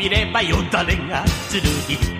[0.00, 2.19] 見ればよだれがつるり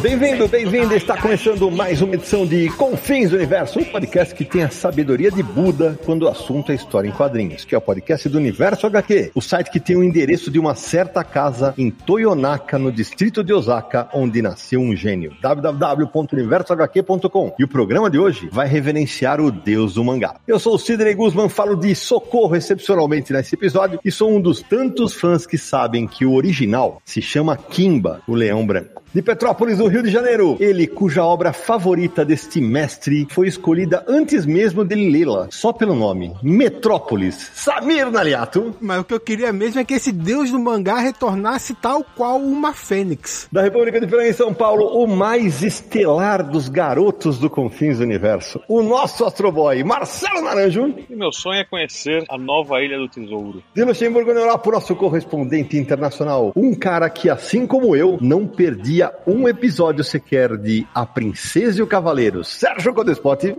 [0.00, 0.96] Bem-vindo, bem-vinda.
[0.96, 5.30] Está começando mais uma edição de Confins do Universo, um podcast que tem a sabedoria
[5.30, 8.86] de Buda quando o assunto é história em quadrinhos, que é o podcast do Universo
[8.86, 13.44] HQ, o site que tem o endereço de uma certa casa em Toyonaka, no distrito
[13.44, 15.32] de Osaka, onde nasceu um gênio.
[15.40, 17.54] www.universohq.com.
[17.58, 20.34] E o programa de hoje vai reverenciar o deus do mangá.
[20.48, 24.62] Eu sou o Sidney Guzman, falo de socorro excepcionalmente nesse episódio e sou um dos
[24.62, 28.99] tantos fãs que sabem que o original se chama Kimba, o Leão Branco.
[29.12, 34.46] De Petrópolis, no Rio de Janeiro, ele cuja obra favorita deste mestre foi escolhida antes
[34.46, 38.72] mesmo dele lê-la, só pelo nome, Metrópolis, Samir Naliato.
[38.80, 42.38] Mas o que eu queria mesmo é que esse deus do mangá retornasse tal qual
[42.38, 43.48] uma fênix.
[43.50, 48.04] Da República de França em São Paulo, o mais estelar dos garotos do Confins do
[48.04, 50.94] Universo, o nosso astroboy, Marcelo Naranjo.
[51.10, 53.60] E meu sonho é conhecer a nova Ilha do Tesouro.
[53.74, 58.46] De Luxemburgo, na Europa, o nosso correspondente internacional, um cara que, assim como eu, não
[58.46, 63.56] perdia um episódio sequer de A Princesa e o Cavaleiro, Sérgio Codespot.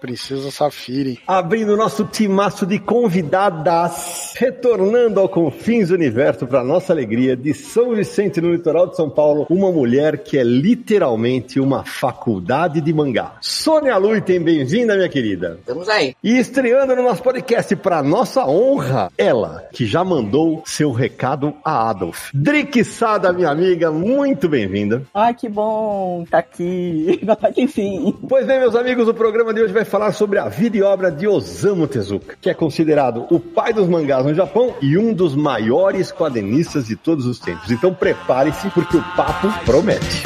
[0.00, 1.18] Princesa Safiri.
[1.26, 7.52] Abrindo o nosso timaço de convidadas, retornando ao Confins do Universo para nossa alegria, de
[7.54, 12.92] São Vicente, no litoral de São Paulo, uma mulher que é literalmente uma faculdade de
[12.92, 13.36] mangá.
[13.40, 15.58] Sônia Luiten, bem-vinda, minha querida.
[15.60, 16.14] Estamos aí.
[16.22, 21.90] E estreando no nosso podcast, para nossa honra, ela, que já mandou seu recado a
[21.90, 22.30] Adolf.
[22.34, 25.02] Drick Sada, minha amiga, muito bem-vinda.
[25.14, 27.20] Ai, que bom tá aqui.
[27.32, 28.14] Tá aqui enfim.
[28.28, 31.10] Pois bem, meus amigos, o programa de hoje vai falar sobre a vida e obra
[31.10, 35.34] de Osamu Tezuka, que é considerado o pai dos mangás no Japão e um dos
[35.34, 37.70] maiores quadrinistas de todos os tempos.
[37.70, 40.22] Então prepare-se, porque o papo promete.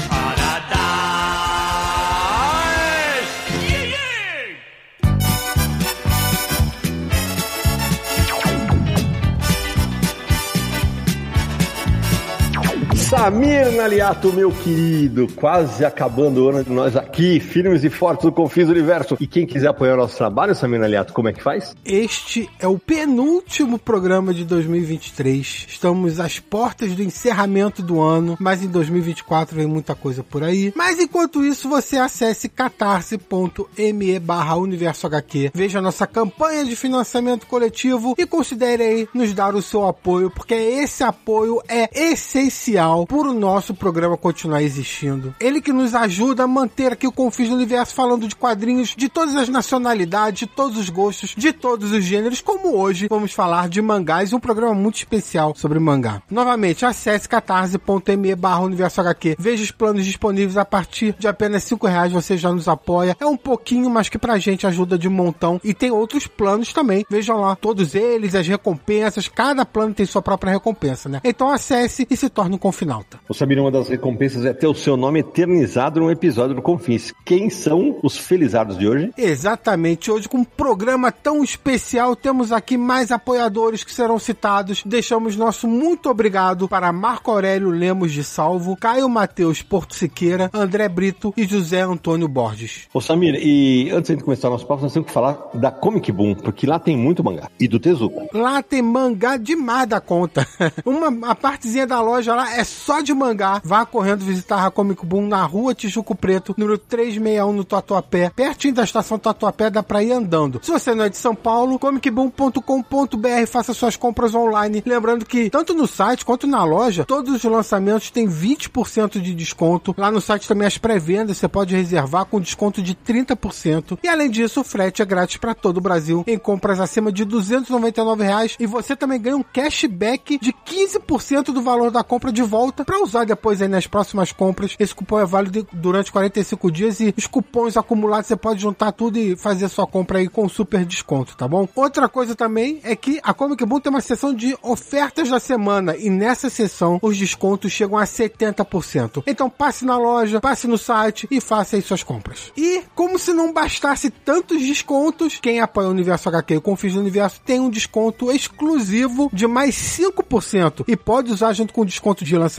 [13.09, 18.33] Samir Naliato, meu querido, quase acabando o ano de nós aqui, firmes e fortes do
[18.33, 19.17] Confis Universo.
[19.21, 21.73] E quem quiser apoiar o nosso trabalho, Samir Naliato, como é que faz?
[21.85, 25.67] Este é o penúltimo programa de 2023.
[25.69, 30.73] Estamos às portas do encerramento do ano, mas em 2024 vem muita coisa por aí.
[30.75, 37.47] Mas enquanto isso, você acesse catarse.me barra universo HQ, veja a nossa campanha de financiamento
[37.47, 43.27] coletivo e considere aí nos dar o seu apoio, porque esse apoio é essencial por
[43.27, 45.35] o nosso programa continuar existindo.
[45.41, 49.09] Ele que nos ajuda a manter aqui o Confis do Universo falando de quadrinhos de
[49.09, 53.69] todas as nacionalidades, de todos os gostos, de todos os gêneros, como hoje vamos falar
[53.69, 56.23] de mangás, um programa muito especial sobre mangá.
[56.31, 61.87] Novamente, acesse catarse.me barra universo HQ, veja os planos disponíveis a partir de apenas 5
[61.87, 63.17] reais, você já nos apoia.
[63.19, 65.61] É um pouquinho, mas que pra gente ajuda de montão.
[65.65, 70.23] E tem outros planos também, vejam lá, todos eles, as recompensas, cada plano tem sua
[70.23, 71.21] própria recompensa, né?
[71.25, 72.86] Então acesse e se torne um confinado.
[73.29, 77.13] Ô Sabino, uma das recompensas é ter o seu nome eternizado num episódio do Confins.
[77.25, 79.11] Quem são os felizardos de hoje?
[79.17, 80.11] Exatamente.
[80.11, 84.83] Hoje, com um programa tão especial, temos aqui mais apoiadores que serão citados.
[84.85, 90.89] Deixamos nosso muito obrigado para Marco Aurélio Lemos de Salvo, Caio Matheus Porto Siqueira, André
[90.89, 92.89] Brito e José Antônio Borges.
[92.95, 96.13] Ô Samir, e antes de começar o nosso papo, nós temos que falar da Comic
[96.13, 97.49] Boom, porque lá tem muito mangá.
[97.59, 98.29] E do Tezuka.
[98.33, 100.47] Lá tem mangá demais da conta.
[100.85, 105.05] Uma, a partezinha da loja lá é só de mangá, vá correndo visitar a Comic
[105.05, 110.03] Boom na rua Tijuco Preto, número 361 no Tatuapé, pertinho da estação Tatuapé, dá pra
[110.03, 110.61] ir andando.
[110.63, 114.83] Se você não é de São Paulo, comicboom.com.br, faça suas compras online.
[114.85, 119.95] Lembrando que, tanto no site quanto na loja, todos os lançamentos têm 20% de desconto.
[119.97, 123.99] Lá no site também as pré-vendas, você pode reservar com desconto de 30%.
[124.03, 127.25] E além disso, o frete é grátis para todo o Brasil em compras acima de
[127.25, 132.43] 299 reais, e você também ganha um cashback de 15% do valor da compra de
[132.43, 134.75] volta volta para usar depois aí nas próximas compras.
[134.79, 139.19] Esse cupom é válido durante 45 dias e os cupons acumulados você pode juntar tudo
[139.19, 141.69] e fazer sua compra aí com super desconto, tá bom?
[141.77, 145.97] Outra coisa também é que a Comic Boom tem uma seção de ofertas da semana
[145.97, 149.23] e nessa sessão os descontos chegam a 70%.
[149.27, 152.51] Então passe na loja, passe no site e faça aí suas compras.
[152.57, 156.95] E como se não bastasse tantos descontos, quem apoia o Universo HQ e o Confis
[156.95, 162.25] do Universo tem um desconto exclusivo de mais 5% e pode usar junto com desconto
[162.25, 162.56] de lançamento,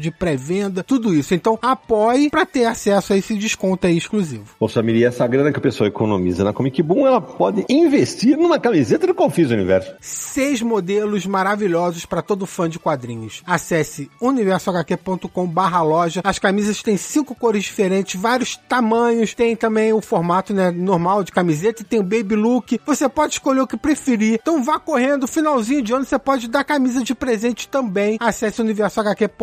[0.00, 1.34] de pré-venda, tudo isso.
[1.34, 4.44] Então apoie para ter acesso a esse desconto aí exclusivo.
[4.58, 8.36] Ô Samir, e essa grana que a pessoa economiza na Comic Boom, ela pode investir
[8.36, 9.94] numa camiseta do Confis Universo.
[10.00, 13.42] Seis modelos maravilhosos para todo fã de quadrinhos.
[13.46, 16.20] Acesse universohq.com barra loja.
[16.24, 19.34] As camisas têm cinco cores diferentes, vários tamanhos.
[19.34, 22.80] Tem também o formato né, normal de camiseta e tem o baby look.
[22.86, 24.38] Você pode escolher o que preferir.
[24.40, 28.16] Então vá correndo, finalzinho de ano você pode dar camisa de presente também.
[28.20, 29.33] Acesse universohq.com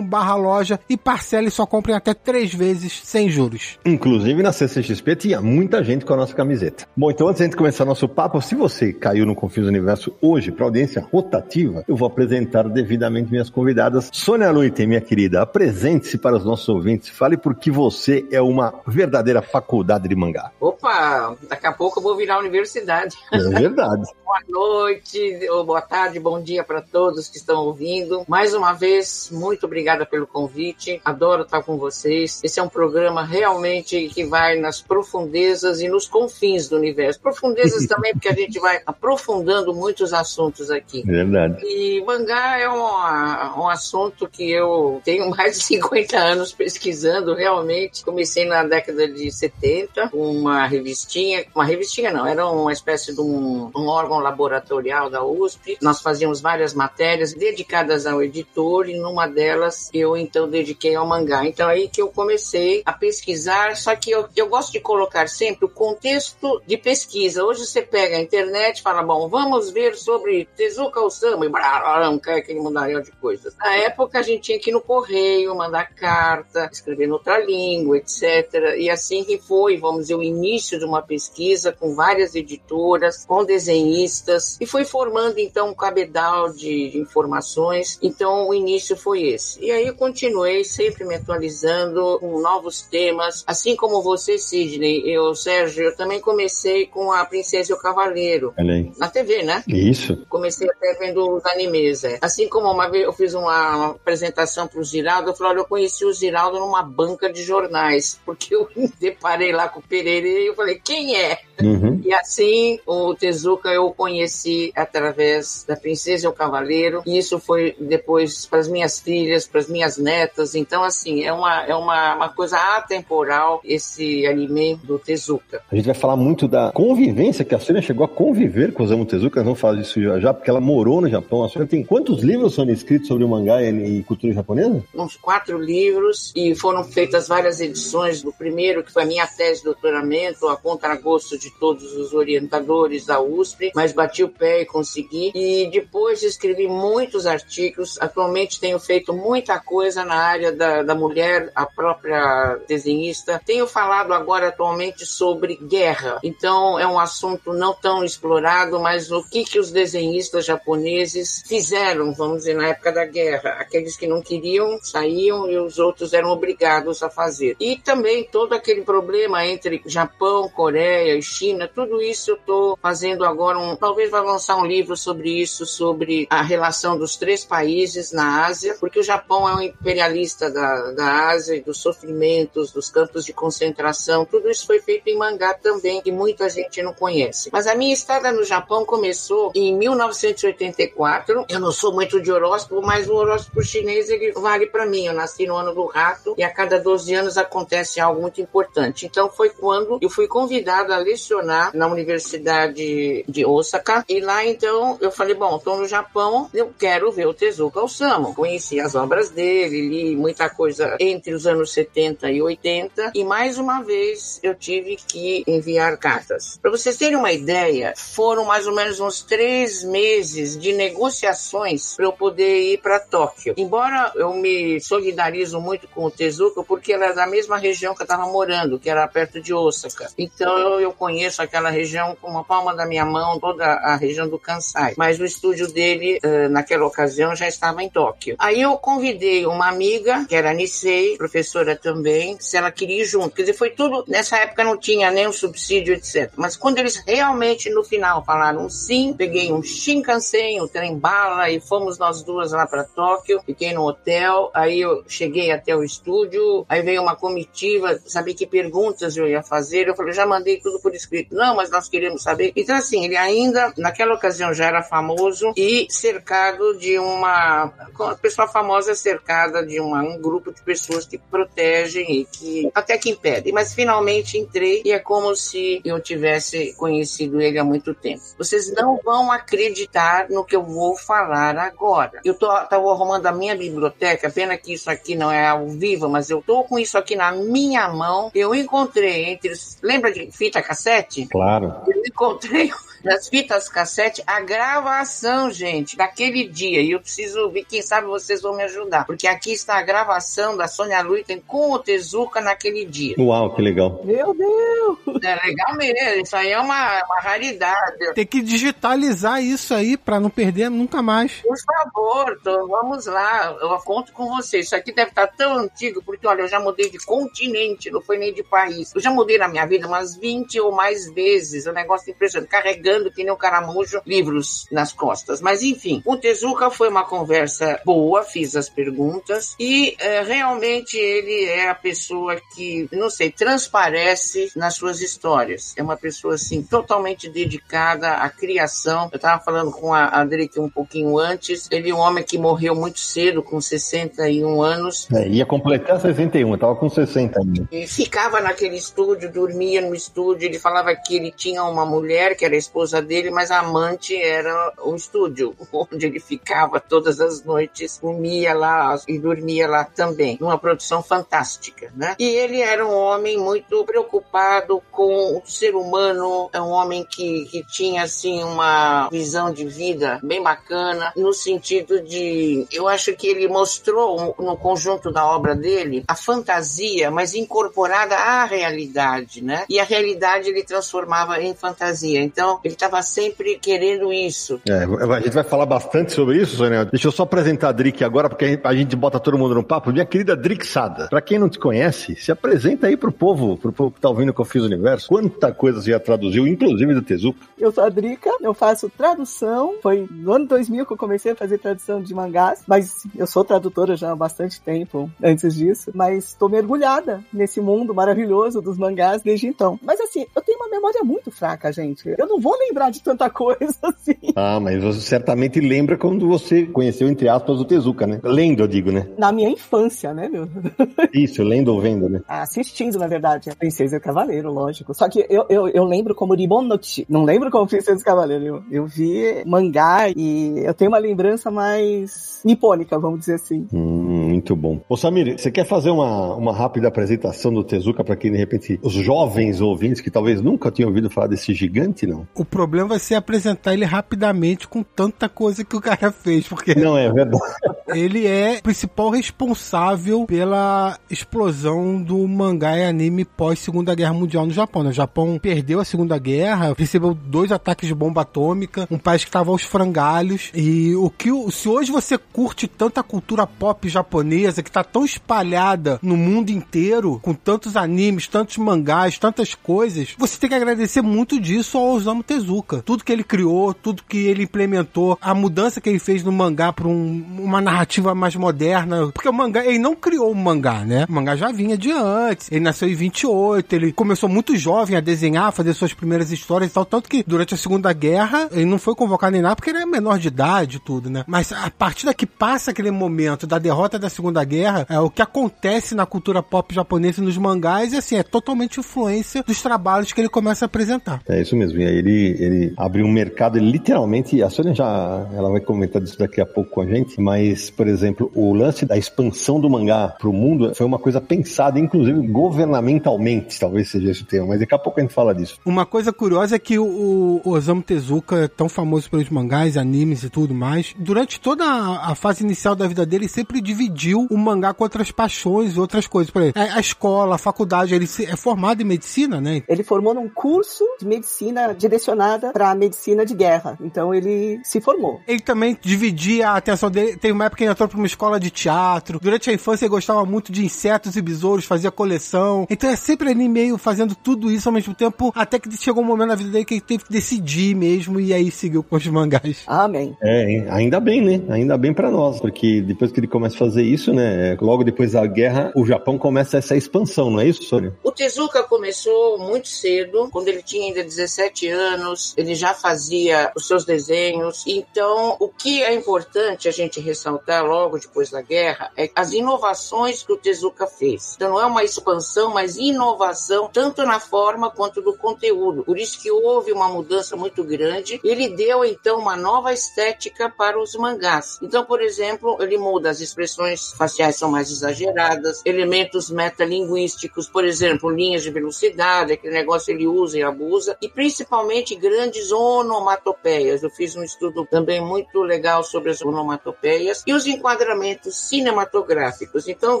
[0.08, 3.78] barra loja e parcele sua compra em até três vezes sem juros.
[3.84, 6.86] Inclusive na CCXP tinha muita gente com a nossa camiseta.
[6.96, 10.50] Bom, então antes de começar nosso papo, se você caiu no Confins do Universo hoje
[10.50, 14.10] para audiência rotativa, eu vou apresentar devidamente minhas convidadas.
[14.12, 17.08] Sônia Luitem, minha querida, apresente-se para os nossos ouvintes.
[17.08, 20.50] Fale por que você é uma verdadeira faculdade de mangá.
[20.60, 23.16] Opa, daqui a pouco eu vou virar universidade.
[23.32, 24.04] É verdade.
[24.26, 28.24] Boa noite, ou boa tarde, bom dia para todos que estão ouvindo.
[28.28, 31.00] Mais uma vez, muito obrigada pelo convite.
[31.04, 32.40] Adoro estar com vocês.
[32.42, 37.20] Esse é um programa realmente que vai nas profundezas e nos confins do universo.
[37.20, 41.02] Profundezas também, porque a gente vai aprofundando muitos assuntos aqui.
[41.02, 41.64] Verdade.
[41.64, 48.04] E mangá é um, um assunto que eu tenho mais de 50 anos pesquisando, realmente.
[48.04, 53.20] Comecei na década de 70, com uma revistinha, uma revistinha não, era uma espécie de
[53.20, 55.76] um, um órgão laboratorial da USP.
[55.82, 61.46] Nós fazíamos várias matérias dedicadas ao editor e numa delas eu então dediquei ao mangá.
[61.46, 65.64] Então aí que eu comecei a pesquisar, só que eu, eu gosto de colocar sempre
[65.64, 67.42] o contexto de pesquisa.
[67.42, 71.80] Hoje você pega a internet e fala, bom, vamos ver sobre Tezuka Osamu e blá,
[71.80, 73.56] blá, blá, aquele mundaréu de coisas.
[73.56, 78.76] Na época a gente tinha que ir no correio, mandar carta, escrever noutra língua, etc.
[78.76, 83.44] E assim que foi, vamos dizer, o início de uma pesquisa com várias editoras, com
[83.44, 87.98] desenhistas, e foi formando então um cabedal de informações.
[88.02, 89.64] Então o início foi esse.
[89.64, 95.32] E aí eu continuei sempre me atualizando com novos temas, assim como você, Sidney, eu,
[95.32, 98.52] Sérgio, eu também comecei com a Princesa e o Cavaleiro.
[98.98, 99.62] Na TV, né?
[99.68, 100.26] Isso.
[100.28, 102.18] Comecei até vendo os animes, é.
[102.20, 105.68] Assim como uma vez eu fiz uma apresentação para o Ziraldo, eu falei, olha, eu
[105.68, 110.26] conheci o Ziraldo numa banca de jornais, porque eu me deparei lá com o Pereira
[110.26, 111.38] e eu falei, quem é?
[111.62, 112.00] Uhum.
[112.04, 117.74] E assim, o Tezuka eu conheci através da Princesa e o Cavaleiro, e isso foi
[117.80, 120.54] depois para as minhas filhas, para as minhas netas.
[120.54, 125.62] Então, assim, é uma, é uma, uma coisa atemporal esse anime do Tezuka.
[125.70, 129.06] A gente vai falar muito da convivência, que a Sônia chegou a conviver com Osamu
[129.06, 131.44] Tezuka, vamos falar disso já, já, porque ela morou no Japão.
[131.44, 134.84] A Sônia tem quantos livros são escritos sobre o mangá e, e cultura japonesa?
[134.94, 139.60] Uns quatro livros, e foram feitas várias edições do primeiro, que foi a minha tese
[139.60, 144.66] de doutoramento, a contragosto de todos os orientadores da USP, mas bati o pé e
[144.66, 145.32] consegui.
[145.34, 147.98] E depois escrevi muitos artigos.
[148.00, 153.40] Atualmente tenho feito muita coisa na área da, da mulher, a própria desenhista.
[153.44, 156.18] Tenho falado agora atualmente sobre guerra.
[156.22, 162.12] Então é um assunto não tão explorado, mas o que, que os desenhistas japoneses fizeram,
[162.14, 163.50] vamos dizer, na época da guerra.
[163.60, 167.56] Aqueles que não queriam saíam e os outros eram obrigados a fazer.
[167.60, 173.22] E também todo aquele problema entre Japão, Coreia e China, tudo isso eu estou fazendo
[173.22, 173.76] agora um.
[173.76, 178.74] Talvez vá lançar um livro sobre isso, sobre a relação dos três países na Ásia,
[178.80, 183.34] porque o Japão é um imperialista da, da Ásia e dos sofrimentos, dos campos de
[183.34, 184.24] concentração.
[184.24, 187.50] Tudo isso foi feito em mangá também, que muita gente não conhece.
[187.52, 191.44] Mas a minha estada no Japão começou em 1984.
[191.50, 195.06] Eu não sou muito de horóscopo, mas o horóscopo chinês ele vale para mim.
[195.06, 199.04] Eu nasci no ano do rato e a cada 12 anos acontece algo muito importante.
[199.04, 201.25] Então foi quando eu fui convidada a lecionar
[201.74, 204.04] na Universidade de Osaka.
[204.08, 208.34] E lá então eu falei, bom, estou no Japão, eu quero ver o Tezuka Osamu.
[208.34, 213.58] Conheci as obras dele, li muita coisa entre os anos 70 e 80 e mais
[213.58, 216.58] uma vez eu tive que enviar cartas.
[216.60, 222.04] Para vocês terem uma ideia, foram mais ou menos uns três meses de negociações para
[222.04, 223.54] eu poder ir para Tóquio.
[223.56, 228.02] Embora eu me solidarizo muito com o Tezuka porque ela é da mesma região que
[228.02, 230.10] eu estava morando, que era perto de Osaka.
[230.18, 234.38] Então eu conheço aquela região com uma palma da minha mão, toda a região do
[234.38, 234.92] Kansai.
[234.98, 238.36] Mas o estúdio dele, uh, naquela ocasião, já estava em Tóquio.
[238.38, 243.34] Aí eu convidei uma amiga, que era Nisei, professora também, se ela queria ir junto.
[243.34, 244.04] Quer dizer, foi tudo.
[244.06, 246.30] Nessa época não tinha nem um subsídio, etc.
[246.36, 251.60] Mas quando eles realmente no final falaram sim, peguei um Shinkansen, um trem bala e
[251.60, 253.40] fomos nós duas lá para Tóquio.
[253.46, 258.46] Fiquei no hotel, aí eu cheguei até o estúdio, aí veio uma comitiva, sabia que
[258.46, 259.88] perguntas eu ia fazer.
[259.88, 261.05] Eu falei, já mandei tudo por escrito.
[261.30, 262.52] Não, mas nós queremos saber.
[262.56, 267.72] Então, assim, ele ainda, naquela ocasião, já era famoso e cercado de uma.
[267.98, 272.70] A pessoa famosa é cercada de uma, um grupo de pessoas que protegem e que
[272.74, 273.52] até que impedem.
[273.52, 278.22] Mas finalmente entrei e é como se eu tivesse conhecido ele há muito tempo.
[278.38, 282.20] Vocês não vão acreditar no que eu vou falar agora.
[282.24, 286.08] Eu tô, tô arrumando a minha biblioteca, pena que isso aqui não é ao vivo,
[286.08, 288.30] mas eu tô com isso aqui na minha mão.
[288.34, 289.52] Eu encontrei entre.
[289.82, 290.95] Lembra de fita cassete?
[291.30, 291.74] Claro.
[291.86, 292.70] Eu encontrei
[293.06, 296.82] nas fitas cassete a gravação, gente, daquele dia.
[296.82, 299.06] E eu preciso ver, quem sabe vocês vão me ajudar.
[299.06, 303.14] Porque aqui está a gravação da Sônia Luiten com o Tezuka naquele dia.
[303.16, 304.00] Uau, que legal.
[304.04, 305.22] Meu Deus!
[305.22, 308.12] É legal mesmo, isso aí é uma, uma raridade.
[308.14, 311.42] Tem que digitalizar isso aí pra não perder nunca mais.
[311.42, 314.66] Por favor, tô, vamos lá, eu conto com vocês.
[314.66, 318.18] Isso aqui deve estar tão antigo, porque olha, eu já mudei de continente, não foi
[318.18, 318.92] nem de país.
[318.92, 321.66] Eu já mudei na minha vida umas 20 ou mais vezes.
[321.66, 325.40] O negócio é impressionante, carregando que nem um caramujo livros nas costas.
[325.40, 331.44] Mas enfim, o Tezuka foi uma conversa boa, fiz as perguntas e é, realmente ele
[331.44, 335.74] é a pessoa que, não sei, transparece nas suas histórias.
[335.76, 339.08] É uma pessoa assim totalmente dedicada à criação.
[339.12, 341.68] Eu estava falando com a Adrique um pouquinho antes.
[341.70, 345.08] Ele é um homem que morreu muito cedo, com 61 anos.
[345.12, 347.68] É, ia completar 61, eu tava com 60 ainda.
[347.70, 350.46] E ficava naquele estúdio, dormia no estúdio.
[350.46, 354.14] Ele falava que ele tinha uma mulher que era esposa esposa dele, mas a amante
[354.14, 360.36] era o estúdio, onde ele ficava todas as noites, comia lá e dormia lá também.
[360.40, 362.14] Uma produção fantástica, né?
[362.18, 367.46] E ele era um homem muito preocupado com o ser humano, é um homem que,
[367.46, 373.26] que tinha, assim, uma visão de vida bem bacana, no sentido de, eu acho que
[373.26, 379.64] ele mostrou no conjunto da obra dele a fantasia, mas incorporada à realidade, né?
[379.68, 382.20] E a realidade ele transformava em fantasia.
[382.20, 384.60] Então, ele estava sempre querendo isso.
[384.68, 386.84] É, a gente vai falar bastante sobre isso, Sônia.
[386.84, 389.92] Deixa eu só apresentar a Drick agora, porque a gente bota todo mundo no papo.
[389.92, 391.08] Minha querida Drick Sada.
[391.08, 394.34] Pra quem não te conhece, se apresenta aí pro povo, pro povo que tá ouvindo
[394.34, 395.08] que eu fiz o universo.
[395.08, 397.38] Quanta coisa você já traduziu, inclusive do Tezuka.
[397.58, 399.76] Eu sou a Drica, eu faço tradução.
[399.82, 403.44] Foi no ano 2000 que eu comecei a fazer tradução de mangás, mas eu sou
[403.44, 405.90] tradutora já há bastante tempo antes disso.
[405.94, 409.78] Mas tô mergulhada nesse mundo maravilhoso dos mangás desde então.
[409.82, 412.14] Mas assim, eu tenho uma memória muito fraca, gente.
[412.18, 414.16] Eu não vou lembrar de tanta coisa assim.
[414.34, 418.20] Ah, mas você certamente lembra quando você conheceu, entre aspas, o Tezuka, né?
[418.22, 419.08] Lendo, eu digo, né?
[419.18, 420.48] Na minha infância, né, meu?
[421.12, 422.20] Isso, lendo ou vendo, né?
[422.28, 423.50] Assistindo, na verdade.
[423.50, 424.94] A Princesa e o Cavaleiro, lógico.
[424.94, 427.06] Só que eu, eu, eu lembro como Ribonochi.
[427.08, 428.44] Não lembro como Princesa e o Cavaleiro.
[428.44, 433.66] Eu, eu vi mangá e eu tenho uma lembrança mais nipônica, vamos dizer assim.
[433.72, 434.80] Hum, muito bom.
[434.88, 438.78] Ô Samir, você quer fazer uma, uma rápida apresentação do Tezuka para quem, de repente,
[438.82, 442.26] os jovens ouvintes que talvez nunca tinham ouvido falar desse gigante, não?
[442.34, 446.74] O problema vai ser apresentar ele rapidamente com tanta coisa que o cara fez, porque
[446.74, 447.42] Não, é verdade.
[447.88, 454.46] ele é o principal responsável pela explosão do mangá e anime pós Segunda Guerra Mundial
[454.46, 454.82] no Japão.
[454.82, 454.90] né?
[454.90, 459.28] O Japão perdeu a Segunda Guerra, recebeu dois ataques de bomba atômica, um país que
[459.28, 460.50] estava aos frangalhos.
[460.54, 465.98] E o que se hoje você curte tanta cultura pop japonesa que tá tão espalhada
[466.02, 471.40] no mundo inteiro, com tantos animes, tantos mangás, tantas coisas, você tem que agradecer muito
[471.40, 472.35] disso ao Osamu Tezuka.
[472.82, 476.72] Tudo que ele criou, tudo que ele implementou, a mudança que ele fez no mangá
[476.72, 479.10] para uma narrativa mais moderna.
[479.12, 481.06] Porque o mangá, ele não criou o mangá, né?
[481.08, 482.50] O mangá já vinha de antes.
[482.50, 486.70] Ele nasceu em 28, ele começou muito jovem a desenhar, a fazer suas primeiras histórias
[486.70, 486.84] e tal.
[486.84, 489.86] Tanto que durante a Segunda Guerra, ele não foi convocado nem nada porque ele era
[489.86, 491.24] menor de idade e tudo, né?
[491.26, 495.22] Mas a partir daqui passa aquele momento da derrota da Segunda Guerra, é o que
[495.22, 500.12] acontece na cultura pop japonesa e nos mangás, e assim, é totalmente influência dos trabalhos
[500.12, 501.20] que ele começa a apresentar.
[501.28, 501.80] É isso mesmo.
[501.80, 506.00] E aí ele, ele abriu um mercado, ele literalmente, a Sônia já ela vai comentar
[506.02, 509.68] disso daqui a pouco com a gente, mas, por exemplo, o lance da expansão do
[509.68, 514.60] mangá pro mundo foi uma coisa pensada, inclusive governamentalmente, talvez seja esse o termo, mas
[514.60, 515.58] daqui a pouco a gente fala disso.
[515.64, 520.22] Uma coisa curiosa é que o, o Osamu Tezuka é tão famoso pelos mangás, animes
[520.22, 520.94] e tudo mais.
[520.98, 524.84] Durante toda a, a fase inicial da vida dele, ele sempre dividiu o mangá com
[524.84, 526.30] outras paixões e outras coisas.
[526.30, 529.62] Por exemplo, a, a escola, a faculdade, ele se- é formado em medicina, né?
[529.68, 531.72] Ele formou num um curso de medicina
[532.16, 533.78] direcionada para medicina de guerra.
[533.80, 535.20] Então ele se formou.
[535.28, 537.16] Ele também dividia a atenção dele.
[537.16, 539.20] Teve uma época que ele entrou para uma escola de teatro.
[539.20, 542.66] Durante a infância ele gostava muito de insetos e besouros, fazia coleção.
[542.70, 546.06] Então é sempre ali meio fazendo tudo isso ao mesmo tempo, até que chegou um
[546.06, 549.06] momento na vida dele que ele teve que decidir mesmo e aí seguiu com os
[549.06, 549.62] mangás.
[549.66, 550.16] Amém.
[550.22, 551.42] É, ainda bem, né?
[551.48, 554.56] Ainda bem pra nós, porque depois que ele começa a fazer isso, né?
[554.60, 557.94] Logo depois da guerra, o Japão começa essa expansão, não é isso, Sônia?
[558.02, 562.05] O Tezuka começou muito cedo, quando ele tinha ainda 17 anos,
[562.36, 564.64] ele já fazia os seus desenhos.
[564.66, 570.22] Então, o que é importante a gente ressaltar logo depois da guerra é as inovações
[570.22, 571.34] que o Tezuka fez.
[571.36, 575.84] Então, não é uma expansão, mas inovação, tanto na forma quanto no conteúdo.
[575.84, 578.20] Por isso que houve uma mudança muito grande.
[578.22, 581.58] Ele deu, então, uma nova estética para os mangás.
[581.62, 588.10] Então, por exemplo, ele muda as expressões faciais são mais exageradas, elementos metalinguísticos, por exemplo,
[588.10, 593.82] linhas de velocidade, aquele negócio ele usa e abusa, e principalmente grandes onomatopeias.
[593.82, 599.68] Eu fiz um estudo também muito legal sobre as onomatopeias e os enquadramentos cinematográficos.
[599.68, 600.00] Então,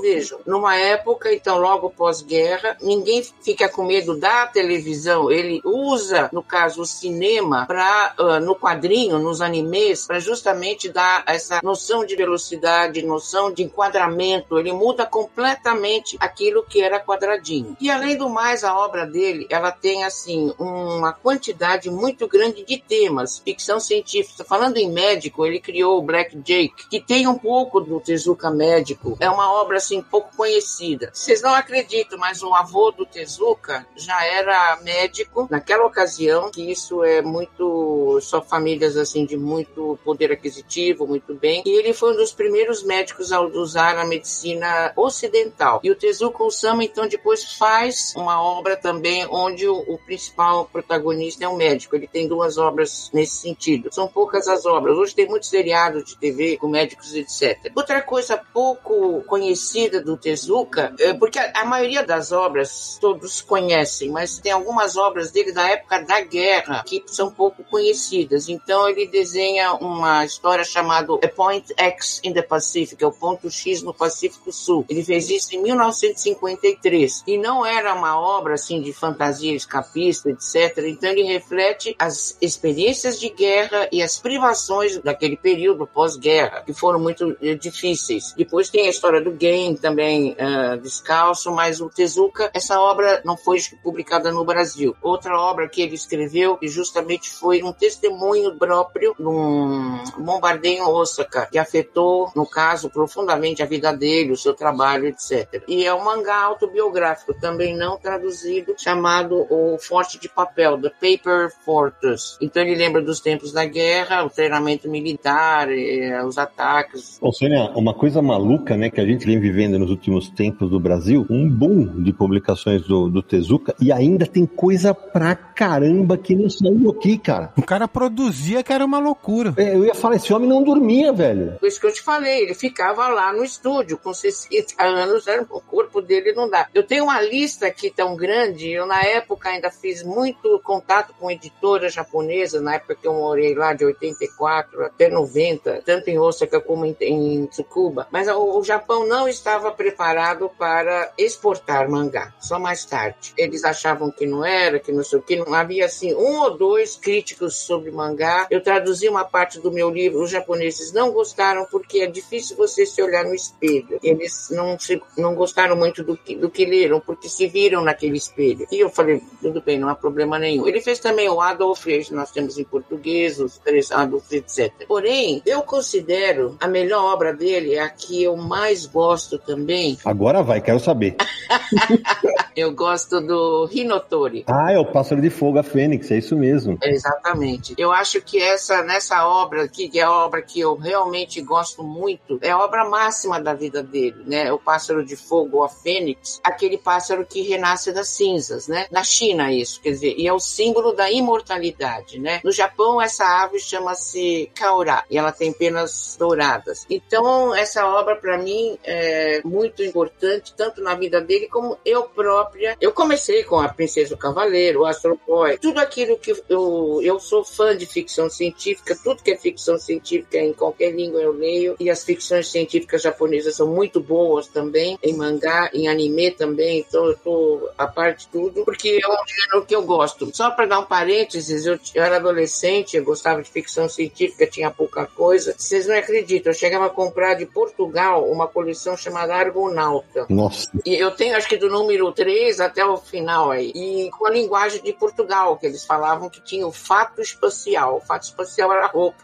[0.00, 6.42] vejam, numa época, então, logo pós-guerra, ninguém fica com medo da televisão, ele usa, no
[6.42, 12.16] caso, o cinema para, uh, no quadrinho, nos animes, para justamente dar essa noção de
[12.16, 17.76] velocidade, noção de enquadramento, ele muda completamente aquilo que era quadradinho.
[17.80, 22.78] E além do mais, a obra dele, ela tem assim uma quantidade muito grande de
[22.78, 24.44] temas, ficção científica.
[24.44, 29.16] Falando em médico, ele criou o Black Jake, que tem um pouco do Tezuka médico.
[29.20, 31.10] É uma obra assim pouco conhecida.
[31.12, 37.02] Vocês não acreditam, mas o avô do Tezuka já era médico naquela ocasião, que isso
[37.04, 41.62] é muito só famílias assim de muito poder aquisitivo, muito bem.
[41.66, 45.80] E ele foi um dos primeiros médicos a usar a medicina ocidental.
[45.82, 51.44] E o Tezuka Osama então depois faz uma obra também onde o, o principal protagonista
[51.44, 51.65] é um médico.
[51.66, 53.88] Ele tem duas obras nesse sentido.
[53.92, 54.96] São poucas as obras.
[54.96, 57.72] Hoje tem muitos seriados de TV com médicos, etc.
[57.74, 64.10] Outra coisa pouco conhecida do Tezuka, é porque a, a maioria das obras todos conhecem,
[64.10, 68.48] mas tem algumas obras dele da época da guerra que são pouco conhecidas.
[68.48, 73.50] Então ele desenha uma história chamada A Point X in the Pacific, é o ponto
[73.50, 74.84] X no Pacífico Sul.
[74.88, 80.84] Ele fez isso em 1953 e não era uma obra assim de fantasia escapista, etc.
[80.86, 81.55] Então ele reflete
[81.98, 88.34] as experiências de guerra e as privações daquele período pós-guerra, que foram muito eh, difíceis.
[88.36, 93.36] Depois tem a história do Game também uh, descalço, mas o Tezuka, essa obra não
[93.36, 94.96] foi publicada no Brasil.
[95.02, 101.46] Outra obra que ele escreveu que justamente foi um testemunho próprio num bombardeio em Osaka,
[101.50, 105.62] que afetou, no caso, profundamente a vida dele, o seu trabalho, etc.
[105.66, 111.45] E é um mangá autobiográfico, também não traduzido, chamado O Forte de Papel, The Paper
[111.64, 112.36] Fortress.
[112.40, 117.18] Então ele lembra dos tempos da guerra, o treinamento militar, eh, os ataques.
[117.20, 120.80] Ô, Sônia, uma coisa maluca, né, que a gente vem vivendo nos últimos tempos do
[120.80, 126.34] Brasil, um boom de publicações do, do Tezuka, e ainda tem coisa pra caramba que
[126.34, 127.52] não saiu aqui, cara.
[127.56, 129.54] O cara produzia que era uma loucura.
[129.56, 131.52] É, eu ia falar, esse homem não dormia, velho.
[131.58, 135.42] Por isso que eu te falei, ele ficava lá no estúdio com 60 anos, era-
[135.50, 136.66] o corpo dele não dá.
[136.74, 141.30] Eu tenho uma lista aqui tão grande, eu na época ainda fiz muito contato com
[141.36, 146.60] editoras japonesas, na época que eu morei lá de 84 até 90, tanto em Osaka
[146.60, 148.08] como em, em Tsukuba.
[148.10, 153.32] Mas o, o Japão não estava preparado para exportar mangá, só mais tarde.
[153.36, 156.56] Eles achavam que não era, que não sei o que, não havia assim um ou
[156.56, 158.46] dois críticos sobre mangá.
[158.50, 162.86] Eu traduzi uma parte do meu livro, os japoneses não gostaram porque é difícil você
[162.86, 163.98] se olhar no espelho.
[164.02, 168.16] Eles não, se, não gostaram muito do que, do que leram, porque se viram naquele
[168.16, 168.66] espelho.
[168.70, 170.66] E eu falei, tudo bem, não há problema nenhum.
[170.66, 174.72] Ele fez também o Adolf, nós temos em português, os três Adolf, etc.
[174.86, 179.98] Porém, eu considero a melhor obra dele, é a que eu mais gosto também.
[180.04, 181.16] Agora vai, quero saber.
[182.56, 184.42] Eu gosto do Hinotori.
[184.46, 186.78] Ah, é o Pássaro de Fogo, a Fênix, é isso mesmo.
[186.82, 187.74] Exatamente.
[187.76, 191.82] Eu acho que essa nessa obra aqui, que é a obra que eu realmente gosto
[191.82, 194.50] muito, é a obra máxima da vida dele, né?
[194.50, 198.86] O pássaro de fogo, a fênix, aquele pássaro que renasce das cinzas, né?
[198.90, 202.40] Na China isso, quer dizer, e é o símbolo da imortalidade, né?
[202.42, 206.86] No Japão essa ave chama-se kaura e ela tem penas douradas.
[206.88, 212.45] Então essa obra para mim é muito importante tanto na vida dele como eu próprio
[212.46, 212.76] própria.
[212.80, 217.18] Eu comecei com a Princesa do Cavaleiro, o Astro Boy, tudo aquilo que eu, eu
[217.20, 221.76] sou fã de ficção científica, tudo que é ficção científica em qualquer língua eu leio,
[221.78, 227.04] e as ficções científicas japonesas são muito boas também, em mangá, em anime também, então
[227.06, 230.30] eu tô a parte de tudo, porque é um gênero que eu gosto.
[230.34, 234.70] Só para dar um parênteses, eu, eu era adolescente, eu gostava de ficção científica, tinha
[234.70, 235.54] pouca coisa.
[235.56, 240.26] Vocês não acreditam, eu chegava a comprar de Portugal uma coleção chamada Argonauta.
[240.28, 240.70] Nossa.
[240.84, 243.72] E eu tenho acho que do número 3 até o final aí.
[243.74, 247.96] E com a linguagem de Portugal, que eles falavam que tinha o fato espacial.
[247.96, 249.16] O fato espacial era a roupa.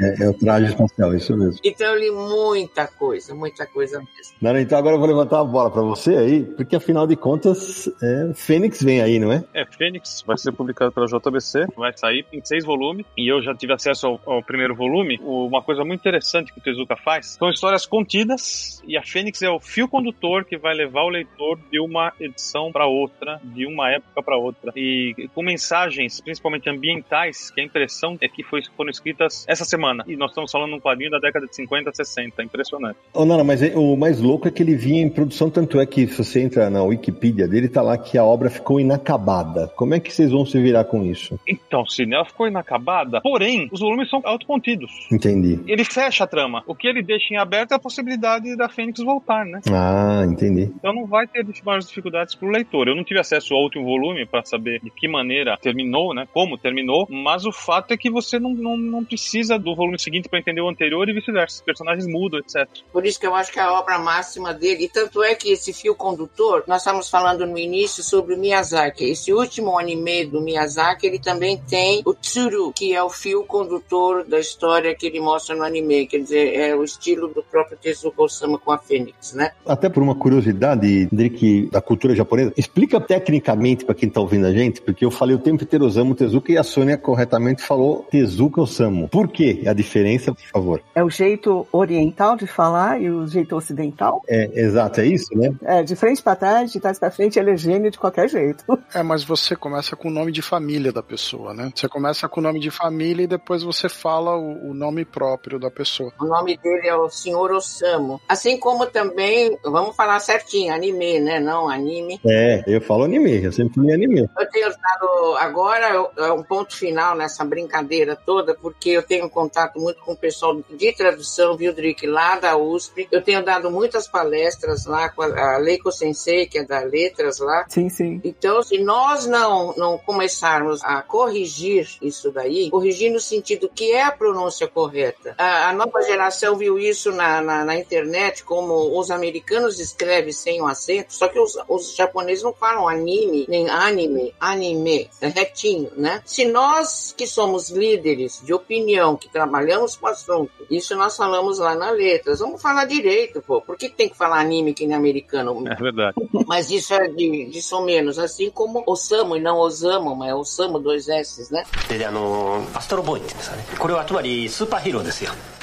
[0.00, 1.58] É, é o traje espacial, isso mesmo.
[1.64, 4.34] Então eu li muita coisa, muita coisa mesmo.
[4.40, 7.88] Não, então agora eu vou levantar a bola pra você aí, porque afinal de contas,
[8.02, 9.44] é, Fênix vem aí, não é?
[9.54, 13.54] É, Fênix vai ser publicado pela JBC, vai sair em seis volumes, e eu já
[13.54, 15.18] tive acesso ao, ao primeiro volume.
[15.22, 19.40] O- Uma coisa muito interessante que o Tezuka faz são histórias contidas, e a Fênix
[19.42, 23.64] é o fio condutor que vai levar o leitor de uma edição para outra, de
[23.64, 28.60] uma época para outra, e com mensagens, principalmente ambientais, que a impressão é que foi,
[28.76, 30.04] foram escritas essa semana.
[30.08, 32.98] E nós estamos falando de um quadrinho da década de 50, 60, impressionante.
[33.14, 35.86] Oh, não, não, mas o mais louco é que ele vinha em produção, tanto é
[35.86, 39.68] que se você entra na Wikipedia dele, tá lá que a obra ficou inacabada.
[39.76, 41.38] Como é que vocês vão se virar com isso?
[41.46, 44.90] Então, sim, ela ficou inacabada, porém, os volumes são autocontidos.
[45.12, 45.60] Entendi.
[45.66, 46.62] Ele fecha a trama.
[46.66, 49.60] O que ele deixa em aberto é a possibilidade da Fênix voltar, né?
[49.70, 50.72] Ah, entendi.
[50.76, 52.88] Então não vai ter maiores dificuldades pro leitor.
[52.88, 56.26] Eu não tive acesso ao último volume para saber de que maneira terminou, né?
[56.32, 60.28] Como terminou, mas o fato é que você não, não, não precisa do volume seguinte
[60.28, 61.56] para entender o anterior e vice-versa.
[61.56, 62.68] Os personagens mudam, etc.
[62.92, 65.52] Por isso que eu acho que é a obra máxima dele, e tanto é que
[65.52, 69.04] esse fio condutor, nós estamos falando no início sobre o Miyazaki.
[69.04, 74.24] Esse último anime do Miyazaki, ele também tem o Tsuru, que é o fio condutor
[74.24, 76.06] da história que ele mostra no anime.
[76.06, 79.52] Quer dizer, é o estilo do próprio Tezuka Osamu com a Fênix, né?
[79.66, 84.52] Até por uma curiosidade, Drake, da cultura japonesa, explica tecnicamente pra quem tá ouvindo a
[84.52, 88.60] gente, porque eu falei o tempo inteiro Osamu Tezuka e a Sônia corretamente falou Tezuka
[88.60, 89.08] Osamu.
[89.08, 90.82] Por que a diferença, por favor?
[90.94, 94.22] É o jeito oriental de falar e o jeito ocidental.
[94.28, 95.52] É, exato, é isso, né?
[95.62, 98.64] É, de frente pra trás, de trás pra frente, ele é gênio de qualquer jeito.
[98.92, 101.70] É, mas você começa com o nome de família da pessoa, né?
[101.72, 105.60] Você começa com o nome de família e depois você fala o, o nome próprio
[105.60, 106.12] da pessoa.
[106.18, 108.20] O nome dele é o Senhor Osamu.
[108.28, 111.38] Assim como também, vamos falar certinho, anime, né?
[111.38, 112.19] Não anime.
[112.24, 114.28] É, eu falo anime, eu sempre falei anime.
[114.38, 119.80] Eu tenho dado agora é um ponto final nessa brincadeira toda, porque eu tenho contato
[119.80, 123.08] muito com o pessoal de tradução, viu, Drick, lá da USP.
[123.10, 127.38] Eu tenho dado muitas palestras lá com a a Leiko Sensei, que é da Letras
[127.38, 127.64] lá.
[127.68, 128.20] Sim, sim.
[128.22, 134.02] Então, se nós não, não começarmos a corrigir isso daí, corrigir no sentido que é
[134.02, 139.10] a pronúncia correta, a, a nova geração viu isso na, na, na internet, como os
[139.10, 143.68] americanos escrevem sem o acento, só que os, os japoneses japoneses não falam anime, nem
[143.70, 146.20] anime, anime, é retinho, né?
[146.24, 151.58] Se nós que somos líderes de opinião, que trabalhamos com o assunto, isso nós falamos
[151.58, 153.60] lá na letras, vamos falar direito, pô.
[153.60, 155.66] Por que tem que falar anime que nem americano?
[155.68, 156.16] É verdade.
[156.46, 160.34] Mas isso é de, de som menos, assim como Osamu, e não Osamu, mas é
[160.34, 161.64] Osamu, dois S, né?
[161.88, 163.62] Ele é no Astro Boy, sabe?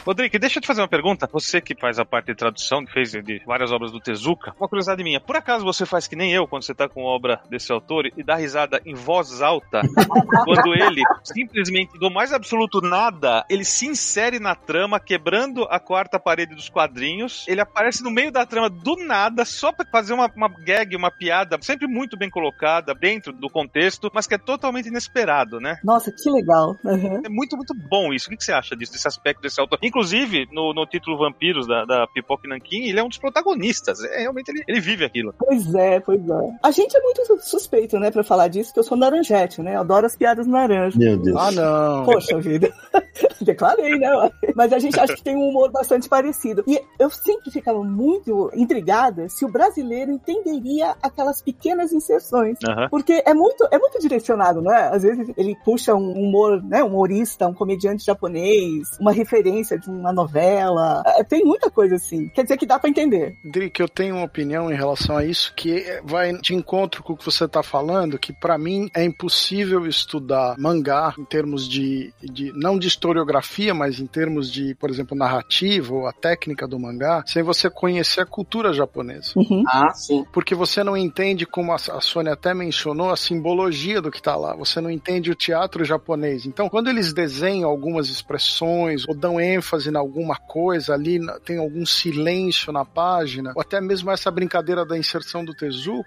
[0.07, 1.27] Rodrigo, deixa eu te fazer uma pergunta.
[1.33, 4.69] Você que faz a parte de tradução, que fez de várias obras do Tezuka, uma
[4.69, 5.19] curiosidade minha.
[5.19, 6.36] Por acaso você faz que nem eu?
[6.45, 9.81] Quando você tá com obra desse autor, e dá risada em voz alta,
[10.43, 16.19] quando ele, simplesmente, do mais absoluto nada, ele se insere na trama, quebrando a quarta
[16.19, 20.29] parede dos quadrinhos, ele aparece no meio da trama do nada, só pra fazer uma,
[20.35, 24.87] uma gag, uma piada, sempre muito bem colocada, dentro do contexto, mas que é totalmente
[24.87, 25.79] inesperado, né?
[25.83, 26.75] Nossa, que legal.
[26.83, 27.21] Uhum.
[27.25, 28.27] É muito, muito bom isso.
[28.27, 29.79] O que que você acha disso, desse aspecto desse autor?
[29.81, 34.03] Inclusive, no, no título Vampiros da, da Pipoca Nankin, ele é um dos protagonistas.
[34.03, 35.33] É, realmente, ele, ele vive aquilo.
[35.37, 36.57] Pois é, pois é.
[36.63, 39.75] A gente é muito suspeito, né, pra falar disso, que eu sou naranjete, né?
[39.75, 40.97] Eu adoro as piadas naranja.
[40.97, 41.37] Meu Deus.
[41.37, 42.05] Ah, não.
[42.05, 42.71] Poxa vida.
[43.41, 44.09] Declarei, né?
[44.55, 46.63] Mas a gente acha que tem um humor bastante parecido.
[46.67, 52.57] E eu sempre ficava muito intrigada se o brasileiro entenderia aquelas pequenas inserções.
[52.89, 54.89] Porque é muito, é muito direcionado, né?
[54.91, 56.83] Às vezes ele puxa um humor, né?
[56.83, 61.03] Um humorista, um comediante japonês, uma referência de uma novela.
[61.05, 62.27] É, Tem muita coisa assim.
[62.29, 63.37] Quer dizer que dá pra entender.
[63.43, 65.85] Drick, eu tenho uma opinião em relação a isso que
[66.17, 70.55] vai de encontro com o que você está falando, que pra mim é impossível estudar
[70.57, 75.93] mangá em termos de, de não de historiografia, mas em termos de, por exemplo, narrativa
[75.93, 79.33] ou a técnica do mangá, sem você conhecer a cultura japonesa.
[79.35, 79.63] Uhum.
[79.67, 80.25] Ah, sim.
[80.33, 84.35] Porque você não entende, como a a Sônia até mencionou, a simbologia do que está
[84.35, 84.55] lá.
[84.55, 86.45] Você não entende o teatro japonês.
[86.45, 91.85] Então, quando eles desenham algumas expressões ou dão ênfase em alguma coisa ali, tem algum
[91.85, 95.53] silêncio na página, ou até mesmo essa brincadeira da inserção do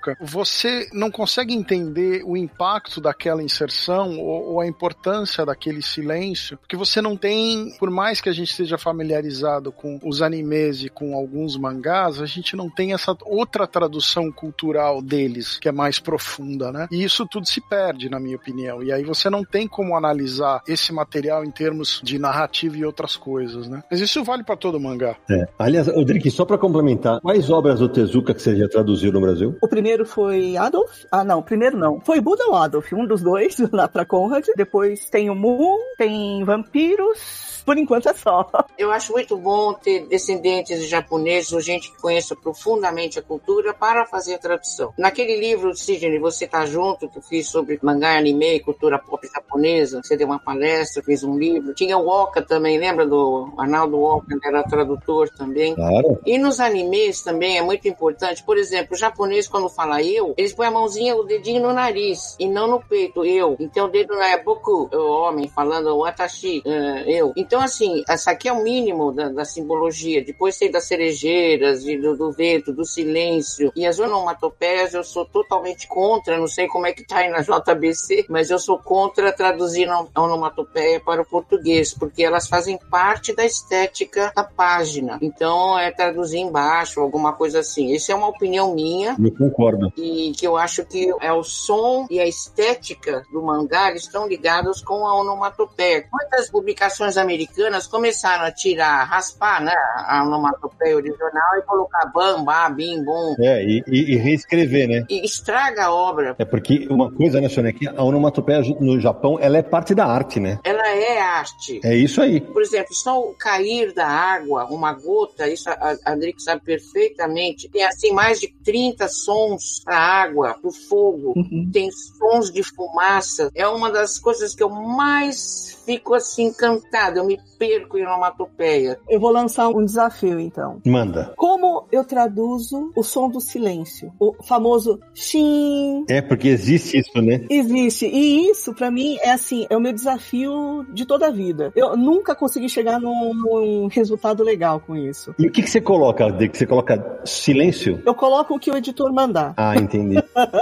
[0.01, 6.57] Tezuka, você não consegue entender o impacto daquela inserção ou, ou a importância daquele silêncio,
[6.59, 10.89] porque você não tem, por mais que a gente esteja familiarizado com os animes e
[10.89, 15.99] com alguns mangás, a gente não tem essa outra tradução cultural deles, que é mais
[15.99, 16.89] profunda, né?
[16.91, 18.83] E isso tudo se perde, na minha opinião.
[18.83, 23.17] E aí você não tem como analisar esse material em termos de narrativa e outras
[23.17, 23.83] coisas, né?
[23.91, 25.17] Mas isso vale para todo mangá.
[25.31, 25.49] É.
[25.59, 29.57] Aliás, Rodrigo, só para complementar, quais obras do Tezuka que você já traduziu no Brasil?
[29.63, 31.05] O primeiro foi Adolf.
[31.11, 32.01] Ah, não, primeiro não.
[32.01, 34.47] Foi Buda ou Adolf, um dos dois, lá pra Conrad.
[34.57, 37.60] Depois tem o Moon, tem Vampiros.
[37.71, 38.51] Por enquanto é só.
[38.77, 43.73] Eu acho muito bom ter descendentes de japoneses ou gente que conheça profundamente a cultura
[43.73, 44.93] para fazer a tradução.
[44.99, 49.25] Naquele livro, Sidney, você tá junto, que eu fiz sobre mangá, anime e cultura pop
[49.33, 51.73] japonesa, você deu uma palestra, fez um livro.
[51.73, 55.77] Tinha o Oka também, lembra do Arnaldo Oka, que era tradutor também.
[55.77, 56.19] Claro.
[56.27, 58.43] E nos animes também é muito importante.
[58.43, 62.35] Por exemplo, o japonês, quando fala eu, eles põem a mãozinha, o dedinho no nariz
[62.37, 63.55] e não no peito, eu.
[63.61, 67.33] Então o dedo não é boku, o homem falando watashi, eh, eu.
[67.37, 70.25] Então, assim, essa aqui é o mínimo da, da simbologia.
[70.25, 73.73] Depois tem das cerejeiras, e do, do vento, do silêncio.
[73.75, 77.41] E as onomatopeias eu sou totalmente contra, não sei como é que tá aí na
[77.43, 83.35] JBC, mas eu sou contra traduzir a onomatopeia para o português, porque elas fazem parte
[83.35, 85.19] da estética da página.
[85.23, 87.93] Então, é traduzir embaixo, alguma coisa assim.
[87.93, 89.93] Isso é uma opinião minha Eu concordo.
[89.97, 94.83] e que eu acho que é o som e a estética do mangá estão ligados
[94.83, 96.07] com a onomatopeia.
[96.13, 97.40] Muitas publicações americanas
[97.87, 99.75] começaram a tirar, raspar, né,
[100.07, 103.35] a onomatopeia original e colocar bam, ba, bim, bum.
[103.39, 105.05] É, e, e- e reescrever, né?
[105.09, 106.35] E estraga a obra.
[106.39, 110.07] É porque uma coisa, né, Sônia, que a onomatopeia no Japão, ela é parte da
[110.07, 110.59] arte, né?
[110.65, 111.81] Ela é arte.
[111.85, 112.41] É isso aí.
[112.41, 117.69] Por exemplo, só o cair da água, uma gota, isso a a sabe perfeitamente.
[117.69, 121.35] Tem assim mais de 30 sons para água, para o fogo.
[121.73, 123.51] Tem sons de fumaça.
[123.55, 127.19] É uma das coisas que eu mais fico assim encantada.
[127.19, 128.99] Eu me perco em onomatopeia.
[129.09, 130.81] Eu vou lançar um desafio, então.
[130.85, 131.33] Manda.
[131.37, 134.13] Como eu traduzo o som do silêncio?
[134.19, 136.05] O famoso xin.
[136.09, 137.45] É porque existe isso, né?
[137.51, 138.07] Existe.
[138.07, 141.73] E isso, pra mim, é assim, é o meu desafio de toda a vida.
[141.77, 145.35] Eu nunca consegui chegar num, num resultado legal com isso.
[145.39, 148.01] E o que, que você coloca, De que Você coloca silêncio?
[148.05, 149.55] Eu coloco o que o editor mandar.
[149.57, 150.17] Ah, entendi.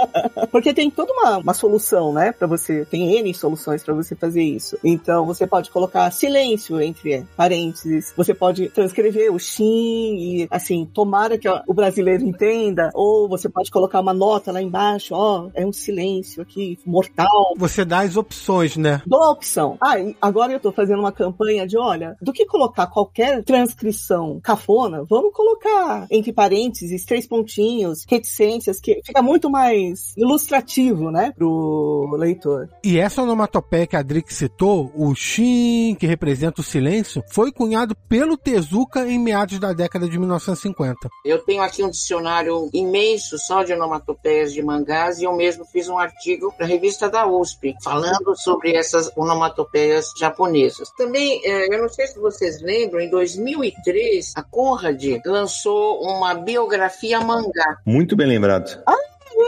[0.51, 2.31] Porque tem toda uma, uma solução, né?
[2.31, 2.85] Pra você.
[2.85, 4.77] Tem N soluções pra você fazer isso.
[4.83, 8.13] Então você pode colocar silêncio entre parênteses.
[8.15, 12.89] Você pode transcrever o xin e, assim, tomara que o brasileiro entenda.
[12.93, 17.53] Ou você pode colocar uma nota lá embaixo, ó, é um silêncio aqui, mortal.
[17.57, 19.01] Você dá as opções, né?
[19.05, 19.77] Dou a opção.
[19.81, 24.39] Ah, e agora eu tô fazendo uma campanha de, olha, do que colocar qualquer transcrição
[24.41, 32.15] cafona, vamos colocar entre parênteses, três pontinhos, reticências, que fica muito mais ilustrativo, né, pro
[32.17, 32.69] leitor.
[32.83, 37.95] E essa onomatopeia que a Drick citou, o Shin, que representa o silêncio, foi cunhado
[38.09, 41.09] pelo Tezuka em meados da década de 1950.
[41.23, 45.87] Eu tenho aqui um dicionário imenso só de onomatopeias de mangás e eu mesmo fiz
[45.87, 50.89] um artigo para a revista da USP falando sobre essas onomatopeias japonesas.
[50.97, 57.21] Também, eh, eu não sei se vocês lembram, em 2003 a Conrad lançou uma biografia
[57.21, 57.77] mangá.
[57.85, 58.83] Muito bem lembrado.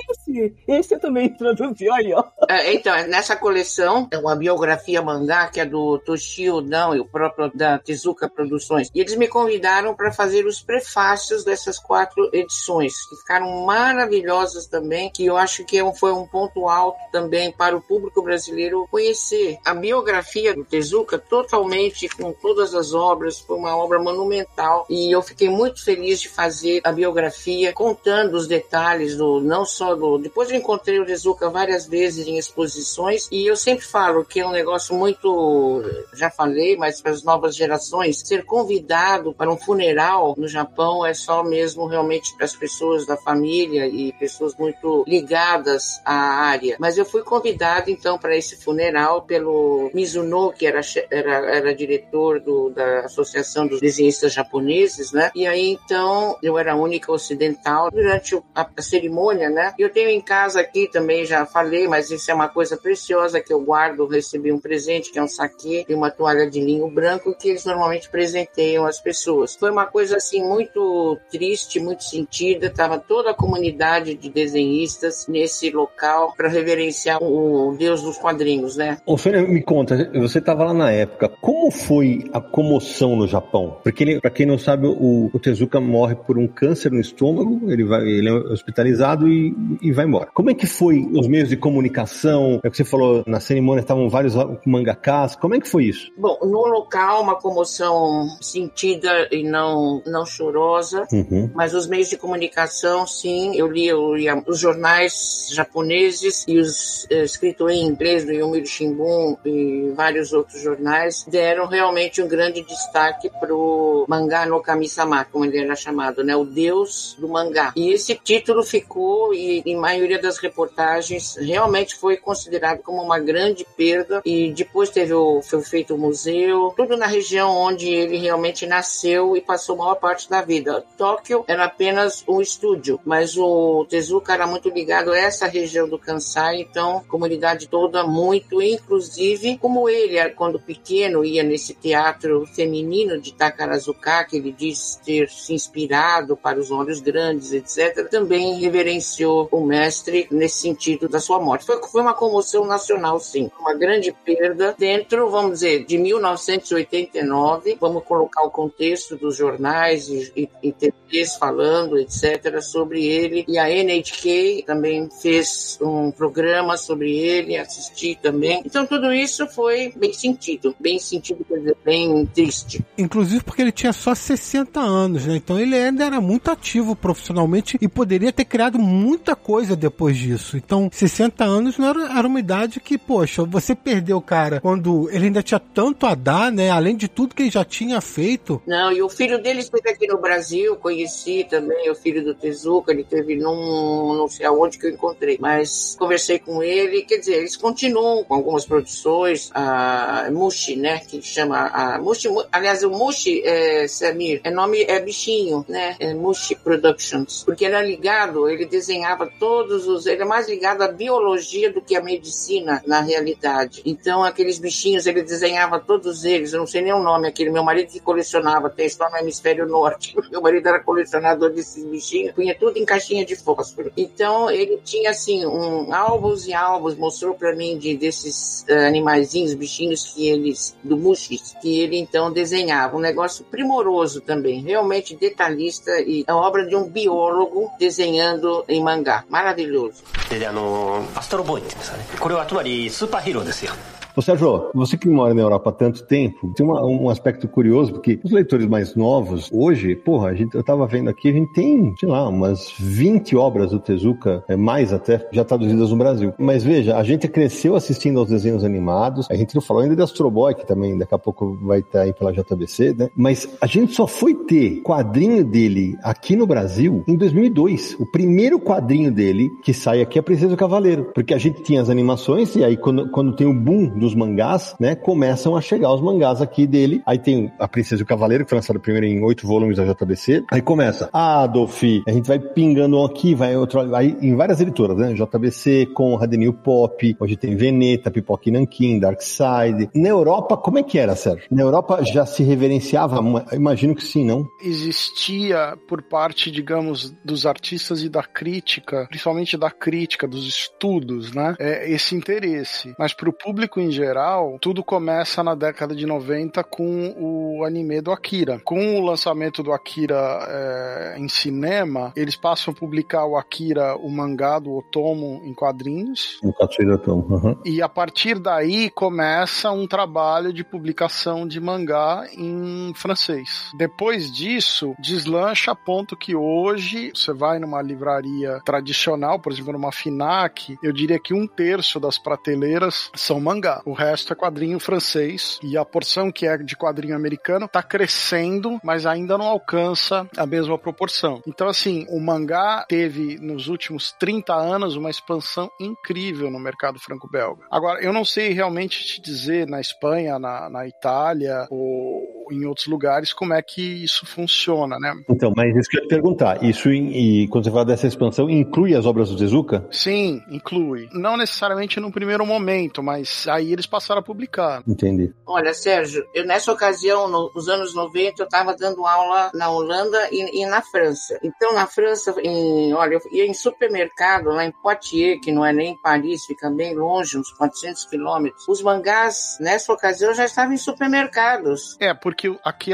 [0.10, 2.24] Esse, esse eu também traduzi, olha, ó.
[2.50, 7.06] É, então, nessa coleção é uma biografia mangá que é do Toshio Não e o
[7.06, 8.90] próprio da Tezuka Produções.
[8.94, 15.12] E eles me convidaram para fazer os prefácios dessas quatro edições, que ficaram maravilhosas também,
[15.12, 19.58] que eu acho que é foi um ponto alto também para o público brasileiro conhecer.
[19.66, 25.22] A biografia do Tezuka, totalmente com todas as obras, foi uma obra monumental e eu
[25.22, 29.92] fiquei muito feliz de fazer a biografia contando os detalhes do não só.
[30.18, 34.48] Depois eu encontrei o Tezuka várias vezes em exposições e eu sempre falo que é
[34.48, 35.84] um negócio muito.
[36.14, 41.14] Já falei, mas para as novas gerações, ser convidado para um funeral no Japão é
[41.14, 46.78] só mesmo realmente para as pessoas da família e pessoas muito ligadas à área.
[46.80, 52.40] Mas eu fui convidado então para esse funeral pelo Mizuno, que era, era, era diretor
[52.40, 55.32] do, da Associação dos Desenhistas Japoneses, né?
[55.36, 57.90] E aí então eu era a única ocidental.
[57.92, 59.61] Durante a cerimônia, né?
[59.62, 59.74] Né?
[59.78, 63.54] Eu tenho em casa aqui também, já falei, mas isso é uma coisa preciosa que
[63.54, 64.08] eu guardo.
[64.08, 67.66] Recebi um presente, que é um saque e uma toalha de linho branco, que eles
[67.66, 69.56] normalmente presenteiam as pessoas.
[69.56, 72.70] Foi uma coisa, assim, muito triste, muito sentida.
[72.70, 78.98] Tava toda a comunidade de desenhistas nesse local para reverenciar o Deus dos quadrinhos, né?
[79.06, 83.78] Ô, Sônia, me conta, você estava lá na época, como foi a comoção no Japão?
[83.84, 87.84] Porque, pra quem não sabe, o, o Tezuka morre por um câncer no estômago, ele,
[87.84, 89.51] vai, ele é hospitalizado e,
[89.82, 90.28] e vai embora.
[90.34, 92.60] Como é que foi os meios de comunicação?
[92.64, 94.34] É o que você falou, na cerimônia estavam vários
[94.66, 96.12] mangakás, como é que foi isso?
[96.18, 101.50] Bom, no local, uma comoção sentida e não, não chorosa, Uhum.
[101.54, 107.08] mas os meios de comunicação, sim, eu li, eu li os jornais japoneses e os
[107.10, 112.62] eh, escritos em inglês do Yomiuri Shimbun e vários outros jornais deram realmente um grande
[112.64, 116.36] destaque pro mangá no Kami-sama, como ele era chamado, né?
[116.36, 117.74] O deus do mangá.
[117.76, 123.66] E esse título ficou, e em maioria das reportagens, realmente foi considerado como uma grande
[123.76, 124.22] perda.
[124.26, 129.36] E depois teve o, foi feito o museu, tudo na região onde ele realmente nasceu
[129.36, 130.86] e passou a maior parte da vida.
[130.98, 135.98] Tóquio era apenas um estúdio, mas o Tezuka era muito ligado a essa região do
[135.98, 143.34] Kansai, então comunidade toda muito, inclusive como ele, quando pequeno, ia nesse teatro feminino de
[143.34, 149.66] Takarazuka, que ele diz ter se inspirado para os olhos grandes, etc., também reverenciou o
[149.66, 151.66] mestre nesse sentido da sua morte.
[151.66, 158.04] Foi, foi uma comoção nacional, sim, uma grande perda dentro, vamos dizer, de 1989, vamos
[158.04, 163.70] colocar o contexto dos jornais e, e, e TVs falando, etc., sobre ele, e a
[163.70, 168.62] NHK também fez um programa sobre ele, assisti também.
[168.66, 172.84] Então tudo isso foi bem sentido, bem sentido, quer dizer, bem triste.
[172.98, 175.36] Inclusive porque ele tinha só 60 anos, né?
[175.36, 178.80] Então ele ainda era muito ativo profissionalmente e poderia ter criado
[179.22, 180.58] muita coisa depois disso.
[180.58, 185.08] Então, 60 anos não era, era uma idade que, poxa, você perdeu o cara quando
[185.12, 186.72] ele ainda tinha tanto a dar, né?
[186.72, 188.60] Além de tudo que ele já tinha feito.
[188.66, 192.92] Não, e o filho dele esteve aqui no Brasil, conheci também o filho do Tezuka,
[192.92, 197.36] ele teve num, não sei aonde que eu encontrei, mas conversei com ele, quer dizer,
[197.36, 203.44] eles continuam com algumas produções, a Mushi, né, que chama a Mushi, aliás, o Mushi,
[203.46, 209.01] é, Samir, é nome, é bichinho, né, é Mushi Productions, porque era ligado, ele desenhava
[209.40, 213.82] todos os, ele é mais ligado à biologia do que à medicina, na realidade.
[213.86, 217.64] Então, aqueles bichinhos, ele desenhava todos eles, eu não sei nem o nome, aquele meu
[217.64, 222.56] marido que colecionava, tem só no hemisfério norte, meu marido era colecionador desses bichinhos, punha
[222.58, 223.92] tudo em caixinha de fósforo.
[223.96, 229.54] Então, ele tinha, assim, um, álbuns e álbuns, mostrou para mim de, desses uh, animaizinhos,
[229.54, 232.98] bichinhos que eles, do Mushis, que ele então desenhava.
[232.98, 239.92] Um negócio primoroso também, realmente detalhista e a obra de um biólogo desenhando em 漫画、マラディルー
[240.30, 240.40] ズ。
[240.40, 242.20] であのアストロボーイって言うんですかね。
[242.20, 243.72] これはつまりスーパーヒーローですよ。
[244.16, 248.20] Ô Sérgio, você que mora na Europa há tanto tempo, tem uma, um aspecto curioso, porque
[248.24, 251.94] os leitores mais novos, hoje, porra, a gente, eu tava vendo aqui, a gente tem,
[251.98, 256.34] sei lá, umas 20 obras do Tezuka, é, mais até, já traduzidas no Brasil.
[256.38, 260.02] Mas veja, a gente cresceu assistindo aos desenhos animados, a gente não falou ainda de
[260.02, 263.10] Astro Boy, que também daqui a pouco vai estar aí pela JBC, né?
[263.16, 267.96] Mas a gente só foi ter quadrinho dele aqui no Brasil em 2002.
[268.00, 271.82] O primeiro quadrinho dele que sai aqui é Princesa do Cavaleiro, porque a gente tinha
[271.82, 275.94] as animações e aí quando, quando tem o boom dos mangás, né, começam a chegar
[275.94, 277.02] os mangás aqui dele.
[277.06, 279.86] Aí tem a Princesa e o Cavaleiro, que foi lançado primeiro em oito volumes da
[279.86, 280.44] JBC.
[280.52, 284.98] Aí começa Adolf, a gente vai pingando um aqui, vai outro, aí em várias editoras,
[284.98, 289.90] né, JBC, Conrad, New Pop, hoje tem Veneta, Pipoca e Nankin, Darkside.
[289.94, 291.46] Na Europa, como é que era, Sérgio?
[291.52, 293.22] Na Europa já se reverenciava?
[293.54, 294.48] Imagino que sim, não?
[294.64, 301.56] Existia por parte, digamos, dos artistas e da crítica, principalmente da crítica, dos estudos, né,
[301.60, 302.94] é, esse interesse.
[302.98, 308.02] Mas para o público em geral, tudo começa na década de 90 com o anime
[308.02, 308.60] do Akira.
[308.64, 310.16] Com o lançamento do Akira
[310.48, 316.40] é, em cinema, eles passam a publicar o Akira, o mangá do Otomo em quadrinhos.
[316.44, 317.26] O Katsuhiro Otomo.
[317.30, 317.58] Uhum.
[317.66, 323.72] E a partir daí começa um trabalho de publicação de mangá em francês.
[323.78, 329.92] Depois disso, deslancha a ponto que hoje você vai numa livraria tradicional, por exemplo, numa
[329.92, 333.81] FINAC, eu diria que um terço das prateleiras são mangá.
[333.86, 338.80] O resto é quadrinho francês e a porção que é de quadrinho americano está crescendo,
[338.84, 341.42] mas ainda não alcança a mesma proporção.
[341.48, 347.64] Então, assim, o mangá teve nos últimos 30 anos uma expansão incrível no mercado franco-belga.
[347.70, 352.88] Agora, eu não sei realmente te dizer na Espanha, na, na Itália ou em outros
[352.88, 355.14] lugares como é que isso funciona, né?
[355.30, 358.50] Então, mas isso que eu ia te perguntar, isso e quando você fala dessa expansão,
[358.50, 359.86] inclui as obras do Tezuka?
[359.92, 361.10] Sim, inclui.
[361.14, 364.84] Não necessariamente no primeiro momento, mas aí eles passaram a publicar.
[364.88, 365.34] Entendi.
[365.46, 370.30] Olha, Sérgio, eu nessa ocasião, no, nos anos 90, eu estava dando aula na Holanda
[370.32, 371.40] e, e, na França.
[371.44, 375.74] Então, na França, em, olha, eu ia em supermercado, lá em Poitiers, que não é
[375.74, 378.68] nem em Paris, fica bem longe, uns 400 quilômetros.
[378.68, 381.98] Os mangás, nessa ocasião, já estavam em supermercados.
[382.00, 382.92] É, porque aqui,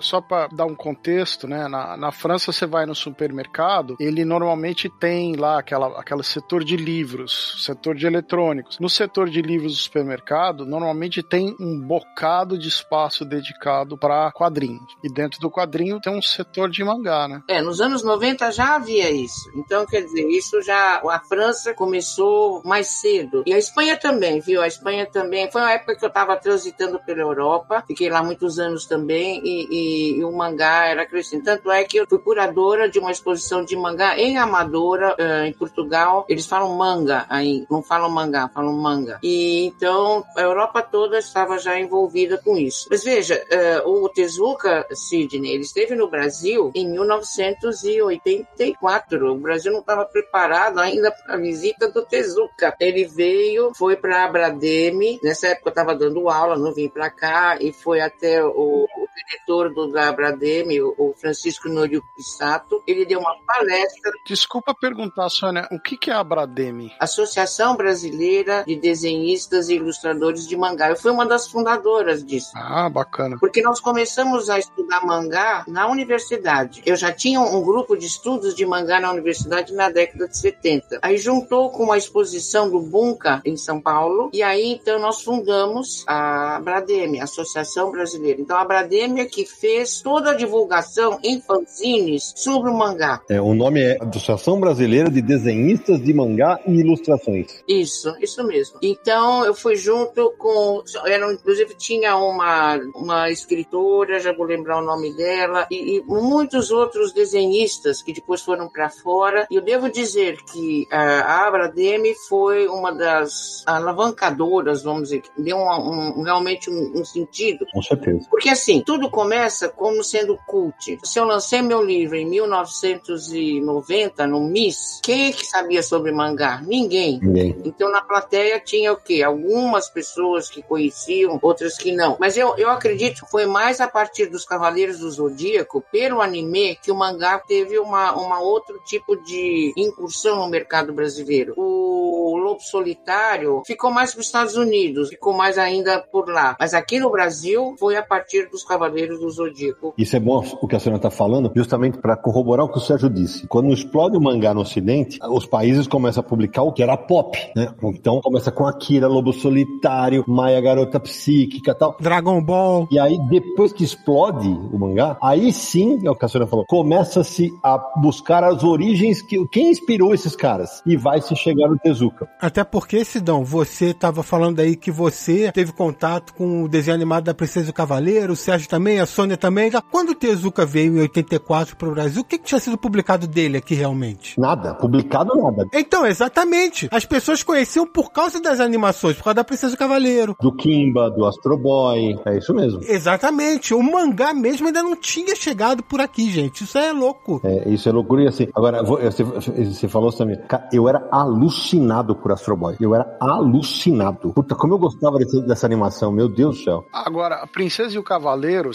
[0.00, 4.88] só para dar um contexto, né, na, na França você vai no supermercado, ele normalmente
[4.88, 8.78] tem lá aquela, aquela setor de livros, setor de eletrônicos.
[8.78, 14.96] No setor de livros do supermercado, normalmente tem um bocado de espaço dedicado para quadrinhos.
[15.02, 17.42] E dentro do quadrinho tem um setor de mangá, né?
[17.48, 19.50] É, nos anos 90 já havia isso.
[19.56, 21.00] Então, quer dizer, isso já.
[21.08, 23.42] A França começou mais cedo.
[23.46, 24.62] E a Espanha também, viu?
[24.62, 25.50] A Espanha também.
[25.50, 29.68] Foi uma época que eu estava transitando pela Europa, fiquei lá muitos anos também, e,
[29.70, 31.44] e, e o mangá era crescendo.
[31.44, 35.52] Tanto é que eu fui curadora de uma exposição de mangá em Amadora, uh, em
[35.52, 36.24] Portugal.
[36.28, 39.18] Eles falam manga aí, não falam mangá, falam manga.
[39.22, 42.88] E então a Europa toda estava já envolvida com isso.
[42.90, 43.44] Mas veja,
[43.84, 49.32] uh, o Tezuka Sidney, ele esteve no Brasil em 1984.
[49.32, 52.74] O Brasil não estava preparado ainda para a visita do Tezuka.
[52.80, 57.58] Ele veio, foi para Abrademe, nessa época eu estava dando aula, não vim para cá,
[57.60, 62.82] e foi até o, o diretor do da Abrademe, o Francisco Norio Pissato.
[62.86, 64.12] Ele deu uma palestra.
[64.26, 66.92] Desculpa perguntar, Sônia, o que, que é a Abrademe?
[67.00, 70.90] Associação Brasileira de Desenhistas e Ilustradores de Mangá.
[70.90, 72.52] Eu fui uma das fundadoras disso.
[72.54, 73.36] Ah, bacana.
[73.40, 76.82] Porque nós começamos a estudar mangá na universidade.
[76.84, 80.98] Eu já tinha um grupo de estudos de mangá na universidade na década de 70.
[81.02, 86.04] Aí juntou com a exposição do Bunka em São Paulo, e aí então nós fundamos
[86.06, 88.40] a Brademe, a Associação Brasileira.
[88.40, 93.22] Então a Brademe é que fez toda a divulgação em fanzines sobre o mangá.
[93.30, 97.62] É, o nome é Associação Brasileira de Desenhistas de Mangá e Ilustrações.
[97.68, 98.80] Isso, isso mesmo.
[98.82, 104.84] Então eu fui junto com, era, inclusive tinha uma, uma escritora, já vou lembrar o
[104.84, 109.46] nome dela, e, e muitos outros desenhistas que depois foram para fora.
[109.52, 115.58] E eu devo dizer que a Abrademe foi uma das alavancadoras, vamos dizer, que deu
[115.58, 117.64] um, um, realmente um, um sentido.
[117.72, 118.26] Com certeza.
[118.28, 120.98] Porque assim, tudo começa como sendo cult.
[121.04, 126.60] Se eu lancei meu livro em 1990 no Miss, quem é que sabia sobre mangá?
[126.62, 127.18] Ninguém.
[127.20, 127.60] Ninguém.
[127.64, 129.22] Então na plateia tinha o quê?
[129.22, 132.16] Algumas pessoas que conheciam, outras que não.
[132.20, 136.76] Mas eu, eu acredito que foi mais a partir dos Cavaleiros do Zodíaco, pelo anime,
[136.76, 141.54] que o mangá teve uma, uma outro tipo de incursão no mercado brasileiro.
[141.56, 146.56] O Lobo Solitário ficou mais para os Estados Unidos, ficou mais ainda por lá.
[146.58, 149.94] Mas aqui no Brasil foi a partir dos Cavaleiros do Zodíaco.
[149.96, 152.80] Isso é bom o que a senhora está falando, justamente para corroborar o que o
[152.80, 153.46] Sérgio disse.
[153.46, 157.38] Quando explode o mangá no Ocidente, os países começam a publicar o que era pop,
[157.56, 157.72] né?
[157.82, 161.96] Então começa com Akira, Lobo Solitário, Maia Garota Psíquica tal.
[162.00, 162.86] Dragon Ball.
[162.90, 166.64] E aí, depois que explode o mangá, aí sim, é o que a senhora falou,
[166.66, 170.82] começa-se a buscar as origens, que quem inspirou esses caras?
[170.86, 172.28] E vai se chegar no Tezuka.
[172.40, 177.24] Até porque, Sidão, você estava falando aí que você teve contato com o desenho animado
[177.24, 179.70] da Princesa e o Cavaleiro, o Sérgio também, a Sônia também.
[179.70, 182.76] Já quando o Tezuka veio em 84 para o Brasil, o que, que tinha sido
[182.78, 184.38] publicado dele aqui realmente?
[184.38, 185.66] Nada, publicado nada.
[185.72, 186.88] Então, exatamente.
[186.90, 190.36] As pessoas conheciam por causa das animações, por causa da Princesa e o Cavaleiro.
[190.40, 192.80] Do Kimba, do Astro Boy, é isso mesmo.
[192.82, 193.74] Exatamente.
[193.74, 196.64] O mangá mesmo ainda não tinha chegado por aqui, gente.
[196.64, 197.40] Isso é louco.
[197.44, 198.48] É, isso é loucura e assim.
[198.54, 200.38] Agora, você, você falou também,
[200.72, 202.76] eu era alucinado por Astro Boy.
[202.80, 204.32] Eu era alucinado.
[204.32, 206.84] Puta, como eu gostava desse, dessa animação, meu Deus do céu.
[206.92, 208.17] Agora, a Princesa e o Cavaleiro,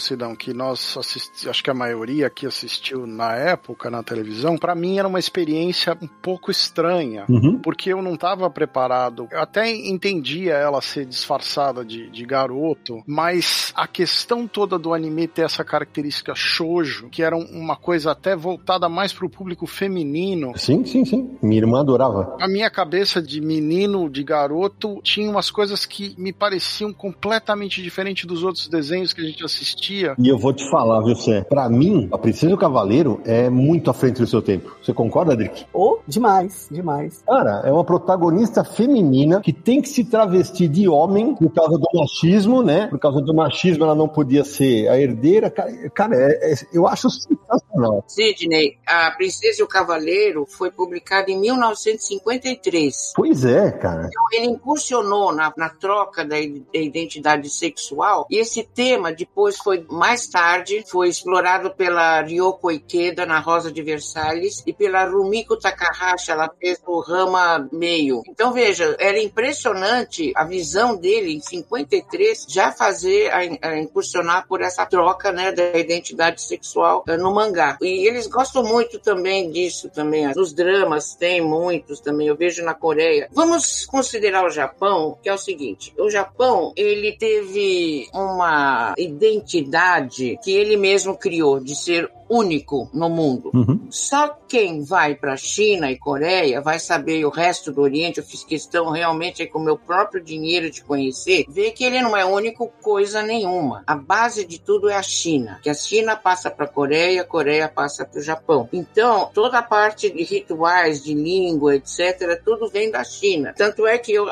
[0.00, 4.74] Sidão, que nós assistimos, acho que a maioria aqui assistiu na época na televisão, para
[4.74, 7.58] mim era uma experiência um pouco estranha, Uhum.
[7.60, 9.28] porque eu não estava preparado.
[9.30, 15.26] Eu até entendia ela ser disfarçada de, de garoto, mas a questão toda do anime
[15.26, 20.52] ter essa característica shoujo, que era um- uma coisa até voltada mais pro público feminino,
[20.56, 21.36] Sim, sim, sim.
[21.42, 22.36] Minha irmã adorava.
[22.40, 28.24] a minha cabeça de menino, de garoto, tinha umas coisas que me pareciam completamente diferentes
[28.26, 30.14] dos outros desenhos que a gente assistia.
[30.18, 31.14] E eu vou te falar, viu?
[31.48, 34.76] Pra mim, a Princesa e o Cavaleiro é muito à frente do seu tempo.
[34.82, 35.64] Você concorda, Drick?
[35.72, 37.22] Oh, demais, demais.
[37.26, 41.86] Cara, é uma protagonista feminina que tem que se travestir de homem por causa do
[41.94, 42.88] machismo, né?
[42.88, 45.50] Por causa do machismo, ela não podia ser a herdeira.
[45.50, 48.04] Cara, cara é- é- eu acho sensacional.
[48.08, 53.12] Sidney, A Princesa e o Cavaleiro foi publicado em 1953.
[53.14, 54.08] Pois é, cara.
[54.08, 60.26] Então, ele incursionou na, na troca da identidade sexual e esse tema depois foi mais
[60.26, 66.50] tarde, foi explorado pela Ryoko Ikeda na Rosa de Versalhes e pela Rumiko Takahashi, ela
[66.60, 68.22] fez o Rama Meio.
[68.28, 74.60] Então veja, era impressionante a visão dele em 53 já fazer a, a incursionar por
[74.60, 77.78] essa troca, né, da identidade sexual uh, no mangá.
[77.80, 80.32] E eles gostam muito também disso também.
[80.34, 83.28] Nos dramas tem muitos também, eu vejo na Coreia.
[83.32, 90.52] Vamos considerar o Japão, que é o seguinte, o Japão, ele teve uma identidade que
[90.52, 93.50] ele mesmo criou de ser único no mundo.
[93.54, 93.86] Uhum.
[93.90, 98.24] Só quem vai para China e Coreia vai saber e o resto do Oriente, eu
[98.24, 102.24] fiz questão realmente com o meu próprio dinheiro de conhecer, ver que ele não é
[102.24, 103.82] único coisa nenhuma.
[103.86, 107.24] A base de tudo é a China, que a China passa para a Coreia, a
[107.24, 108.68] Coreia passa para o Japão.
[108.72, 113.54] Então, toda a parte de rituais, de língua, etc., tudo vem da China.
[113.56, 114.26] Tanto é que eu,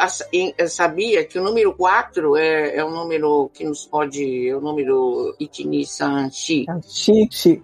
[0.59, 4.61] eu sabia que o número 4 é, é o número que nos pode, é o
[4.61, 6.67] número Itini San Shi.
[6.87, 7.63] Xi, xi.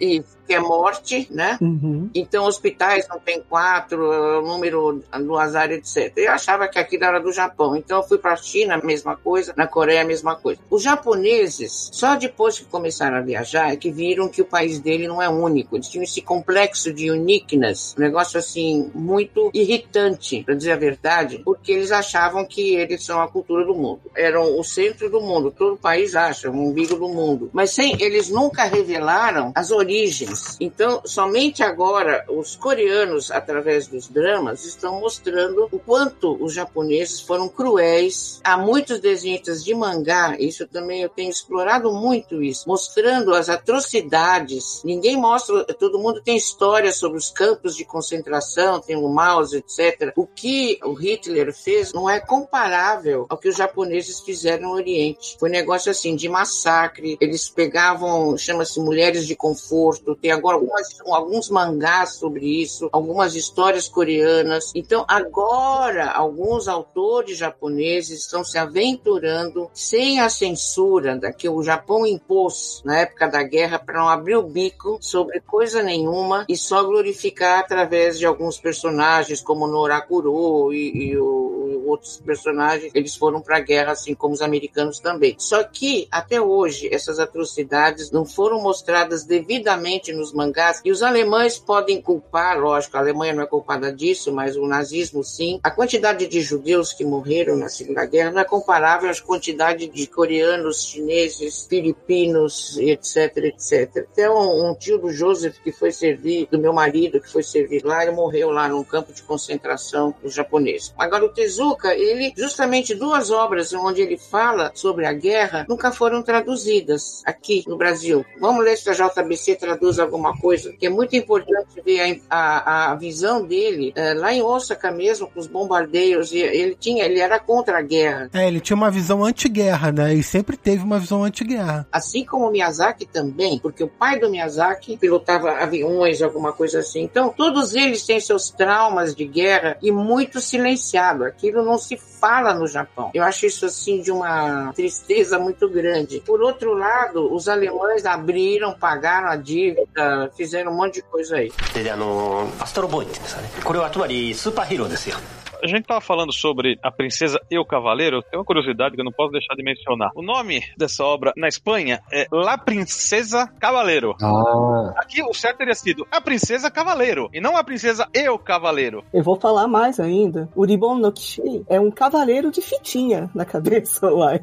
[0.00, 1.58] Isso, que é morte, né?
[1.60, 2.10] Uhum.
[2.14, 6.12] Então, hospitais não tem quatro, é número do azar, etc.
[6.16, 7.76] Eu achava que aquilo era do Japão.
[7.76, 10.60] Então, eu fui para a China, a mesma coisa, na Coreia, a mesma coisa.
[10.70, 15.06] Os japoneses, só depois que começaram a viajar, é que viram que o país dele
[15.06, 15.76] não é único.
[15.76, 21.40] Eles tinham esse complexo de uniqueness, um negócio assim, muito irritante, para dizer a verdade,
[21.44, 24.00] porque eles achavam que eles são a cultura do mundo.
[24.16, 27.50] Eram o centro do mundo, todo o país acha, o umbigo do mundo.
[27.52, 30.31] Mas sem, eles nunca revelaram as origens.
[30.60, 37.48] Então, somente agora, os coreanos, através dos dramas, estão mostrando o quanto os japoneses foram
[37.48, 38.40] cruéis.
[38.44, 44.82] Há muitos desenhistas de mangá, isso também eu tenho explorado muito isso, mostrando as atrocidades.
[44.84, 50.12] Ninguém mostra, todo mundo tem histórias sobre os campos de concentração, tem o Maus, etc.
[50.16, 55.36] O que o Hitler fez não é comparável ao que os japoneses fizeram no Oriente.
[55.38, 57.16] Foi um negócio assim de massacre.
[57.20, 60.16] Eles pegavam, chama-se mulheres de conforto.
[60.22, 64.70] Tem agora algumas, alguns mangás sobre isso, algumas histórias coreanas.
[64.72, 72.06] Então agora alguns autores japoneses estão se aventurando sem a censura da que o Japão
[72.06, 76.84] impôs na época da guerra para não abrir o bico sobre coisa nenhuma e só
[76.84, 82.92] glorificar através de alguns personagens como Norakuro e, e o, outros personagens.
[82.94, 85.36] Eles foram para a guerra assim como os americanos também.
[85.38, 91.58] Só que até hoje essas atrocidades não foram mostradas devidamente nos mangás e os alemães
[91.58, 95.60] podem culpar, lógico, a Alemanha não é culpada disso, mas o nazismo sim.
[95.62, 100.06] A quantidade de judeus que morreram na Segunda Guerra não é comparável à quantidade de
[100.06, 104.06] coreanos, chineses, filipinos, etc, etc.
[104.10, 107.84] Até um, um tio do Joseph que foi servir, do meu marido que foi servir
[107.84, 110.92] lá, ele morreu lá num campo de concentração dos japoneses.
[110.98, 111.28] Agora o
[111.62, 117.64] Tezuka, ele justamente duas obras onde ele fala sobre a guerra nunca foram traduzidas aqui
[117.68, 118.24] no Brasil.
[118.40, 122.92] Vamos ler se a JBC traduz alguma coisa, que é muito importante ver a, a,
[122.92, 126.32] a visão dele é, lá em Osaka mesmo, com os bombardeios.
[126.32, 128.28] E ele tinha, ele era contra a guerra.
[128.32, 130.14] É, ele tinha uma visão anti-guerra, né?
[130.14, 131.86] E sempre teve uma visão anti-guerra.
[131.92, 137.02] Assim como Miyazaki também, porque o pai do Miyazaki pilotava aviões, alguma coisa assim.
[137.02, 142.53] Então, todos eles têm seus traumas de guerra e muito silenciado Aquilo não se fala
[142.53, 143.11] no Japão.
[143.13, 146.21] Eu acho isso assim de uma tristeza muito grande.
[146.25, 151.51] Por outro lado, os alemães abriram, pagaram a dívida, fizeram um monte de coisa aí.
[151.73, 155.17] であのアストロボーイって言うんですかねこれはつまりスーパーヒーローですよ
[155.62, 158.22] A gente tava falando sobre a princesa e o cavaleiro.
[158.22, 160.10] Tem uma curiosidade que eu não posso deixar de mencionar.
[160.14, 164.14] O nome dessa obra na Espanha é La Princesa Cavaleiro.
[164.20, 168.38] Ah, Aqui o certo teria sido a princesa cavaleiro e não a princesa e o
[168.38, 169.04] cavaleiro.
[169.12, 170.48] Eu vou falar mais ainda.
[170.56, 174.40] O Ribon no Kishi é um cavaleiro de fitinha na cabeça, uai.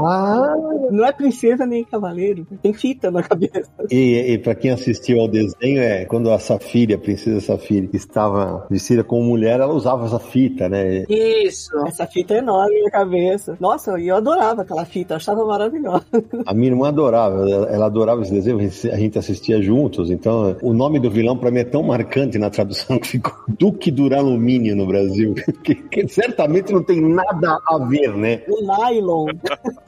[0.00, 0.54] ah.
[0.90, 2.46] Não é princesa nem cavaleiro.
[2.62, 3.70] Tem fita na cabeça.
[3.90, 8.66] E, e para quem assistiu ao desenho, é quando a Safira, a princesa Safira, estava
[8.70, 11.04] vestida como mulher, ela usava essa fita, né?
[11.08, 11.76] Isso.
[11.86, 13.56] Essa fita é enorme na cabeça.
[13.60, 16.04] Nossa, e eu adorava aquela fita, eu achava maravilhosa.
[16.46, 20.10] A minha irmã adorava, ela, ela adorava esse desenho, a gente assistia juntos.
[20.10, 23.90] Então, o nome do vilão para mim é tão marcante na tradução que ficou Duque
[23.90, 28.42] Duralumínio no Brasil, que, que certamente não tem nada a ver, né?
[28.48, 29.26] O nylon.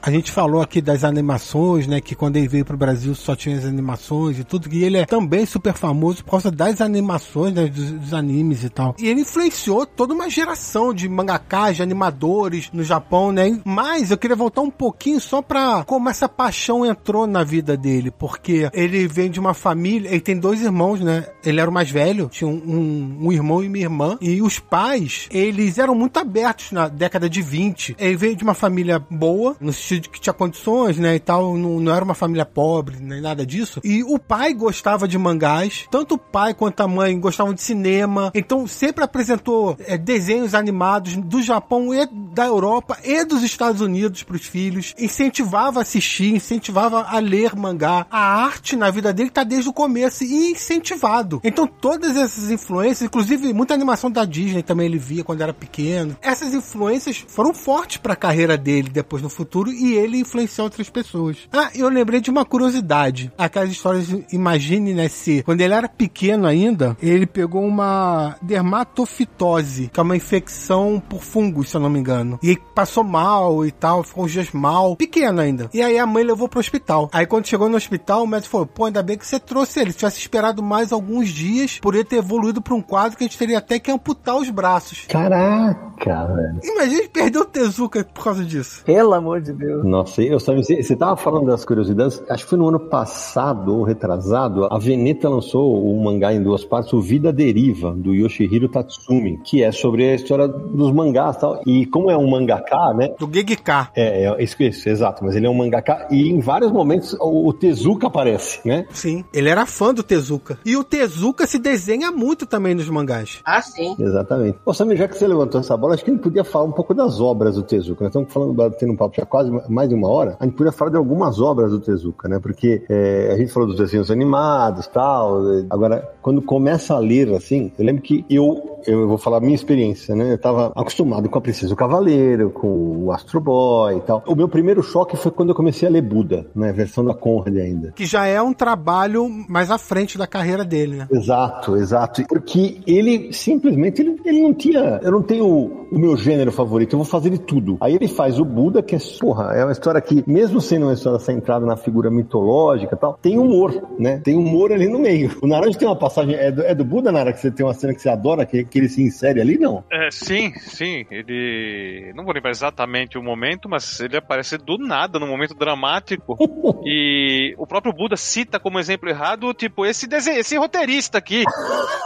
[0.01, 2.01] A gente falou aqui das animações, né?
[2.01, 4.67] Que quando ele veio pro Brasil só tinha as animações e tudo.
[4.71, 8.69] E ele é também super famoso por causa das animações, né, dos, dos animes e
[8.69, 8.95] tal.
[8.99, 13.59] E ele influenciou toda uma geração proliferação de mangakás, de animadores no Japão, né?
[13.63, 18.11] Mas eu queria voltar um pouquinho só pra como essa paixão entrou na vida dele,
[18.11, 21.25] porque ele vem de uma família, ele tem dois irmãos, né?
[21.43, 24.59] Ele era o mais velho, tinha um, um, um irmão e uma irmã, e os
[24.59, 27.95] pais, eles eram muito abertos na década de 20.
[27.97, 31.57] Ele veio de uma família boa, no sentido de que tinha condições, né, e tal,
[31.57, 33.79] não, não era uma família pobre, nem nada disso.
[33.83, 38.31] E o pai gostava de mangás, tanto o pai quanto a mãe gostavam de cinema,
[38.33, 44.23] então sempre apresentou é, desenhos animados do Japão e da Europa e dos Estados Unidos
[44.23, 48.05] para os filhos, incentivava a assistir, incentivava a ler mangá.
[48.09, 51.41] A arte na vida dele tá desde o começo e incentivado.
[51.43, 56.15] Então todas essas influências, inclusive muita animação da Disney também ele via quando era pequeno.
[56.21, 60.89] Essas influências foram fortes para a carreira dele depois no futuro e ele influenciou outras
[60.89, 61.37] pessoas.
[61.51, 63.31] Ah, eu lembrei de uma curiosidade.
[63.37, 69.99] Aquelas histórias, imagine, né, se quando ele era pequeno ainda, ele pegou uma dermatofitose, que
[69.99, 72.39] é uma infecção por fungos, se eu não me engano.
[72.41, 75.69] E passou mal e tal, ficou uns dias mal, pequeno ainda.
[75.73, 77.09] E aí a mãe levou pro hospital.
[77.11, 79.91] Aí quando chegou no hospital, o médico falou: pô, ainda bem que você trouxe ele.
[79.91, 83.37] Se tivesse esperado mais alguns dias, poderia ter evoluído para um quadro que a gente
[83.37, 85.05] teria até que amputar os braços.
[85.07, 86.59] Caraca, velho.
[86.63, 88.83] Imagina perder o Tezuka por causa disso.
[88.85, 89.83] Pelo amor de Deus.
[89.83, 93.75] Nossa, eu sabe, você, você tava falando das curiosidades, acho que foi no ano passado
[93.75, 98.69] ou retrasado, a Veneta lançou um mangá em duas partes, o Vida Deriva, do Yoshihiro
[98.69, 101.61] Tatsumi, que é sobre a história dos mangás e tal.
[101.65, 103.09] E como é um mangaká, né?
[103.17, 103.89] Do Gegika.
[103.95, 107.47] É, é isso, isso, exato, mas ele é um mangaká e em vários momentos o,
[107.47, 108.85] o Tezuka aparece, né?
[108.91, 110.57] Sim, ele era fã do Tezuka.
[110.65, 113.39] E o Tezuka se desenha muito também nos mangás.
[113.45, 113.95] Ah, sim.
[113.99, 114.57] Exatamente.
[114.65, 116.71] Ô, Samir, já que você levantou essa bola, acho que a gente podia falar um
[116.71, 118.03] pouco das obras do Tezuka.
[118.03, 120.37] Nós estamos falando, tendo um papo já quase mais de uma hora.
[120.39, 122.39] A gente podia falar de algumas obras do Tezuka, né?
[122.39, 125.41] Porque é, a gente falou dos desenhos animados tal.
[125.69, 129.55] Agora, quando começa a ler, assim, eu lembro que eu, eu vou falar a minha
[129.55, 130.33] experiência, né?
[130.33, 134.23] Eu tava acostumado com a Princesa do Cavaleiro, com o Astro Boy e tal.
[134.27, 136.71] O meu primeiro choque foi quando eu comecei a ler Buda, né?
[136.71, 137.91] Versão da Conrad ainda.
[137.91, 141.07] Que já é um trabalho mais à frente da carreira dele, né?
[141.11, 142.23] Exato, exato.
[142.27, 144.99] Porque ele simplesmente ele, ele não tinha.
[145.03, 147.77] Eu não tenho o, o meu gênero favorito, eu vou fazer de tudo.
[147.79, 150.93] Aí ele faz o Buda, que é, porra, é uma história que, mesmo sendo uma
[150.93, 154.19] história centrada na figura mitológica e tal, tem humor, né?
[154.23, 155.37] Tem humor ali no meio.
[155.41, 156.35] O Naranja tem uma passagem.
[156.35, 158.63] É do, é do Buda, Nara, que você tem uma cena que você adora, que,
[158.63, 159.83] que ele se insere ali, não?
[159.91, 161.05] É, sim, sim.
[161.11, 162.13] Ele.
[162.15, 166.37] Não vou lembrar exatamente o momento, mas ele aparece do nada, num momento dramático.
[166.85, 171.43] e o próprio Buda cita como exemplo errado, tipo, esse desenho, esse roteirista aqui.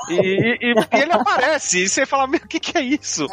[0.10, 1.84] E, e- e ele aparece.
[1.84, 3.28] E você fala, meu, o que, que é isso?